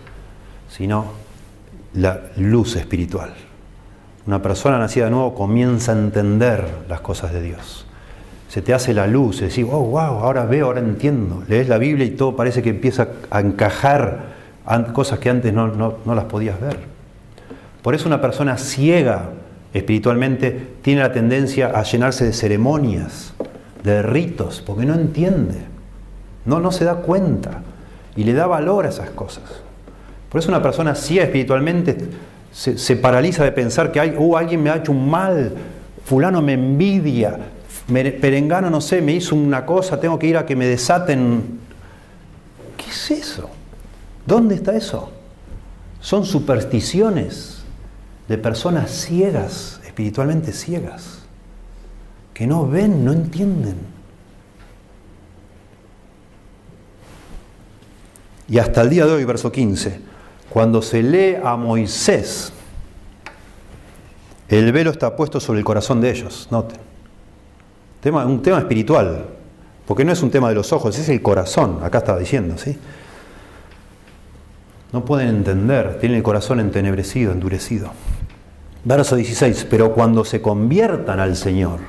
sino 0.69 1.05
la 1.93 2.21
luz 2.37 2.75
espiritual. 2.75 3.33
Una 4.25 4.41
persona 4.41 4.77
nacida 4.77 5.05
de 5.05 5.11
nuevo 5.11 5.35
comienza 5.35 5.93
a 5.93 5.97
entender 5.97 6.65
las 6.89 7.01
cosas 7.01 7.33
de 7.33 7.41
Dios. 7.41 7.85
Se 8.49 8.61
te 8.61 8.73
hace 8.73 8.93
la 8.93 9.07
luz, 9.07 9.41
decís, 9.41 9.65
oh, 9.69 9.79
wow, 9.83 9.99
ahora 9.99 10.45
veo, 10.45 10.67
ahora 10.67 10.79
entiendo. 10.79 11.43
Lees 11.47 11.67
la 11.67 11.77
Biblia 11.77 12.05
y 12.05 12.11
todo 12.11 12.35
parece 12.35 12.61
que 12.61 12.69
empieza 12.69 13.09
a 13.29 13.41
encajar 13.41 14.37
cosas 14.93 15.19
que 15.19 15.29
antes 15.29 15.53
no, 15.53 15.67
no 15.67 16.15
las 16.15 16.25
podías 16.25 16.59
ver. 16.59 16.79
Por 17.81 17.95
eso 17.95 18.07
una 18.07 18.21
persona 18.21 18.57
ciega 18.57 19.29
espiritualmente 19.73 20.75
tiene 20.81 21.01
la 21.01 21.11
tendencia 21.11 21.67
a 21.67 21.83
llenarse 21.83 22.25
de 22.25 22.33
ceremonias, 22.33 23.33
de 23.83 24.01
ritos, 24.01 24.63
porque 24.65 24.85
no 24.85 24.93
entiende, 24.93 25.59
no, 26.45 26.59
no 26.59 26.71
se 26.71 26.85
da 26.85 26.95
cuenta 26.95 27.61
y 28.15 28.23
le 28.23 28.33
da 28.33 28.47
valor 28.47 28.85
a 28.85 28.89
esas 28.89 29.09
cosas. 29.11 29.43
Por 30.29 30.39
eso 30.39 30.49
una 30.49 30.61
persona 30.61 30.95
ciega 30.95 31.25
espiritualmente 31.25 31.97
se, 32.51 32.95
paraliza 32.95 33.43
de 33.43 33.51
pensar 33.51 33.91
que 33.91 33.99
hay, 33.99 34.15
uh, 34.17 34.35
alguien 34.35 34.63
me 34.63 34.69
ha 34.69 34.77
hecho 34.77 34.91
un 34.91 35.09
mal, 35.09 35.53
fulano 36.03 36.41
me 36.41 36.53
envidia, 36.53 37.37
perengano, 37.87 38.69
no 38.69 38.81
sé, 38.81 39.01
me 39.01 39.13
hizo 39.13 39.35
una 39.35 39.65
cosa, 39.65 39.99
tengo 39.99 40.17
que 40.17 40.27
ir 40.27 40.37
a 40.37 40.45
que 40.45 40.55
me 40.55 40.65
desaten. 40.65 41.59
¿Qué 42.75 42.89
es 42.89 43.11
eso? 43.11 43.49
¿Dónde 44.25 44.55
está 44.55 44.75
eso? 44.75 45.11
Son 46.01 46.25
supersticiones 46.25 47.56
de 48.27 48.37
personas 48.37 48.91
ciegas, 48.91 49.79
espiritualmente 49.85 50.51
ciegas, 50.51 51.19
que 52.33 52.45
no 52.45 52.67
ven, 52.67 53.05
no 53.05 53.13
entienden. 53.13 53.77
Y 58.49 58.59
hasta 58.59 58.81
el 58.81 58.89
día 58.89 59.05
de 59.05 59.13
hoy, 59.13 59.25
verso 59.25 59.51
15, 59.51 59.99
cuando 60.49 60.81
se 60.81 61.03
lee 61.03 61.35
a 61.43 61.55
Moisés, 61.55 62.53
el 64.49 64.71
velo 64.71 64.91
está 64.91 65.15
puesto 65.15 65.39
sobre 65.39 65.59
el 65.59 65.65
corazón 65.65 65.99
de 65.99 66.09
ellos, 66.09 66.47
noten. 66.51 66.79
Tema, 68.01 68.25
un 68.25 68.41
tema 68.41 68.59
espiritual, 68.59 69.25
porque 69.85 70.05
no 70.05 70.11
es 70.13 70.21
un 70.21 70.31
tema 70.31 70.49
de 70.49 70.55
los 70.55 70.71
ojos, 70.71 70.97
es 70.97 71.09
el 71.09 71.21
corazón, 71.21 71.79
acá 71.83 71.99
estaba 71.99 72.19
diciendo, 72.19 72.57
¿sí? 72.57 72.77
No 74.93 75.03
pueden 75.03 75.29
entender, 75.29 75.99
tienen 75.99 76.17
el 76.17 76.23
corazón 76.23 76.59
entenebrecido, 76.59 77.31
endurecido. 77.31 77.91
Verso 78.85 79.17
16, 79.17 79.67
pero 79.69 79.93
cuando 79.93 80.23
se 80.23 80.41
conviertan 80.41 81.19
al 81.19 81.35
Señor, 81.35 81.79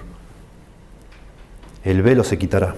el 1.85 2.03
velo 2.03 2.25
se 2.25 2.39
quitará. 2.39 2.75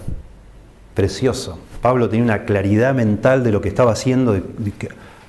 Precioso. 0.95 1.59
Pablo 1.81 2.11
tenía 2.11 2.25
una 2.25 2.45
claridad 2.45 2.95
mental 2.95 3.43
de 3.43 3.53
lo 3.53 3.63
que 3.63 3.69
estaba 3.69 3.93
haciendo, 3.93 4.35
de, 4.35 4.43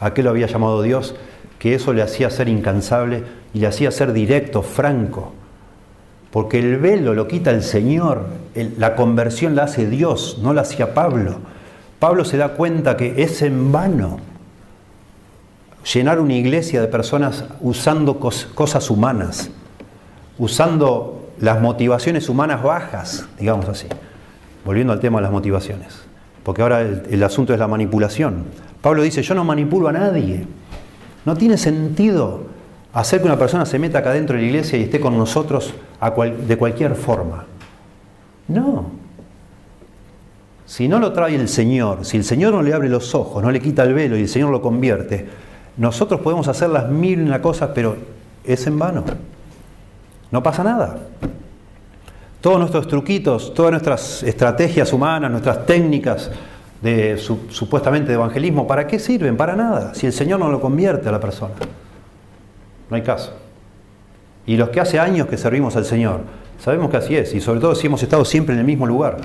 a 0.02 0.14
qué 0.14 0.24
lo 0.24 0.30
había 0.30 0.48
llamado 0.48 0.82
Dios, 0.82 1.16
que 1.58 1.74
eso 1.74 1.94
le 1.94 2.02
hacía 2.02 2.30
ser 2.30 2.50
incansable 2.50 3.24
y 3.54 3.60
le 3.60 3.68
hacía 3.68 3.92
ser 3.92 4.12
directo, 4.12 4.62
franco. 4.62 5.32
Porque 6.32 6.60
el 6.60 6.78
velo 6.78 7.14
lo 7.14 7.30
quita 7.30 7.52
el 7.52 7.64
Señor, 7.64 8.26
la 8.78 8.96
conversión 8.96 9.56
la 9.56 9.64
hace 9.64 9.88
Dios, 9.88 10.40
no 10.42 10.54
la 10.54 10.62
hacía 10.62 10.94
Pablo. 10.94 11.38
Pablo 12.00 12.26
se 12.26 12.36
da 12.36 12.50
cuenta 12.50 12.98
que 12.98 13.24
es 13.24 13.42
en 13.42 13.72
vano 13.72 14.31
llenar 15.84 16.20
una 16.20 16.34
iglesia 16.34 16.82
de 16.82 16.88
personas 16.88 17.46
usando 17.62 18.20
cosas 18.20 18.90
humanas, 18.90 19.50
usando 20.38 21.30
las 21.40 21.60
motivaciones 21.60 22.30
humanas 22.30 22.64
bajas, 22.64 23.26
digamos 23.40 23.68
así. 23.68 23.88
Volviendo 24.64 24.94
al 24.94 25.00
tema 25.00 25.18
de 25.18 25.24
las 25.24 25.32
motivaciones, 25.32 26.04
porque 26.44 26.62
ahora 26.62 26.82
el, 26.82 27.24
asunto 27.24 27.54
es 27.54 27.60
la 27.60 27.68
manipulación. 27.68 28.46
Pablo 28.82 29.02
dice, 29.02 29.24
yo 29.24 29.34
no 29.34 29.44
manipulo 29.44 29.88
a 29.88 29.92
nadie. 29.92 30.46
No 31.26 31.36
tiene 31.36 31.58
sentido 31.58 32.44
hacer 32.94 33.22
que 33.22 33.26
una 33.26 33.40
persona 33.40 33.66
se 33.66 33.80
meta 33.80 34.00
acá 34.00 34.12
dentro 34.12 34.36
de 34.36 34.44
la 34.44 34.48
iglesia 34.48 34.78
y 34.78 34.84
esté 34.84 35.00
con 35.00 35.18
nosotros 35.18 35.74
de 36.48 36.58
cualquier 36.58 36.96
forma. 36.96 37.46
No. 38.48 39.02
Si 40.66 40.88
no 40.88 41.00
lo 41.00 41.12
trae 41.12 41.36
el 41.36 41.50
Señor, 41.50 42.06
si 42.06 42.18
el 42.18 42.24
Señor 42.24 42.54
no 42.54 42.62
le 42.62 42.74
abre 42.74 42.88
los 42.88 43.14
ojos, 43.16 43.44
no 43.44 43.52
le 43.52 43.60
quita 43.60 43.84
el 43.84 43.94
velo 43.94 44.16
y 44.16 44.22
el 44.22 44.30
Señor 44.30 44.52
lo 44.52 44.62
convierte, 44.62 45.28
nosotros 45.78 46.22
podemos 46.22 46.48
hacer 46.48 46.70
las 46.70 46.90
mil 46.90 47.40
cosas, 47.42 47.72
pero 47.74 47.96
es 48.44 48.68
en 48.68 48.78
vano. 48.78 49.04
No 50.32 50.44
pasa 50.44 50.64
nada. 50.64 50.98
Todos 52.40 52.60
nuestros 52.60 52.88
truquitos, 52.88 53.54
todas 53.54 53.72
nuestras 53.72 54.24
estrategias 54.24 54.92
humanas, 54.94 55.30
nuestras 55.30 55.66
técnicas 55.66 56.32
de 56.82 57.18
supuestamente 57.18 58.10
de 58.10 58.16
evangelismo, 58.16 58.66
¿para 58.66 58.88
qué 58.88 58.98
sirven? 58.98 59.38
Para 59.38 59.56
nada, 59.56 59.94
si 59.94 60.08
el 60.08 60.14
Señor 60.14 60.40
no 60.40 60.50
lo 60.50 60.60
convierte 60.60 61.10
a 61.10 61.12
la 61.12 61.20
persona. 61.20 61.54
No 62.90 62.96
hay 62.96 63.04
caso. 63.04 63.34
Y 64.48 64.58
los 64.58 64.70
que 64.70 64.80
hace 64.80 65.00
años 65.00 65.28
que 65.28 65.38
servimos 65.38 65.76
al 65.76 65.86
Señor, 65.86 66.22
sabemos 66.60 66.90
que 66.90 66.98
así 66.98 67.16
es, 67.16 67.34
y 67.36 67.42
sobre 67.42 67.60
todo 67.60 67.76
si 67.76 67.86
hemos 67.86 68.02
estado 68.02 68.26
siempre 68.26 68.56
en 68.56 68.60
el 68.60 68.66
mismo 68.66 68.88
lugar. 68.88 69.18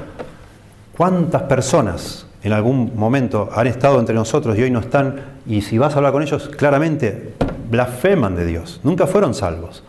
¿Cuántas 0.97 1.43
personas 1.43 2.26
en 2.47 2.53
algún 2.53 2.93
momento 2.95 3.49
han 3.53 3.67
estado 3.67 3.99
entre 3.99 4.15
nosotros 4.15 4.57
y 4.57 4.63
hoy 4.63 4.71
no 4.71 4.79
están, 4.79 5.17
y 5.49 5.63
si 5.63 5.79
vas 5.79 5.95
a 5.95 5.97
hablar 5.97 6.13
con 6.13 6.23
ellos, 6.23 6.49
claramente 6.57 7.33
blasfeman 7.69 8.37
de 8.37 8.47
Dios, 8.47 8.81
nunca 8.85 9.09
fueron 9.09 9.35
salvos, 9.35 9.83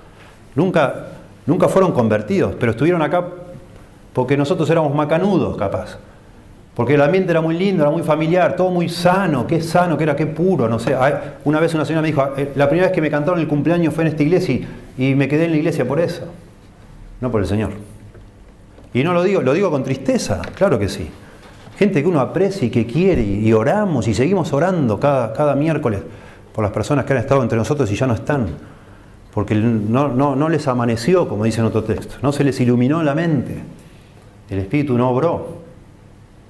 nunca, 0.55 1.09
nunca 1.45 1.67
fueron 1.67 1.91
convertidos, 1.91 2.55
pero 2.59 2.71
estuvieron 2.71 3.03
acá 3.03 3.23
porque 4.11 4.35
nosotros 4.35 4.67
éramos 4.71 4.95
macanudos, 4.95 5.55
capaz. 5.55 5.99
Porque 6.73 6.95
el 6.95 7.01
ambiente 7.01 7.29
era 7.29 7.41
muy 7.41 7.55
lindo, 7.55 7.83
era 7.83 7.91
muy 7.91 8.01
familiar, 8.01 8.55
todo 8.55 8.71
muy 8.71 8.89
sano, 8.89 9.45
qué 9.45 9.61
sano, 9.61 9.95
qué 9.95 10.05
era, 10.05 10.15
qué 10.15 10.25
puro, 10.25 10.67
no 10.67 10.79
sé. 10.79 10.95
Una 11.45 11.59
vez 11.59 11.75
una 11.75 11.85
señora 11.85 12.01
me 12.01 12.07
dijo, 12.07 12.23
eh, 12.37 12.53
la 12.55 12.67
primera 12.67 12.87
vez 12.87 12.95
que 12.95 13.01
me 13.01 13.11
cantaron 13.11 13.39
el 13.39 13.47
cumpleaños 13.47 13.93
fue 13.93 14.03
en 14.03 14.07
esta 14.09 14.23
iglesia 14.23 14.55
y, 14.97 15.09
y 15.09 15.13
me 15.13 15.27
quedé 15.27 15.45
en 15.45 15.51
la 15.51 15.57
iglesia 15.57 15.87
por 15.87 15.99
eso, 15.99 16.23
no 17.21 17.29
por 17.29 17.41
el 17.41 17.47
Señor. 17.47 17.73
Y 18.95 19.03
no 19.03 19.13
lo 19.13 19.21
digo, 19.21 19.43
lo 19.43 19.53
digo 19.53 19.69
con 19.69 19.83
tristeza, 19.83 20.41
claro 20.55 20.79
que 20.79 20.89
sí 20.89 21.07
gente 21.77 22.01
que 22.01 22.09
uno 22.09 22.19
aprecia 22.19 22.67
y 22.67 22.71
que 22.71 22.85
quiere, 22.85 23.21
y 23.21 23.53
oramos 23.53 24.07
y 24.07 24.13
seguimos 24.13 24.51
orando 24.51 24.99
cada, 24.99 25.31
cada 25.33 25.55
miércoles 25.55 26.01
por 26.53 26.63
las 26.63 26.73
personas 26.73 27.05
que 27.05 27.13
han 27.13 27.19
estado 27.19 27.43
entre 27.43 27.57
nosotros 27.57 27.91
y 27.91 27.95
ya 27.95 28.07
no 28.07 28.15
están, 28.15 28.47
porque 29.31 29.53
no, 29.53 30.07
no, 30.09 30.49
les 30.49 30.67
amaneció, 30.67 31.29
como 31.29 31.43
dice 31.43 31.59
en 31.59 31.67
otro 31.67 31.83
texto, 31.83 32.15
no 32.23 32.31
se 32.31 32.43
les 32.43 32.59
iluminó 32.59 33.03
la 33.03 33.13
mente, 33.13 33.61
el 34.49 34.57
Espíritu 34.57 34.97
no 34.97 35.11
obró, 35.11 35.57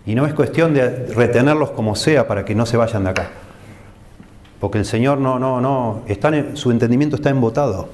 y 0.05 0.15
no 0.15 0.25
es 0.25 0.33
cuestión 0.33 0.73
de 0.73 1.07
retenerlos 1.07 1.71
como 1.71 1.97
sea 1.97 2.25
para 2.25 2.45
que 2.45 2.55
no 2.55 2.65
se 2.65 2.77
vayan 2.77 3.03
de 3.03 3.09
acá, 3.09 3.29
porque 4.61 4.77
el 4.77 4.85
Señor 4.85 5.17
no, 5.17 5.37
no, 5.37 5.59
no, 5.59 6.03
su 6.53 6.71
entendimiento 6.71 7.17
está 7.17 7.29
embotado. 7.29 7.89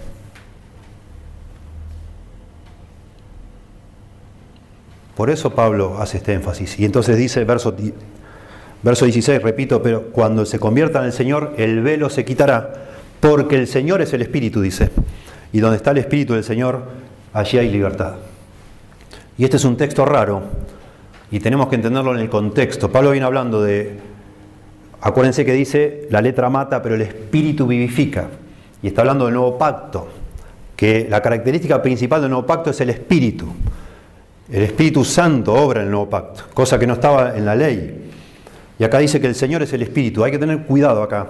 Por 5.16 5.30
eso 5.30 5.54
Pablo 5.54 5.98
hace 6.00 6.18
este 6.18 6.34
énfasis. 6.34 6.80
Y 6.80 6.86
entonces 6.86 7.18
dice, 7.18 7.44
verso, 7.44 7.76
verso 8.82 9.06
16, 9.06 9.42
repito, 9.42 9.82
pero 9.82 10.12
cuando 10.12 10.46
se 10.46 10.60
convierta 10.60 11.00
en 11.00 11.06
el 11.06 11.14
Señor, 11.14 11.54
el 11.58 11.82
velo 11.82 12.10
se 12.10 12.26
quitará, 12.26 12.74
porque 13.20 13.58
el 13.58 13.68
Señor 13.68 14.02
es 14.02 14.14
el 14.14 14.22
Espíritu, 14.22 14.62
dice. 14.62 14.90
Y 15.52 15.60
donde 15.60 15.78
está 15.78 15.92
el 15.92 16.00
Espíritu 16.00 16.34
del 16.34 16.44
Señor, 16.44 16.84
allí 17.32 17.58
hay 17.58 17.70
libertad. 17.70 18.16
Y 19.38 19.44
este 19.44 19.58
es 19.58 19.66
un 19.66 19.78
texto 19.78 20.06
raro, 20.06 20.44
y 21.34 21.40
tenemos 21.40 21.68
que 21.68 21.76
entenderlo 21.76 22.14
en 22.14 22.20
el 22.20 22.30
contexto. 22.30 22.92
Pablo 22.92 23.10
viene 23.10 23.26
hablando 23.26 23.64
de, 23.64 23.98
acuérdense 25.02 25.44
que 25.44 25.54
dice, 25.54 26.08
la 26.12 26.22
letra 26.22 26.48
mata, 26.50 26.82
pero 26.84 26.94
el 26.94 27.02
Espíritu 27.02 27.66
vivifica. 27.66 28.28
Y 28.84 28.88
está 28.88 29.02
hablando 29.02 29.26
del 29.26 29.34
nuevo 29.34 29.58
pacto, 29.58 30.10
que 30.76 31.08
la 31.10 31.22
característica 31.24 31.82
principal 31.82 32.22
del 32.22 32.30
nuevo 32.30 32.46
pacto 32.46 32.70
es 32.70 32.80
el 32.82 32.92
Espíritu. 32.92 33.48
El 34.54 34.62
Espíritu 34.62 35.04
Santo 35.04 35.52
obra 35.52 35.80
en 35.82 35.88
el 35.88 35.92
nuevo 35.92 36.08
pacto, 36.08 36.44
cosa 36.54 36.78
que 36.78 36.86
no 36.86 36.94
estaba 36.94 37.36
en 37.36 37.44
la 37.44 37.56
ley. 37.56 38.12
Y 38.78 38.84
acá 38.84 39.00
dice 39.00 39.20
que 39.20 39.26
el 39.26 39.34
Señor 39.34 39.64
es 39.64 39.74
el 39.74 39.82
Espíritu. 39.82 40.24
Hay 40.24 40.32
que 40.32 40.38
tener 40.38 40.60
cuidado 40.66 41.02
acá. 41.02 41.30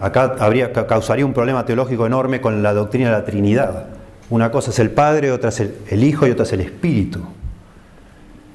Acá 0.00 0.34
habría, 0.38 0.72
causaría 0.72 1.26
un 1.26 1.34
problema 1.34 1.66
teológico 1.66 2.06
enorme 2.06 2.40
con 2.40 2.62
la 2.62 2.72
doctrina 2.72 3.10
de 3.10 3.12
la 3.12 3.24
Trinidad. 3.26 3.88
Una 4.30 4.50
cosa 4.50 4.70
es 4.70 4.78
el 4.78 4.90
Padre, 4.90 5.30
otra 5.30 5.50
es 5.50 5.60
el, 5.60 6.02
Hijo 6.02 6.26
y 6.26 6.30
otra 6.30 6.44
es 6.44 6.52
el 6.54 6.60
Espíritu. 6.62 7.20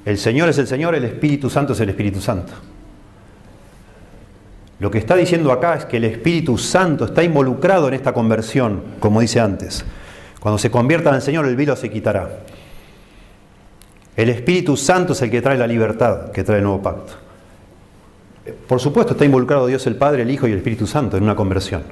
El 0.04 0.18
Señor 0.18 0.48
es 0.48 0.58
el 0.58 0.66
Señor, 0.66 0.96
el 0.96 1.04
Espíritu 1.04 1.48
Santo 1.48 1.72
es 1.72 1.78
el 1.78 1.90
Espíritu 1.90 2.20
Santo. 2.20 2.52
Lo 4.80 4.90
que 4.90 4.98
está 4.98 5.14
diciendo 5.14 5.52
acá 5.52 5.76
es 5.76 5.84
que 5.84 5.98
el 5.98 6.04
Espíritu 6.04 6.58
Santo 6.58 7.04
está 7.04 7.22
involucrado 7.22 7.86
en 7.86 7.94
esta 7.94 8.12
conversión, 8.12 8.82
como 8.98 9.20
dice 9.20 9.38
antes. 9.38 9.84
Cuando 10.40 10.58
se 10.58 10.72
convierta 10.72 11.14
el 11.14 11.22
Señor, 11.22 11.46
el 11.46 11.54
velo 11.54 11.76
se 11.76 11.90
quitará. 11.90 12.40
El 14.16 14.28
Espíritu 14.28 14.76
Santo 14.76 15.12
es 15.12 15.22
el 15.22 15.30
que 15.30 15.42
trae 15.42 15.58
la 15.58 15.66
libertad, 15.66 16.30
que 16.30 16.44
trae 16.44 16.58
el 16.58 16.64
nuevo 16.64 16.82
pacto. 16.82 17.14
Por 18.68 18.78
supuesto 18.78 19.12
está 19.12 19.24
involucrado 19.24 19.66
Dios 19.66 19.86
el 19.86 19.96
Padre, 19.96 20.22
el 20.22 20.30
Hijo 20.30 20.46
y 20.46 20.52
el 20.52 20.58
Espíritu 20.58 20.86
Santo 20.86 21.16
en 21.16 21.24
una 21.24 21.34
conversión. 21.34 21.82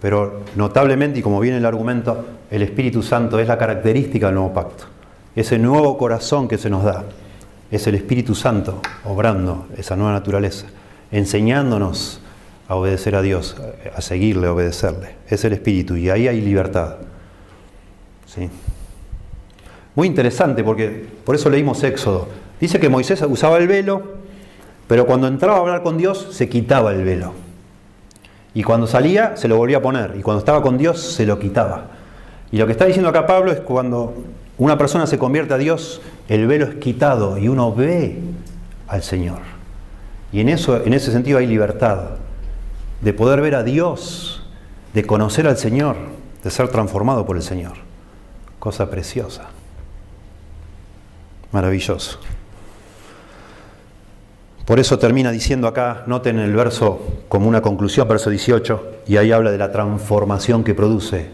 Pero 0.00 0.42
notablemente, 0.56 1.18
y 1.18 1.22
como 1.22 1.40
viene 1.40 1.58
el 1.58 1.66
argumento, 1.66 2.24
el 2.50 2.62
Espíritu 2.62 3.02
Santo 3.02 3.38
es 3.38 3.48
la 3.48 3.58
característica 3.58 4.26
del 4.26 4.36
nuevo 4.36 4.52
pacto. 4.52 4.84
Ese 5.34 5.58
nuevo 5.58 5.98
corazón 5.98 6.46
que 6.48 6.58
se 6.58 6.70
nos 6.70 6.84
da, 6.84 7.04
Es 7.70 7.86
el 7.88 7.96
Espíritu 7.96 8.34
Santo 8.34 8.80
obrando 9.04 9.66
esa 9.76 9.96
nueva 9.96 10.12
naturaleza, 10.12 10.66
enseñándonos 11.10 12.20
a 12.68 12.76
obedecer 12.76 13.16
a 13.16 13.22
Dios, 13.22 13.56
a 13.96 14.00
seguirle, 14.00 14.46
a 14.46 14.52
obedecerle. 14.52 15.16
Es 15.28 15.44
el 15.44 15.54
Espíritu 15.54 15.96
y 15.96 16.08
ahí 16.08 16.28
hay 16.28 16.40
libertad. 16.40 16.96
¿Sí? 18.26 18.48
Muy 19.94 20.06
interesante 20.06 20.62
porque 20.62 21.06
por 21.24 21.34
eso 21.34 21.50
leímos 21.50 21.82
Éxodo. 21.82 22.28
Dice 22.60 22.78
que 22.78 22.88
Moisés 22.88 23.22
usaba 23.28 23.58
el 23.58 23.68
velo, 23.68 24.02
pero 24.86 25.06
cuando 25.06 25.26
entraba 25.26 25.56
a 25.56 25.60
hablar 25.60 25.82
con 25.82 25.96
Dios 25.96 26.28
se 26.32 26.48
quitaba 26.48 26.92
el 26.92 27.04
velo. 27.04 27.32
Y 28.54 28.62
cuando 28.62 28.86
salía 28.86 29.36
se 29.36 29.48
lo 29.48 29.56
volvía 29.56 29.78
a 29.78 29.82
poner. 29.82 30.14
Y 30.18 30.22
cuando 30.22 30.38
estaba 30.38 30.62
con 30.62 30.78
Dios 30.78 31.00
se 31.00 31.26
lo 31.26 31.38
quitaba. 31.38 31.88
Y 32.52 32.58
lo 32.58 32.66
que 32.66 32.72
está 32.72 32.84
diciendo 32.84 33.08
acá 33.08 33.26
Pablo 33.26 33.50
es 33.50 33.60
cuando 33.60 34.14
una 34.58 34.78
persona 34.78 35.06
se 35.06 35.18
convierte 35.18 35.54
a 35.54 35.58
Dios, 35.58 36.00
el 36.28 36.46
velo 36.46 36.66
es 36.66 36.76
quitado 36.76 37.38
y 37.38 37.48
uno 37.48 37.74
ve 37.74 38.20
al 38.86 39.02
Señor. 39.02 39.40
Y 40.32 40.40
en, 40.40 40.48
eso, 40.48 40.82
en 40.84 40.94
ese 40.94 41.10
sentido 41.10 41.38
hay 41.38 41.46
libertad 41.46 42.10
de 43.00 43.12
poder 43.12 43.40
ver 43.40 43.56
a 43.56 43.64
Dios, 43.64 44.46
de 44.92 45.04
conocer 45.04 45.48
al 45.48 45.56
Señor, 45.56 45.96
de 46.42 46.50
ser 46.50 46.68
transformado 46.68 47.26
por 47.26 47.36
el 47.36 47.42
Señor. 47.42 47.72
Cosa 48.58 48.90
preciosa. 48.90 49.53
Maravilloso. 51.54 52.18
Por 54.64 54.80
eso 54.80 54.98
termina 54.98 55.30
diciendo 55.30 55.68
acá, 55.68 56.02
noten 56.08 56.40
el 56.40 56.52
verso 56.52 57.22
como 57.28 57.46
una 57.46 57.62
conclusión, 57.62 58.08
verso 58.08 58.28
18, 58.28 59.02
y 59.06 59.18
ahí 59.18 59.30
habla 59.30 59.52
de 59.52 59.58
la 59.58 59.70
transformación 59.70 60.64
que 60.64 60.74
produce 60.74 61.28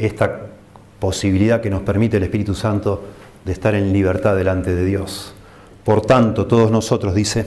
esta 0.00 0.46
posibilidad 0.98 1.60
que 1.60 1.70
nos 1.70 1.82
permite 1.82 2.16
el 2.16 2.24
Espíritu 2.24 2.56
Santo 2.56 3.04
de 3.44 3.52
estar 3.52 3.76
en 3.76 3.92
libertad 3.92 4.34
delante 4.34 4.74
de 4.74 4.84
Dios. 4.84 5.32
Por 5.84 6.00
tanto, 6.00 6.46
todos 6.46 6.72
nosotros, 6.72 7.14
dice, 7.14 7.46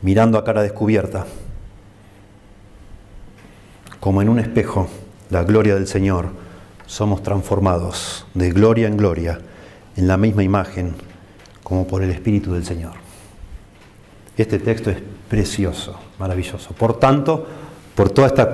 mirando 0.00 0.38
a 0.38 0.44
cara 0.44 0.62
descubierta, 0.62 1.26
como 4.00 4.22
en 4.22 4.30
un 4.30 4.38
espejo, 4.38 4.88
la 5.28 5.42
gloria 5.42 5.74
del 5.74 5.86
Señor, 5.86 6.30
somos 6.86 7.22
transformados 7.22 8.24
de 8.32 8.52
gloria 8.52 8.88
en 8.88 8.96
gloria 8.96 9.38
en 9.96 10.06
la 10.06 10.16
misma 10.16 10.42
imagen 10.42 10.94
como 11.62 11.86
por 11.86 12.02
el 12.02 12.10
Espíritu 12.10 12.52
del 12.52 12.64
Señor. 12.64 12.92
Este 14.36 14.58
texto 14.58 14.90
es 14.90 14.98
precioso, 15.28 15.98
maravilloso. 16.18 16.74
Por 16.74 16.98
tanto, 16.98 17.46
por 17.94 18.10
todos 18.10 18.28
estos 18.30 18.48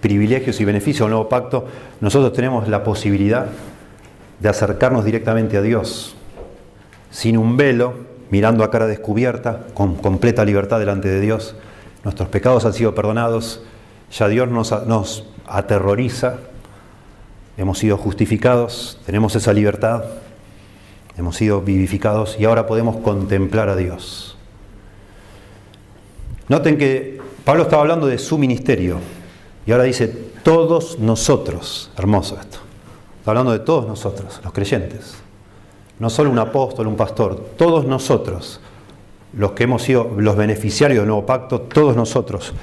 privilegios 0.00 0.60
y 0.60 0.64
beneficios 0.64 1.06
del 1.06 1.10
nuevo 1.10 1.28
pacto, 1.28 1.66
nosotros 2.00 2.32
tenemos 2.32 2.66
la 2.68 2.82
posibilidad 2.82 3.46
de 4.40 4.48
acercarnos 4.48 5.04
directamente 5.04 5.58
a 5.58 5.62
Dios, 5.62 6.16
sin 7.10 7.36
un 7.36 7.56
velo, 7.56 7.94
mirando 8.30 8.64
a 8.64 8.70
cara 8.70 8.86
descubierta, 8.86 9.66
con 9.74 9.96
completa 9.96 10.44
libertad 10.44 10.78
delante 10.78 11.08
de 11.08 11.20
Dios. 11.20 11.54
Nuestros 12.04 12.30
pecados 12.30 12.64
han 12.64 12.72
sido 12.72 12.94
perdonados, 12.94 13.62
ya 14.10 14.28
Dios 14.28 14.48
nos, 14.48 14.86
nos 14.86 15.26
aterroriza, 15.46 16.36
hemos 17.60 17.78
sido 17.78 17.98
justificados, 17.98 18.98
tenemos 19.04 19.36
esa 19.36 19.52
libertad, 19.52 20.04
hemos 21.18 21.36
sido 21.36 21.60
vivificados 21.60 22.36
y 22.38 22.46
ahora 22.46 22.66
podemos 22.66 22.96
contemplar 22.96 23.68
a 23.68 23.76
Dios. 23.76 24.38
Noten 26.48 26.78
que 26.78 27.20
Pablo 27.44 27.64
estaba 27.64 27.82
hablando 27.82 28.06
de 28.06 28.16
su 28.16 28.38
ministerio 28.38 28.96
y 29.66 29.72
ahora 29.72 29.84
dice 29.84 30.08
todos 30.42 30.98
nosotros, 30.98 31.90
hermoso 31.98 32.38
esto, 32.40 32.60
está 33.18 33.32
hablando 33.32 33.52
de 33.52 33.58
todos 33.58 33.86
nosotros, 33.86 34.40
los 34.42 34.54
creyentes, 34.54 35.16
no 35.98 36.08
solo 36.08 36.30
un 36.30 36.38
apóstol, 36.38 36.86
un 36.86 36.96
pastor, 36.96 37.50
todos 37.58 37.84
nosotros, 37.84 38.58
los 39.34 39.52
que 39.52 39.64
hemos 39.64 39.82
sido 39.82 40.10
los 40.16 40.34
beneficiarios 40.34 41.00
del 41.00 41.08
nuevo 41.08 41.26
pacto, 41.26 41.60
todos 41.60 41.94
nosotros 41.94 42.54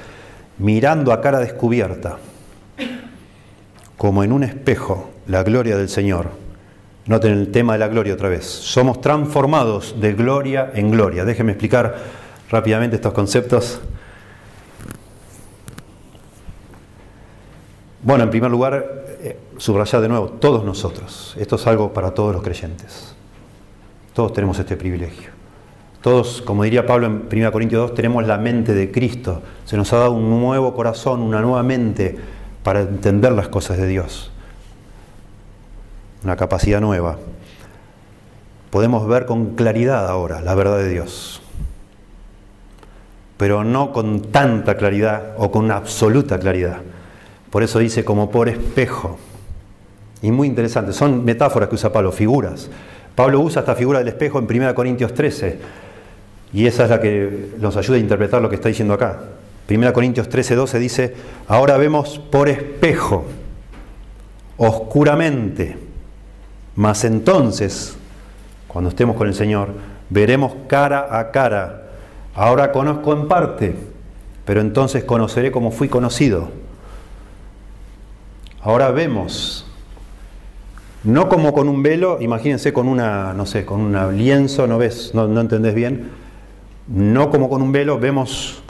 mirando 0.57 1.13
a 1.13 1.21
cara 1.21 1.37
descubierta, 1.37 2.17
como 3.97 4.23
en 4.23 4.31
un 4.31 4.43
espejo, 4.43 5.09
la 5.27 5.43
gloria 5.43 5.75
del 5.75 5.89
Señor. 5.89 6.29
Noten 7.07 7.31
el 7.31 7.51
tema 7.51 7.73
de 7.73 7.79
la 7.79 7.87
gloria 7.87 8.13
otra 8.13 8.29
vez. 8.29 8.45
Somos 8.45 9.01
transformados 9.01 9.99
de 9.99 10.13
gloria 10.13 10.71
en 10.73 10.91
gloria. 10.91 11.25
Déjenme 11.25 11.53
explicar 11.53 11.95
rápidamente 12.49 12.97
estos 12.97 13.13
conceptos. 13.13 13.79
Bueno, 18.03 18.25
en 18.25 18.29
primer 18.29 18.51
lugar, 18.51 19.05
eh, 19.21 19.39
subrayar 19.57 20.01
de 20.01 20.09
nuevo, 20.09 20.27
todos 20.27 20.63
nosotros. 20.63 21.35
Esto 21.39 21.55
es 21.55 21.65
algo 21.65 21.91
para 21.93 22.11
todos 22.11 22.33
los 22.33 22.43
creyentes. 22.43 23.15
Todos 24.13 24.33
tenemos 24.33 24.59
este 24.59 24.77
privilegio. 24.77 25.31
Todos, 26.01 26.41
como 26.41 26.63
diría 26.63 26.85
Pablo 26.85 27.07
en 27.07 27.27
1 27.31 27.51
Corintios 27.51 27.89
2, 27.89 27.95
tenemos 27.95 28.27
la 28.27 28.37
mente 28.37 28.73
de 28.73 28.91
Cristo. 28.91 29.41
Se 29.65 29.75
nos 29.75 29.91
ha 29.93 29.97
dado 29.97 30.11
un 30.11 30.29
nuevo 30.29 30.73
corazón, 30.73 31.21
una 31.21 31.41
nueva 31.41 31.63
mente 31.63 32.17
para 32.63 32.81
entender 32.81 33.31
las 33.31 33.47
cosas 33.47 33.77
de 33.77 33.87
Dios. 33.87 34.31
Una 36.23 36.35
capacidad 36.35 36.81
nueva. 36.81 37.17
Podemos 38.69 39.07
ver 39.07 39.25
con 39.25 39.55
claridad 39.55 40.07
ahora 40.07 40.41
la 40.41 40.55
verdad 40.55 40.77
de 40.77 40.89
Dios. 40.89 41.41
Pero 43.37 43.63
no 43.63 43.93
con 43.93 44.23
tanta 44.31 44.77
claridad 44.77 45.35
o 45.37 45.51
con 45.51 45.71
absoluta 45.71 46.39
claridad. 46.39 46.81
Por 47.49 47.63
eso 47.63 47.79
dice 47.79 48.03
como 48.03 48.29
por 48.31 48.49
espejo. 48.49 49.17
Y 50.21 50.31
muy 50.31 50.47
interesante, 50.47 50.93
son 50.93 51.23
metáforas 51.23 51.69
que 51.69 51.75
usa 51.75 51.93
Pablo, 51.93 52.11
figuras. 52.11 52.69
Pablo 53.15 53.39
usa 53.39 53.61
esta 53.61 53.75
figura 53.75 53.99
del 53.99 54.09
espejo 54.09 54.39
en 54.39 54.45
1 54.45 54.75
Corintios 54.75 55.13
13 55.13 55.59
y 56.53 56.65
esa 56.65 56.85
es 56.85 56.89
la 56.89 57.01
que 57.01 57.51
nos 57.59 57.75
ayuda 57.75 57.97
a 57.97 57.99
interpretar 57.99 58.41
lo 58.41 58.49
que 58.49 58.55
está 58.55 58.69
diciendo 58.69 58.93
acá. 58.93 59.19
1 59.69 59.93
Corintios 59.93 60.29
13, 60.29 60.55
12 60.55 60.79
dice, 60.79 61.15
ahora 61.47 61.77
vemos 61.77 62.19
por 62.19 62.47
espejo, 62.47 63.25
oscuramente, 64.57 65.77
mas 66.75 67.03
entonces, 67.03 67.97
cuando 68.67 68.89
estemos 68.89 69.17
con 69.17 69.27
el 69.27 69.33
Señor, 69.33 69.69
veremos 70.09 70.53
cara 70.67 71.19
a 71.19 71.31
cara. 71.31 71.89
Ahora 72.33 72.71
conozco 72.71 73.13
en 73.13 73.27
parte, 73.27 73.75
pero 74.45 74.61
entonces 74.61 75.03
conoceré 75.03 75.51
como 75.51 75.71
fui 75.71 75.89
conocido. 75.89 76.49
Ahora 78.61 78.91
vemos, 78.91 79.65
no 81.03 81.27
como 81.29 81.53
con 81.53 81.67
un 81.67 81.83
velo, 81.83 82.19
imagínense 82.21 82.73
con 82.73 82.87
una, 82.87 83.33
no 83.33 83.45
sé, 83.45 83.65
con 83.65 83.81
un 83.81 84.17
lienzo, 84.17 84.67
no 84.67 84.77
ves, 84.77 85.11
no, 85.13 85.27
no 85.27 85.41
entendés 85.41 85.73
bien, 85.73 86.11
no 86.87 87.29
como 87.29 87.49
con 87.49 87.61
un 87.61 87.71
velo, 87.71 87.99
vemos 87.99 88.61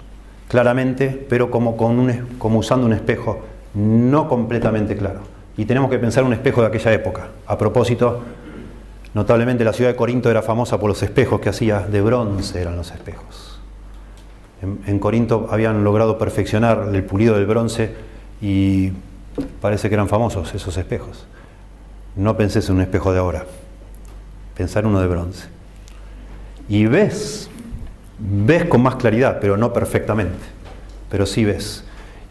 claramente, 0.48 1.26
pero 1.30 1.52
como, 1.52 1.76
con 1.78 2.00
un, 2.00 2.28
usando 2.39 2.86
un 2.86 2.93
espejo 2.93 3.41
no 3.74 4.28
completamente 4.28 4.95
claro. 4.95 5.22
Y 5.58 5.66
tenemos 5.66 5.89
que 5.89 6.00
pensar 6.00 6.24
un 6.24 6.34
espejo 6.34 6.62
de 6.62 6.68
aquella 6.68 6.93
época. 6.93 7.28
A 7.45 7.58
propósito, 7.58 8.22
notablemente 9.14 9.64
la 9.64 9.74
ciudad 9.74 9.91
de 9.91 9.95
Corinto 9.95 10.30
era 10.30 10.41
famosa 10.41 10.80
por 10.80 10.89
los 10.89 11.02
espejos 11.04 11.39
que 11.41 11.50
hacía 11.50 11.82
de 11.82 12.02
bronce, 12.02 12.62
eran 12.62 12.76
los 12.76 12.91
espejos. 12.91 13.60
En, 14.62 14.98
Corinto 14.98 15.48
habían 15.52 15.84
logrado 15.84 16.18
perfeccionar 16.18 16.89
el 16.91 17.04
pulido 17.04 17.36
del 17.36 17.45
bronce 17.45 17.93
y 18.41 18.91
parece 19.62 19.88
que 19.88 19.95
eran 19.95 20.08
famosos 20.08 20.54
esos 20.56 20.78
espejos. 20.78 21.28
No 22.16 22.38
penses 22.38 22.68
en 22.70 22.76
un 22.76 22.82
espejo 22.82 23.14
de 23.14 23.20
ahora, 23.20 23.45
pensar 24.56 24.88
uno 24.88 25.00
de 25.00 25.08
bronce. 25.08 25.48
Y 26.70 26.88
ves 26.88 27.52
ves 28.20 28.65
con 28.65 28.82
más 28.82 28.95
claridad, 28.95 29.38
pero 29.39 29.57
no 29.57 29.74
perfectamente, 29.74 30.45
pero 31.09 31.26
sí 31.26 31.45
ves. 31.45 31.84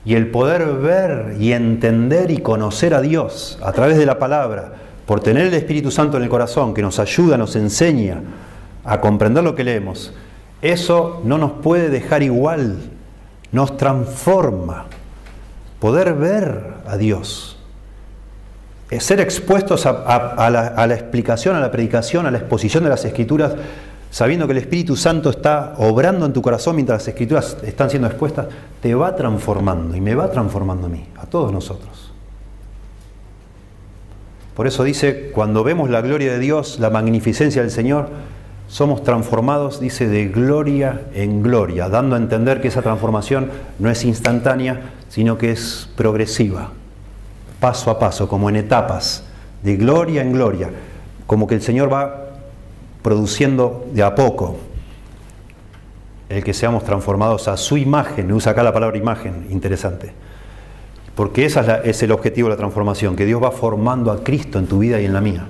Y 0.04 0.14
el 0.14 0.30
poder 0.30 0.66
ver 0.74 1.36
y 1.40 1.52
entender 1.52 2.30
y 2.30 2.38
conocer 2.38 2.94
a 2.94 3.00
Dios 3.00 3.58
a 3.62 3.72
través 3.72 3.96
de 3.98 4.06
la 4.06 4.18
palabra, 4.18 4.74
por 5.04 5.20
tener 5.20 5.46
el 5.46 5.54
Espíritu 5.54 5.90
Santo 5.90 6.16
en 6.16 6.24
el 6.24 6.28
corazón, 6.28 6.74
que 6.74 6.82
nos 6.82 6.98
ayuda, 6.98 7.36
nos 7.36 7.54
enseña 7.56 8.22
a 8.84 9.00
comprender 9.00 9.44
lo 9.44 9.54
que 9.54 9.64
leemos, 9.64 10.12
eso 10.62 11.20
no 11.24 11.38
nos 11.38 11.52
puede 11.52 11.90
dejar 11.90 12.22
igual, 12.22 12.78
nos 13.52 13.76
transforma. 13.76 14.86
Poder 15.80 16.14
ver 16.14 16.74
a 16.86 16.96
Dios, 16.96 17.58
ser 18.98 19.20
expuestos 19.20 19.86
a, 19.86 20.50
la, 20.50 20.66
a 20.68 20.86
la 20.86 20.94
explicación, 20.94 21.54
a 21.54 21.60
la 21.60 21.70
predicación, 21.70 22.26
a 22.26 22.30
la 22.30 22.38
exposición 22.38 22.82
de 22.84 22.90
las 22.90 23.04
escrituras, 23.04 23.54
sabiendo 24.16 24.46
que 24.46 24.52
el 24.52 24.60
Espíritu 24.60 24.96
Santo 24.96 25.28
está 25.28 25.74
obrando 25.76 26.24
en 26.24 26.32
tu 26.32 26.40
corazón 26.40 26.74
mientras 26.74 27.02
las 27.02 27.08
escrituras 27.08 27.58
están 27.62 27.90
siendo 27.90 28.08
expuestas, 28.08 28.46
te 28.80 28.94
va 28.94 29.14
transformando 29.14 29.94
y 29.94 30.00
me 30.00 30.14
va 30.14 30.30
transformando 30.30 30.86
a 30.86 30.88
mí, 30.88 31.04
a 31.18 31.26
todos 31.26 31.52
nosotros. 31.52 32.14
Por 34.54 34.66
eso 34.66 34.84
dice, 34.84 35.32
cuando 35.34 35.62
vemos 35.64 35.90
la 35.90 36.00
gloria 36.00 36.32
de 36.32 36.38
Dios, 36.38 36.78
la 36.80 36.88
magnificencia 36.88 37.60
del 37.60 37.70
Señor, 37.70 38.08
somos 38.68 39.04
transformados, 39.04 39.80
dice, 39.80 40.08
de 40.08 40.28
gloria 40.28 41.02
en 41.12 41.42
gloria, 41.42 41.90
dando 41.90 42.16
a 42.16 42.18
entender 42.18 42.62
que 42.62 42.68
esa 42.68 42.80
transformación 42.80 43.50
no 43.78 43.90
es 43.90 44.02
instantánea, 44.02 44.94
sino 45.10 45.36
que 45.36 45.50
es 45.50 45.90
progresiva, 45.94 46.70
paso 47.60 47.90
a 47.90 47.98
paso, 47.98 48.28
como 48.28 48.48
en 48.48 48.56
etapas, 48.56 49.24
de 49.62 49.76
gloria 49.76 50.22
en 50.22 50.32
gloria, 50.32 50.70
como 51.26 51.46
que 51.46 51.56
el 51.56 51.60
Señor 51.60 51.92
va 51.92 52.25
produciendo 53.06 53.86
de 53.92 54.02
a 54.02 54.16
poco 54.16 54.56
el 56.28 56.42
que 56.42 56.52
seamos 56.52 56.82
transformados 56.82 57.46
a 57.46 57.56
su 57.56 57.76
imagen. 57.76 58.32
Usa 58.32 58.50
acá 58.50 58.64
la 58.64 58.72
palabra 58.72 58.98
imagen, 58.98 59.46
interesante. 59.48 60.10
Porque 61.14 61.44
ese 61.44 61.60
es, 61.60 61.66
es 61.84 62.02
el 62.02 62.10
objetivo 62.10 62.48
de 62.48 62.54
la 62.54 62.58
transformación, 62.58 63.14
que 63.14 63.24
Dios 63.24 63.40
va 63.40 63.52
formando 63.52 64.10
a 64.10 64.24
Cristo 64.24 64.58
en 64.58 64.66
tu 64.66 64.80
vida 64.80 65.00
y 65.00 65.04
en 65.04 65.12
la 65.12 65.20
mía. 65.20 65.46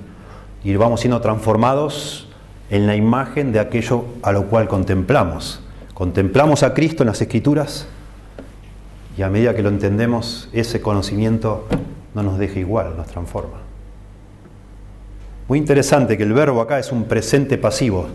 Y 0.63 0.75
vamos 0.75 0.99
siendo 0.99 1.19
transformados 1.19 2.29
en 2.69 2.85
la 2.85 2.95
imagen 2.95 3.51
de 3.51 3.59
aquello 3.59 4.05
a 4.21 4.31
lo 4.31 4.45
cual 4.45 4.67
contemplamos. 4.67 5.63
Contemplamos 5.95 6.61
a 6.61 6.75
Cristo 6.75 7.01
en 7.01 7.07
las 7.07 7.19
Escrituras 7.23 7.87
y 9.17 9.23
a 9.23 9.31
medida 9.31 9.55
que 9.55 9.63
lo 9.63 9.69
entendemos, 9.69 10.47
ese 10.53 10.79
conocimiento 10.79 11.67
no 12.13 12.21
nos 12.21 12.37
deja 12.37 12.59
igual, 12.59 12.95
nos 12.95 13.07
transforma. 13.07 13.66
Muy 15.47 15.59
interesante 15.59 16.17
que 16.17 16.23
el 16.23 16.33
verbo 16.33 16.61
acá 16.61 16.77
es 16.79 16.91
un 16.91 17.05
presente 17.05 17.57
pasivo. 17.57 18.07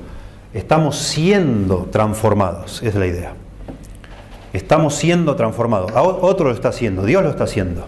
Estamos 0.52 0.98
siendo 0.98 1.88
transformados, 1.90 2.82
es 2.82 2.94
la 2.94 3.06
idea. 3.06 3.32
Estamos 4.52 4.94
siendo 4.94 5.34
transformados. 5.34 5.92
Otro 5.94 6.48
lo 6.48 6.54
está 6.54 6.68
haciendo, 6.68 7.04
Dios 7.04 7.22
lo 7.22 7.30
está 7.30 7.44
haciendo. 7.44 7.86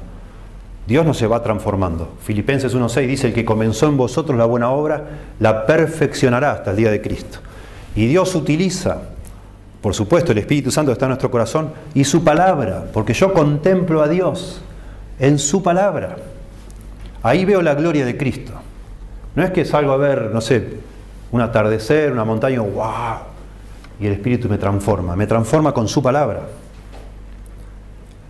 Dios 0.86 1.04
no 1.04 1.14
se 1.14 1.26
va 1.26 1.42
transformando. 1.42 2.14
Filipenses 2.22 2.74
1.6 2.74 3.06
dice, 3.06 3.26
el 3.28 3.34
que 3.34 3.44
comenzó 3.44 3.86
en 3.86 3.96
vosotros 3.96 4.36
la 4.38 4.44
buena 4.46 4.70
obra, 4.70 5.04
la 5.40 5.66
perfeccionará 5.66 6.52
hasta 6.52 6.70
el 6.70 6.76
día 6.76 6.90
de 6.90 7.00
Cristo. 7.02 7.38
Y 7.96 8.06
Dios 8.06 8.34
utiliza, 8.34 8.98
por 9.80 9.94
supuesto, 9.94 10.32
el 10.32 10.38
Espíritu 10.38 10.70
Santo 10.70 10.92
está 10.92 11.04
en 11.06 11.10
nuestro 11.10 11.30
corazón 11.30 11.72
y 11.94 12.04
su 12.04 12.24
palabra, 12.24 12.86
porque 12.92 13.12
yo 13.14 13.32
contemplo 13.32 14.02
a 14.02 14.08
Dios 14.08 14.62
en 15.18 15.38
su 15.38 15.62
palabra. 15.62 16.16
Ahí 17.22 17.44
veo 17.44 17.62
la 17.62 17.74
gloria 17.74 18.04
de 18.04 18.16
Cristo. 18.16 18.52
No 19.34 19.42
es 19.42 19.50
que 19.50 19.64
salgo 19.64 19.92
a 19.92 19.96
ver, 19.96 20.30
no 20.32 20.40
sé, 20.40 20.78
un 21.32 21.40
atardecer, 21.40 22.12
una 22.12 22.24
montaña, 22.24 22.60
wow, 22.60 23.18
y 23.98 24.06
el 24.06 24.12
Espíritu 24.12 24.48
me 24.48 24.58
transforma, 24.58 25.16
me 25.16 25.26
transforma 25.26 25.72
con 25.72 25.88
su 25.88 26.02
palabra. 26.02 26.42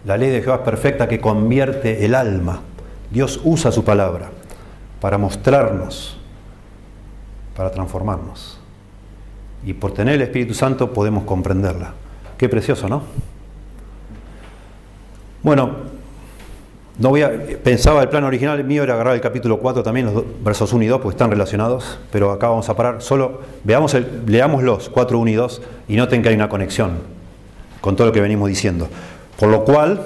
La 0.05 0.17
ley 0.17 0.31
de 0.31 0.43
Jehová 0.43 0.57
es 0.57 0.63
perfecta 0.63 1.09
que 1.09 1.21
convierte 1.21 2.05
el 2.05 2.15
alma. 2.15 2.61
Dios 3.11 3.41
usa 3.45 3.73
su 3.73 3.85
palabra 3.85 4.31
para 5.01 5.19
mostrarnos, 5.19 6.19
para 7.57 7.71
transformarnos. 7.71 8.59
Y 9.65 9.73
por 9.73 9.93
tener 9.93 10.15
el 10.15 10.23
Espíritu 10.23 10.53
Santo 10.53 10.93
podemos 10.93 11.25
comprenderla. 11.25 11.93
Qué 12.37 12.49
precioso, 12.49 12.89
¿no? 12.89 13.03
Bueno, 15.43 15.71
no 16.97 17.09
voy 17.09 17.23
a, 17.23 17.33
pensaba 17.63 18.03
el 18.03 18.09
plan 18.09 18.23
original 18.23 18.63
mío 18.63 18.85
era 18.85 18.95
agarrar 18.95 19.15
el 19.15 19.21
capítulo 19.21 19.59
4 19.59 19.83
también, 19.83 20.15
los 20.15 20.25
versos 20.45 20.73
1 20.73 20.85
y 20.85 20.87
2, 20.87 21.01
porque 21.01 21.15
están 21.15 21.31
relacionados, 21.31 21.99
pero 22.13 22.31
acá 22.31 22.49
vamos 22.49 22.69
a 22.69 22.77
parar. 22.77 23.03
Solo 23.03 23.41
veamos 23.65 23.97
leamos 24.27 24.63
los 24.63 24.91
4, 24.91 25.19
1 25.19 25.31
y 25.31 25.35
2 25.35 25.63
y 25.89 25.97
noten 25.97 26.23
que 26.23 26.29
hay 26.29 26.37
una 26.37 26.49
conexión 26.49 26.99
con 27.81 27.97
todo 27.97 28.07
lo 28.07 28.13
que 28.13 28.21
venimos 28.21 28.49
diciendo. 28.49 28.89
Por 29.39 29.49
lo 29.49 29.65
cual, 29.65 30.03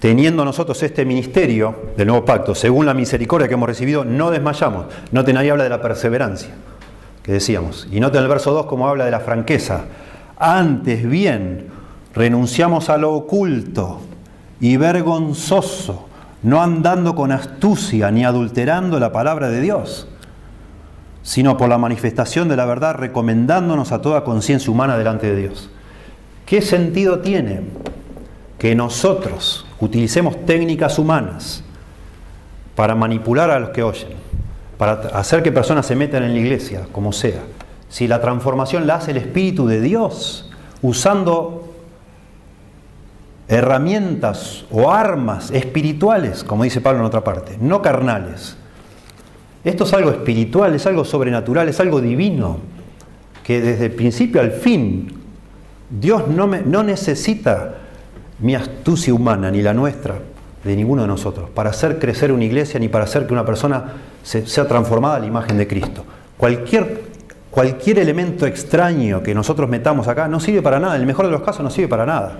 teniendo 0.00 0.46
nosotros 0.46 0.82
este 0.82 1.04
ministerio 1.04 1.92
del 1.94 2.08
nuevo 2.08 2.24
pacto, 2.24 2.54
según 2.54 2.86
la 2.86 2.94
misericordia 2.94 3.46
que 3.46 3.54
hemos 3.54 3.68
recibido, 3.68 4.02
no 4.02 4.30
desmayamos. 4.30 4.86
Noten 5.12 5.36
ahí 5.36 5.50
habla 5.50 5.64
de 5.64 5.70
la 5.70 5.82
perseverancia, 5.82 6.54
que 7.22 7.32
decíamos. 7.32 7.86
Y 7.92 8.00
noten 8.00 8.22
el 8.22 8.28
verso 8.28 8.54
2 8.54 8.64
como 8.64 8.88
habla 8.88 9.04
de 9.04 9.10
la 9.10 9.20
franqueza. 9.20 9.84
Antes 10.38 11.06
bien, 11.06 11.66
renunciamos 12.14 12.88
a 12.88 12.96
lo 12.96 13.12
oculto 13.12 14.00
y 14.64 14.78
vergonzoso, 14.78 16.06
no 16.42 16.62
andando 16.62 17.14
con 17.14 17.32
astucia 17.32 18.10
ni 18.10 18.24
adulterando 18.24 18.98
la 18.98 19.12
palabra 19.12 19.50
de 19.50 19.60
Dios, 19.60 20.08
sino 21.22 21.58
por 21.58 21.68
la 21.68 21.76
manifestación 21.76 22.48
de 22.48 22.56
la 22.56 22.64
verdad, 22.64 22.94
recomendándonos 22.94 23.92
a 23.92 24.00
toda 24.00 24.24
conciencia 24.24 24.72
humana 24.72 24.96
delante 24.96 25.26
de 25.26 25.36
Dios. 25.36 25.68
¿Qué 26.46 26.62
sentido 26.62 27.18
tiene 27.18 27.60
que 28.58 28.74
nosotros 28.74 29.66
utilicemos 29.80 30.46
técnicas 30.46 30.98
humanas 30.98 31.62
para 32.74 32.94
manipular 32.94 33.50
a 33.50 33.60
los 33.60 33.68
que 33.68 33.82
oyen, 33.82 34.14
para 34.78 34.92
hacer 35.12 35.42
que 35.42 35.52
personas 35.52 35.84
se 35.84 35.94
metan 35.94 36.22
en 36.22 36.32
la 36.32 36.40
iglesia, 36.40 36.86
como 36.90 37.12
sea, 37.12 37.42
si 37.90 38.08
la 38.08 38.22
transformación 38.22 38.86
la 38.86 38.94
hace 38.94 39.10
el 39.10 39.18
Espíritu 39.18 39.66
de 39.66 39.82
Dios, 39.82 40.50
usando 40.80 41.63
herramientas 43.48 44.64
o 44.70 44.90
armas 44.90 45.50
espirituales, 45.50 46.44
como 46.44 46.64
dice 46.64 46.80
Pablo 46.80 47.00
en 47.00 47.06
otra 47.06 47.22
parte, 47.22 47.56
no 47.60 47.82
carnales. 47.82 48.56
Esto 49.64 49.84
es 49.84 49.92
algo 49.94 50.10
espiritual, 50.10 50.74
es 50.74 50.86
algo 50.86 51.04
sobrenatural, 51.04 51.68
es 51.68 51.80
algo 51.80 52.00
divino, 52.00 52.58
que 53.42 53.60
desde 53.60 53.86
el 53.86 53.92
principio 53.92 54.40
al 54.40 54.52
fin 54.52 55.24
Dios 55.88 56.24
no, 56.28 56.82
necesita 56.82 57.74
mi 58.40 58.54
astucia 58.54 59.14
humana 59.14 59.50
ni 59.50 59.62
la 59.62 59.72
nuestra, 59.72 60.16
de 60.64 60.76
ninguno 60.76 61.02
de 61.02 61.08
nosotros, 61.08 61.50
para 61.50 61.70
hacer 61.70 61.98
crecer 61.98 62.32
una 62.32 62.44
iglesia 62.44 62.80
ni 62.80 62.88
para 62.88 63.04
hacer 63.04 63.26
que 63.26 63.34
una 63.34 63.44
persona 63.44 63.92
sea 64.22 64.66
transformada 64.66 65.16
a 65.16 65.18
la 65.20 65.26
imagen 65.26 65.58
de 65.58 65.68
Cristo. 65.68 66.04
Cualquier, 66.38 67.02
cualquier 67.50 67.98
elemento 67.98 68.46
extraño 68.46 69.22
que 69.22 69.34
nosotros 69.34 69.68
metamos 69.68 70.08
acá 70.08 70.26
no 70.26 70.40
sirve 70.40 70.62
para 70.62 70.80
nada, 70.80 70.94
en 70.96 71.02
el 71.02 71.06
mejor 71.06 71.26
de 71.26 71.32
los 71.32 71.42
casos 71.42 71.62
no 71.62 71.70
sirve 71.70 71.88
para 71.88 72.06
nada. 72.06 72.38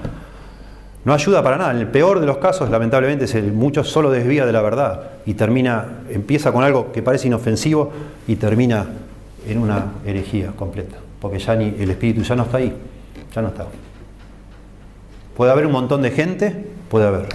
No 1.05 1.13
ayuda 1.13 1.43
para 1.43 1.59
nada. 1.59 1.73
En 1.73 1.79
el 1.79 1.89
peor 1.89 2.21
de 2.21 2.27
los 2.27 2.39
casos, 2.39 2.71
lamentablemente, 2.71 3.27
es 3.27 3.35
el 3.35 3.53
mucho 3.53 3.85
solo 3.85 4.11
desvía 4.11 4.47
de 4.47 4.53
la 4.53 4.63
verdad 4.63 5.03
y 5.27 5.35
termina, 5.35 6.01
empieza 6.09 6.53
con 6.53 6.65
algo 6.65 6.93
que 6.93 7.03
parece 7.03 7.27
inofensivo 7.27 7.93
y 8.27 8.37
termina 8.37 8.87
en 9.47 9.59
una 9.59 9.93
herejía 10.07 10.53
completa, 10.57 10.97
porque 11.21 11.39
ya 11.39 11.55
ni 11.55 11.75
el 11.79 11.91
espíritu 11.91 12.23
ya 12.23 12.35
no 12.35 12.45
está 12.45 12.57
ahí 12.57 12.73
ya 13.35 13.43
no 13.43 13.49
está. 13.49 13.67
Puede 15.37 15.51
haber 15.51 15.67
un 15.67 15.73
montón 15.73 16.03
de 16.03 16.11
gente, 16.11 16.67
puede 16.89 17.07
haber 17.07 17.29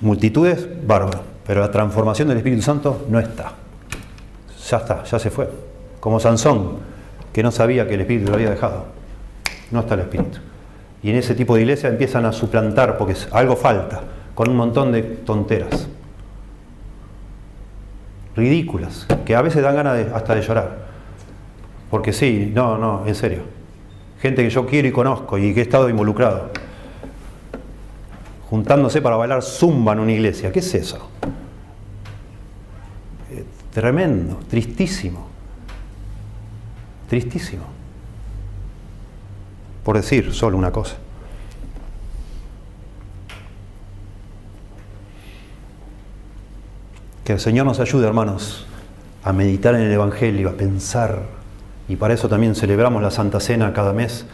multitudes, 0.00 0.66
bárbaro, 0.86 1.20
pero 1.46 1.60
la 1.60 1.70
transformación 1.70 2.28
del 2.28 2.38
Espíritu 2.38 2.62
Santo 2.62 3.06
no 3.08 3.20
está. 3.20 3.52
Ya 4.70 4.78
está, 4.78 5.04
ya 5.04 5.18
se 5.18 5.30
fue. 5.30 5.48
Como 6.00 6.18
Sansón, 6.18 6.78
que 7.32 7.42
no 7.42 7.50
sabía 7.50 7.86
que 7.86 7.94
el 7.94 8.00
Espíritu 8.00 8.30
lo 8.30 8.34
había 8.34 8.50
dejado. 8.50 8.86
No 9.70 9.80
está 9.80 9.94
el 9.94 10.00
Espíritu. 10.00 10.38
Y 11.06 11.10
en 11.10 11.16
ese 11.16 11.36
tipo 11.36 11.54
de 11.54 11.60
iglesia 11.62 11.88
empiezan 11.88 12.24
a 12.24 12.32
suplantar, 12.32 12.98
porque 12.98 13.14
algo 13.30 13.54
falta, 13.54 14.02
con 14.34 14.50
un 14.50 14.56
montón 14.56 14.90
de 14.90 15.02
tonteras. 15.02 15.86
Ridículas, 18.34 19.06
que 19.24 19.36
a 19.36 19.40
veces 19.40 19.62
dan 19.62 19.76
ganas 19.76 20.12
hasta 20.12 20.34
de 20.34 20.42
llorar. 20.42 20.86
Porque 21.90 22.12
sí, 22.12 22.50
no, 22.52 22.76
no, 22.76 23.06
en 23.06 23.14
serio 23.14 23.56
gente 24.20 24.42
que 24.42 24.50
yo 24.50 24.66
quiero 24.66 24.88
y 24.88 24.92
conozco 24.92 25.38
y 25.38 25.52
que 25.54 25.60
he 25.60 25.62
estado 25.62 25.88
involucrado, 25.88 26.50
juntándose 28.48 29.02
para 29.02 29.16
bailar 29.16 29.42
zumba 29.42 29.92
en 29.92 30.00
una 30.00 30.12
iglesia. 30.12 30.50
¿Qué 30.50 30.60
es 30.60 30.74
eso? 30.74 31.08
Eh, 33.30 33.44
tremendo, 33.72 34.40
tristísimo, 34.48 35.28
tristísimo. 37.08 37.75
Por 39.86 39.96
decir 39.96 40.34
solo 40.34 40.58
una 40.58 40.72
cosa. 40.72 40.96
Que 47.24 47.34
el 47.34 47.40
Señor 47.40 47.66
nos 47.66 47.78
ayude, 47.78 48.06
hermanos, 48.06 48.66
a 49.22 49.32
meditar 49.32 49.76
en 49.76 49.82
el 49.82 49.92
Evangelio, 49.92 50.50
a 50.50 50.52
pensar 50.54 51.22
y 51.88 51.94
para 51.94 52.14
eso 52.14 52.28
también 52.28 52.56
celebramos 52.56 53.00
la 53.00 53.12
Santa 53.12 53.38
Cena 53.38 53.72
cada 53.72 53.92
mes, 53.92 54.26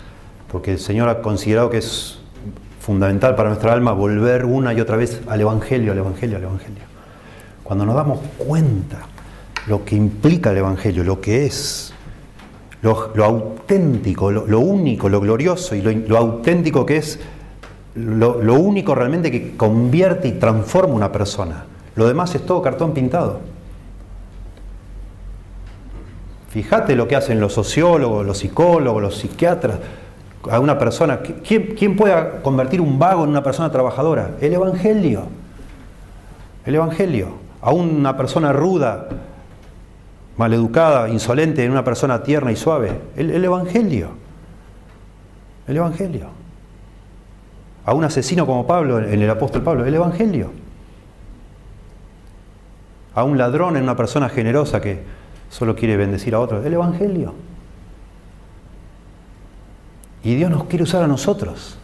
porque 0.51 0.73
el 0.73 0.79
Señor 0.79 1.11
ha 1.11 1.21
considerado 1.21 1.69
que 1.69 1.77
es 1.79 2.19
fundamental 2.81 3.37
para 3.37 3.51
nuestra 3.51 3.75
alma 3.75 3.93
volver 3.93 4.47
una 4.47 4.73
y 4.73 4.81
otra 4.81 4.97
vez 4.97 5.21
al 5.29 5.39
Evangelio, 5.43 5.93
al 5.93 5.99
Evangelio, 5.99 6.39
al 6.39 6.45
Evangelio. 6.45 6.83
Cuando 7.63 7.85
nos 7.85 7.95
damos 7.95 8.21
cuenta 8.39 9.01
lo 9.67 9.85
que 9.85 9.97
implica 9.97 10.51
el 10.51 10.57
Evangelio, 10.57 11.05
lo 11.05 11.21
que 11.21 11.45
es, 11.45 11.92
lo, 12.83 13.25
auténtico, 13.25 14.31
lo, 14.31 14.61
único, 14.61 15.09
lo 15.09 15.21
glorioso 15.21 15.75
y 15.75 15.83
lo, 15.83 16.19
auténtico 16.19 16.85
que 16.85 16.99
es, 16.99 17.21
lo 17.95 18.55
único 18.55 18.95
realmente 18.95 19.31
que 19.31 19.57
convierte 19.57 20.29
y 20.29 20.33
transforma 20.33 20.95
una 20.95 21.13
persona. 21.13 21.65
Lo 21.95 22.07
demás 22.07 22.35
es 22.35 22.45
todo 22.45 22.63
cartón 22.63 22.93
pintado. 22.93 23.41
Fíjate 26.49 26.97
lo 26.97 27.09
que 27.09 27.17
hacen 27.17 27.41
los 27.41 27.55
sociólogos, 27.55 28.27
los 28.27 28.39
psicólogos, 28.39 29.01
los 29.01 29.17
psiquiatras 29.17 29.79
a 30.51 30.61
una 30.61 30.79
persona. 30.79 31.21
¿Quién, 31.21 31.97
puede 31.97 32.43
convertir 32.43 32.81
un 32.81 32.99
vago 32.99 33.25
en 33.25 33.31
una 33.31 33.43
persona 33.43 33.71
trabajadora? 33.71 34.33
El 34.41 34.53
Evangelio. 34.55 35.23
El 36.67 36.75
Evangelio. 36.75 37.29
A 37.63 37.73
una 37.73 38.17
persona 38.17 38.53
ruda, 38.53 39.09
maleducada, 40.37 41.09
insolente, 41.09 41.65
en 41.65 41.71
una 41.71 41.85
persona 41.85 42.23
tierna 42.23 42.53
y 42.53 42.57
suave. 42.57 43.01
El, 43.17 43.31
el 43.31 43.45
Evangelio. 43.45 44.11
El 45.67 45.77
Evangelio. 45.77 46.29
A 47.85 47.95
un 47.95 48.05
asesino 48.05 48.47
como 48.47 48.67
Pablo, 48.67 49.01
en 49.01 49.21
el 49.21 49.31
apóstol 49.31 49.63
Pablo. 49.63 49.85
El 49.85 49.95
Evangelio. 49.95 50.51
A 53.15 53.25
un 53.25 53.37
ladrón 53.37 53.77
en 53.77 53.83
una 53.83 53.97
persona 53.97 54.29
generosa 54.29 54.81
que 54.81 55.03
solo 55.51 55.77
quiere 55.77 55.97
bendecir 55.97 56.35
a 56.35 56.41
otros. 56.41 56.65
El 56.65 56.75
Evangelio. 56.75 57.35
Y 60.25 60.35
Dios 60.37 60.51
nos 60.51 60.65
quiere 60.65 60.85
usar 60.85 61.03
a 61.03 61.07
nosotros. 61.07 61.77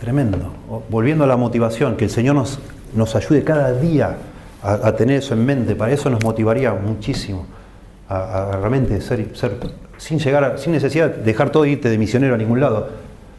Tremendo. 0.00 0.52
Volviendo 0.88 1.24
a 1.24 1.26
la 1.26 1.36
motivación, 1.36 1.96
que 1.96 2.04
el 2.04 2.10
Señor 2.10 2.34
nos, 2.34 2.58
nos 2.94 3.14
ayude 3.14 3.44
cada 3.44 3.72
día 3.72 4.16
a, 4.64 4.96
tener 4.96 5.18
eso 5.18 5.34
en 5.34 5.44
mente. 5.44 5.76
Para 5.76 5.92
eso 5.92 6.08
nos 6.08 6.22
motivaría 6.24 6.72
muchísimo. 6.72 7.46
A, 8.08 8.56
realmente 8.60 9.00
ser, 9.00 9.36
ser, 9.36 9.58
sin 9.96 10.18
llegar 10.18 10.58
sin 10.58 10.72
necesidad 10.72 11.10
de 11.10 11.22
dejar 11.22 11.50
todo 11.50 11.64
e 11.64 11.70
irte 11.70 11.88
de 11.88 11.98
misionero 11.98 12.34
a 12.34 12.38
ningún 12.38 12.60
lado. 12.60 12.88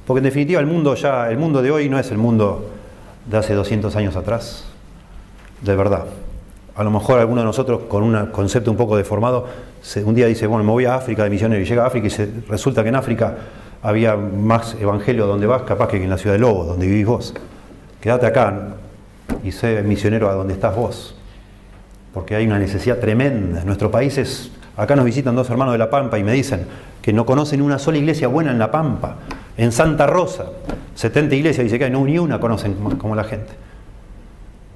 Porque 0.06 0.20
en 0.20 0.26
definitiva 0.26 0.60
el 0.60 0.68
mundo 0.68 0.94
ya, 0.96 1.30
el 1.30 1.38
mundo 1.38 1.62
de 1.62 1.72
hoy 1.72 1.90
no 1.90 1.98
es 1.98 2.12
el 2.12 2.18
mundo 2.18 2.70
de 3.26 3.38
hace 3.38 3.54
200 3.56 3.96
años 3.96 4.16
atrás. 4.16 4.66
De 5.62 5.76
verdad. 5.76 6.06
A 6.76 6.84
lo 6.84 6.92
mejor 6.92 7.20
alguno 7.20 7.42
de 7.42 7.46
nosotros 7.46 7.84
con 7.88 8.04
un 8.04 8.26
concepto 8.28 8.70
un 8.70 8.76
poco 8.78 8.98
deformado, 8.98 9.48
un 10.04 10.14
día 10.14 10.28
dice, 10.28 10.46
bueno, 10.46 10.64
me 10.64 10.72
voy 10.72 10.86
a 10.86 10.96
África 10.96 11.24
de 11.24 11.30
misionero 11.30 11.62
y 11.62 11.66
llega 11.66 11.84
a 11.84 11.88
África 11.88 12.08
y 12.08 12.10
se, 12.10 12.30
resulta 12.50 12.84
que 12.84 12.90
en 12.90 12.96
África 12.96 13.34
había 13.82 14.18
más 14.18 14.76
evangelio 14.82 15.26
donde 15.26 15.48
vas, 15.48 15.62
capaz 15.62 15.88
que 15.88 16.04
en 16.04 16.10
la 16.10 16.18
ciudad 16.18 16.36
de 16.36 16.40
Lobos, 16.40 16.68
donde 16.68 16.86
vivís 16.86 17.06
vos. 17.06 17.34
Quédate 18.02 18.26
acá 18.26 18.76
y 19.46 19.52
sé 19.52 19.82
misionero 19.84 20.30
a 20.30 20.34
donde 20.34 20.54
estás 20.54 20.76
vos. 20.76 21.16
Porque 22.14 22.36
hay 22.36 22.48
una 22.48 22.58
necesidad 22.58 22.98
tremenda. 22.98 23.62
En 23.62 23.68
nuestro 23.68 23.92
país 23.92 24.18
es, 24.18 24.52
acá 24.76 24.96
nos 24.96 25.06
visitan 25.06 25.36
dos 25.36 25.50
hermanos 25.50 25.74
de 25.74 25.78
La 25.78 25.90
Pampa 25.90 26.18
y 26.18 26.24
me 26.24 26.34
dicen 26.34 26.66
que 27.02 27.14
no 27.14 27.26
conocen 27.26 27.62
una 27.62 27.78
sola 27.78 28.00
iglesia 28.00 28.28
buena 28.28 28.52
en 28.52 28.58
La 28.58 28.72
Pampa. 28.72 29.18
En 29.58 29.72
Santa 29.72 30.08
Rosa, 30.08 30.46
70 30.96 31.36
iglesias, 31.36 31.64
dice 31.64 31.78
que 31.78 31.90
no, 31.90 32.04
ni 32.04 32.18
una 32.18 32.40
conocen 32.40 32.74
como 32.98 33.16
la 33.16 33.24
gente. 33.24 33.54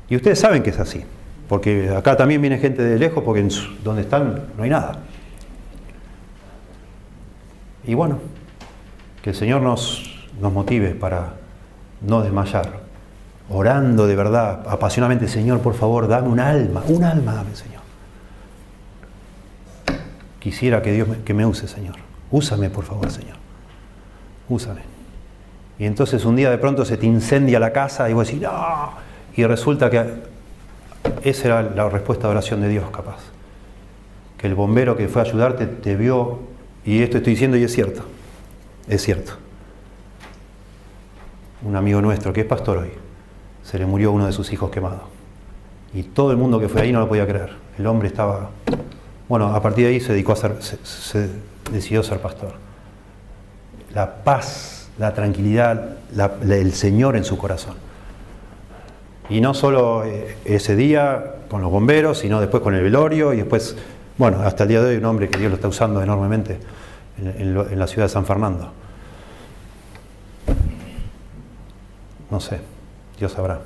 Y 0.07 0.15
ustedes 0.15 0.39
saben 0.39 0.61
que 0.61 0.69
es 0.69 0.79
así, 0.79 1.03
porque 1.47 1.89
acá 1.89 2.15
también 2.15 2.41
viene 2.41 2.57
gente 2.59 2.83
de 2.83 2.97
lejos, 2.97 3.23
porque 3.23 3.47
donde 3.83 4.01
están 4.03 4.43
no 4.55 4.63
hay 4.63 4.69
nada. 4.69 4.99
Y 7.85 7.95
bueno, 7.95 8.19
que 9.23 9.31
el 9.31 9.35
Señor 9.35 9.61
nos, 9.61 10.27
nos 10.39 10.53
motive 10.53 10.91
para 10.91 11.33
no 12.01 12.21
desmayar, 12.21 12.88
orando 13.49 14.07
de 14.07 14.15
verdad, 14.15 14.63
apasionadamente, 14.67 15.27
Señor, 15.27 15.59
por 15.61 15.73
favor, 15.73 16.07
dame 16.07 16.29
un 16.29 16.39
alma, 16.39 16.83
un 16.87 17.03
alma 17.03 17.33
dame, 17.33 17.55
Señor. 17.55 17.81
Quisiera 20.39 20.81
que 20.81 20.91
Dios 20.91 21.07
me, 21.07 21.17
que 21.23 21.33
me 21.33 21.45
use, 21.45 21.67
Señor. 21.67 21.95
Úsame, 22.31 22.69
por 22.69 22.85
favor, 22.85 23.09
Señor. 23.11 23.37
Úsame. 24.47 24.81
Y 25.77 25.85
entonces 25.85 26.25
un 26.25 26.35
día 26.35 26.49
de 26.49 26.57
pronto 26.57 26.85
se 26.85 26.97
te 26.97 27.05
incendia 27.05 27.59
la 27.59 27.73
casa 27.73 28.09
y 28.09 28.13
vos 28.13 28.27
decís, 28.27 28.41
no. 28.41 28.91
Y 29.35 29.45
resulta 29.45 29.89
que 29.89 30.05
esa 31.23 31.47
era 31.47 31.61
la 31.61 31.89
respuesta 31.89 32.27
de 32.27 32.31
oración 32.31 32.61
de 32.61 32.69
Dios, 32.69 32.89
capaz. 32.91 33.19
Que 34.37 34.47
el 34.47 34.55
bombero 34.55 34.95
que 34.95 35.07
fue 35.07 35.21
a 35.21 35.25
ayudarte 35.25 35.65
te 35.65 35.95
vio, 35.95 36.39
y 36.85 37.01
esto 37.01 37.17
estoy 37.17 37.33
diciendo 37.33 37.57
y 37.57 37.63
es 37.63 37.73
cierto 37.73 38.03
es 38.89 39.03
cierto. 39.03 39.33
Un 41.61 41.75
amigo 41.75 42.01
nuestro 42.01 42.33
que 42.33 42.41
es 42.41 42.47
pastor 42.47 42.79
hoy, 42.79 42.91
se 43.69 43.77
le 43.77 43.85
murió 43.85 44.11
uno 44.11 44.25
de 44.25 44.31
sus 44.31 44.51
hijos 44.51 44.71
quemado. 44.71 45.01
Y 45.93 46.01
todo 46.01 46.31
el 46.31 46.37
mundo 46.37 46.59
que 46.59 46.67
fue 46.67 46.81
ahí 46.81 46.91
no 46.91 47.01
lo 47.01 47.07
podía 47.07 47.27
creer. 47.27 47.51
El 47.77 47.85
hombre 47.85 48.07
estaba... 48.07 48.49
Bueno, 49.27 49.53
a 49.53 49.61
partir 49.61 49.85
de 49.85 49.91
ahí 49.91 49.99
se 49.99 50.11
dedicó 50.11 50.31
a 50.31 50.37
ser, 50.37 50.55
se, 50.61 51.29
decidió 51.71 52.01
ser 52.01 52.19
pastor. 52.19 52.53
La 53.93 54.23
paz, 54.23 54.89
la 54.97 55.13
tranquilidad, 55.13 55.97
el 56.49 56.73
Señor 56.73 57.15
en 57.15 57.23
su 57.23 57.37
corazón. 57.37 57.75
Y 59.29 59.39
no 59.39 59.53
solo 59.53 60.03
eh, 60.03 60.35
ese 60.45 60.75
día 60.75 61.35
con 61.47 61.61
los 61.61 61.69
bomberos, 61.69 62.17
sino 62.17 62.41
después 62.41 62.63
con 62.63 62.73
el 62.73 62.81
velorio 62.81 63.33
y 63.33 63.37
después, 63.37 63.77
bueno, 64.17 64.41
hasta 64.41 64.63
el 64.63 64.69
día 64.69 64.81
de 64.81 64.89
hoy 64.89 64.97
un 64.97 65.05
hombre 65.05 65.29
que 65.29 65.37
Dios 65.37 65.51
lo 65.51 65.57
está 65.57 65.67
usando 65.67 66.01
enormemente 66.01 66.57
en, 67.23 67.53
la 67.77 67.85
ciudad 67.85 68.07
de 68.07 68.09
San 68.09 68.25
Fernando. 68.25 68.71
No 72.31 72.39
sé, 72.39 72.61
Dios 73.19 73.33
sabrá. 73.33 73.59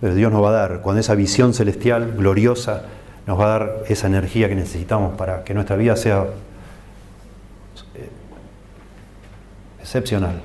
Pero 0.00 0.14
Dios 0.14 0.32
nos 0.32 0.42
va 0.42 0.48
a 0.48 0.52
dar, 0.52 0.80
con 0.80 0.98
esa 0.98 1.14
visión 1.14 1.52
celestial, 1.52 2.12
gloriosa, 2.16 2.84
nos 3.26 3.38
va 3.38 3.44
a 3.44 3.58
dar 3.58 3.84
esa 3.88 4.06
energía 4.06 4.48
que 4.48 4.54
necesitamos 4.54 5.14
para 5.16 5.44
que 5.44 5.52
nuestra 5.52 5.76
vida 5.76 5.96
sea 5.96 6.24
eh, 7.94 8.08
excepcional, 9.80 10.40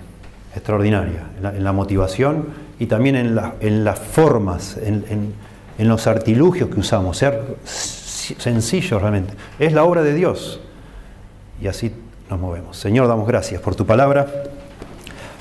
extraordinaria, 0.54 1.24
en 1.42 1.64
la, 1.64 1.72
motivación 1.72 2.48
y 2.80 2.88
también 2.88 3.16
en, 3.16 3.84
las 3.86 4.00
formas, 4.00 4.78
en, 4.78 5.34
en 5.78 5.88
los 5.88 6.08
artilugios 6.08 6.70
que 6.70 6.80
usamos, 6.80 7.18
ser 7.18 7.42
sencillos 7.66 9.02
realmente. 9.02 9.34
Es 9.60 9.74
la 9.74 9.84
obra 9.84 10.04
de 10.04 10.14
Dios 10.14 10.60
y 11.62 11.68
así 11.68 11.94
nos 12.30 12.40
movemos. 12.40 12.78
Señor, 12.78 13.08
damos 13.08 13.28
gracias 13.28 13.62
por 13.62 13.76
tu 13.76 13.86
palabra. 13.86 14.28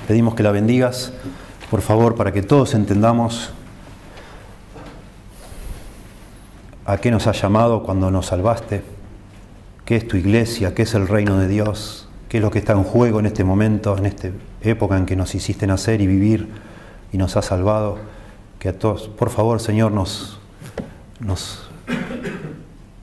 Pedimos 0.07 0.35
que 0.35 0.43
la 0.43 0.51
bendigas, 0.51 1.13
por 1.69 1.81
favor, 1.81 2.15
para 2.15 2.31
que 2.31 2.41
todos 2.41 2.73
entendamos 2.73 3.51
a 6.85 6.97
qué 6.97 7.09
nos 7.09 7.25
has 7.27 7.41
llamado 7.41 7.83
cuando 7.83 8.11
nos 8.11 8.27
salvaste, 8.27 8.83
qué 9.85 9.95
es 9.95 10.07
tu 10.07 10.17
iglesia, 10.17 10.75
qué 10.75 10.83
es 10.83 10.93
el 10.93 11.07
reino 11.07 11.39
de 11.39 11.47
Dios, 11.47 12.07
qué 12.29 12.37
es 12.37 12.43
lo 12.43 12.51
que 12.51 12.59
está 12.59 12.73
en 12.73 12.83
juego 12.83 13.19
en 13.19 13.25
este 13.25 13.43
momento, 13.43 13.97
en 13.97 14.05
esta 14.05 14.29
época 14.61 14.97
en 14.97 15.05
que 15.05 15.15
nos 15.15 15.33
hiciste 15.33 15.65
nacer 15.65 16.01
y 16.01 16.07
vivir 16.07 16.49
y 17.11 17.17
nos 17.17 17.35
has 17.37 17.45
salvado. 17.45 17.97
Que 18.59 18.69
a 18.69 18.77
todos, 18.77 19.07
por 19.07 19.29
favor, 19.29 19.59
Señor, 19.59 19.91
nos, 19.91 20.39
nos 21.19 21.69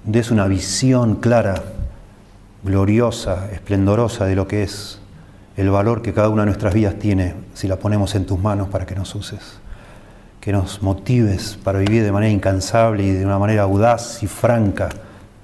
des 0.05 0.31
una 0.31 0.47
visión 0.47 1.17
clara 1.17 1.63
gloriosa, 2.65 3.51
esplendorosa 3.53 4.25
de 4.27 4.37
lo 4.37 4.47
que 4.47 4.63
es 4.63 5.01
el 5.57 5.71
valor 5.71 6.03
que 6.03 6.13
cada 6.13 6.29
una 6.29 6.43
de 6.43 6.47
nuestras 6.47 6.75
vidas 6.75 6.99
tiene 6.99 7.35
si 7.55 7.69
la 7.69 7.77
ponemos 7.77 8.15
en 8.15 8.27
tus 8.27 8.39
manos 8.39 8.69
para 8.69 8.87
que 8.87 8.95
nos 8.95 9.15
uses. 9.15 9.61
Que 10.41 10.53
nos 10.53 10.83
motives 10.83 11.59
para 11.63 11.79
vivir 11.79 12.03
de 12.03 12.13
manera 12.13 12.33
incansable 12.33 13.05
y 13.05 13.11
de 13.13 13.25
una 13.25 13.39
manera 13.39 13.63
audaz 13.63 14.23
y 14.23 14.27
franca, 14.27 14.89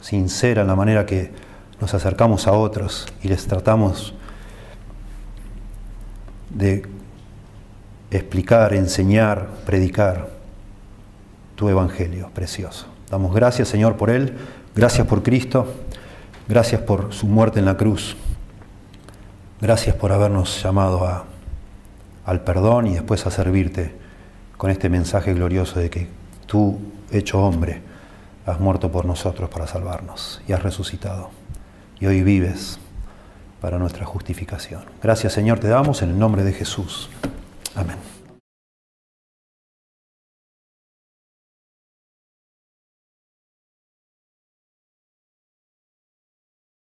sincera 0.00 0.62
en 0.62 0.68
la 0.68 0.76
manera 0.76 1.06
que 1.06 1.32
nos 1.80 1.94
acercamos 1.94 2.46
a 2.46 2.52
otros 2.52 3.06
y 3.22 3.28
les 3.28 3.46
tratamos 3.46 4.14
de 6.50 6.84
explicar, 8.11 8.74
enseñar, 8.74 9.48
predicar 9.66 10.30
tu 11.54 11.68
evangelio 11.68 12.30
precioso. 12.34 12.86
Damos 13.11 13.34
gracias, 13.34 13.68
Señor, 13.68 13.96
por 13.96 14.11
él. 14.11 14.36
Gracias 14.74 15.06
por 15.06 15.22
Cristo. 15.22 15.66
Gracias 16.48 16.80
por 16.80 17.12
su 17.12 17.26
muerte 17.26 17.59
en 17.59 17.66
la 17.66 17.76
cruz. 17.76 18.16
Gracias 19.61 19.96
por 19.96 20.12
habernos 20.12 20.62
llamado 20.62 21.04
a, 21.04 21.24
al 22.29 22.43
perdón 22.43 22.87
y 22.89 22.93
después 22.93 23.26
a 23.26 23.31
servirte 23.31 23.91
con 24.59 24.70
este 24.70 24.91
mensaje 24.91 25.33
glorioso 25.33 25.81
de 25.81 25.89
que 25.89 26.09
tú, 26.45 26.79
hecho 27.11 27.43
hombre, 27.43 27.81
has 28.45 28.61
muerto 28.61 28.93
por 28.93 29.07
nosotros 29.07 29.49
para 29.49 29.66
salvarnos 29.66 30.43
y 30.47 30.53
has 30.53 30.62
resucitado. 30.62 31.31
Y 31.99 32.05
hoy 32.05 32.22
vives 32.22 32.79
para 33.62 33.79
nuestra 33.79 34.05
justificación. 34.05 34.83
Gracias 35.03 35.33
Señor, 35.33 35.59
te 35.59 35.68
damos 35.68 36.03
en 36.03 36.11
el 36.11 36.18
nombre 36.18 36.45
de 36.45 36.53
Jesús. 36.53 37.09
Amén. 37.74 38.18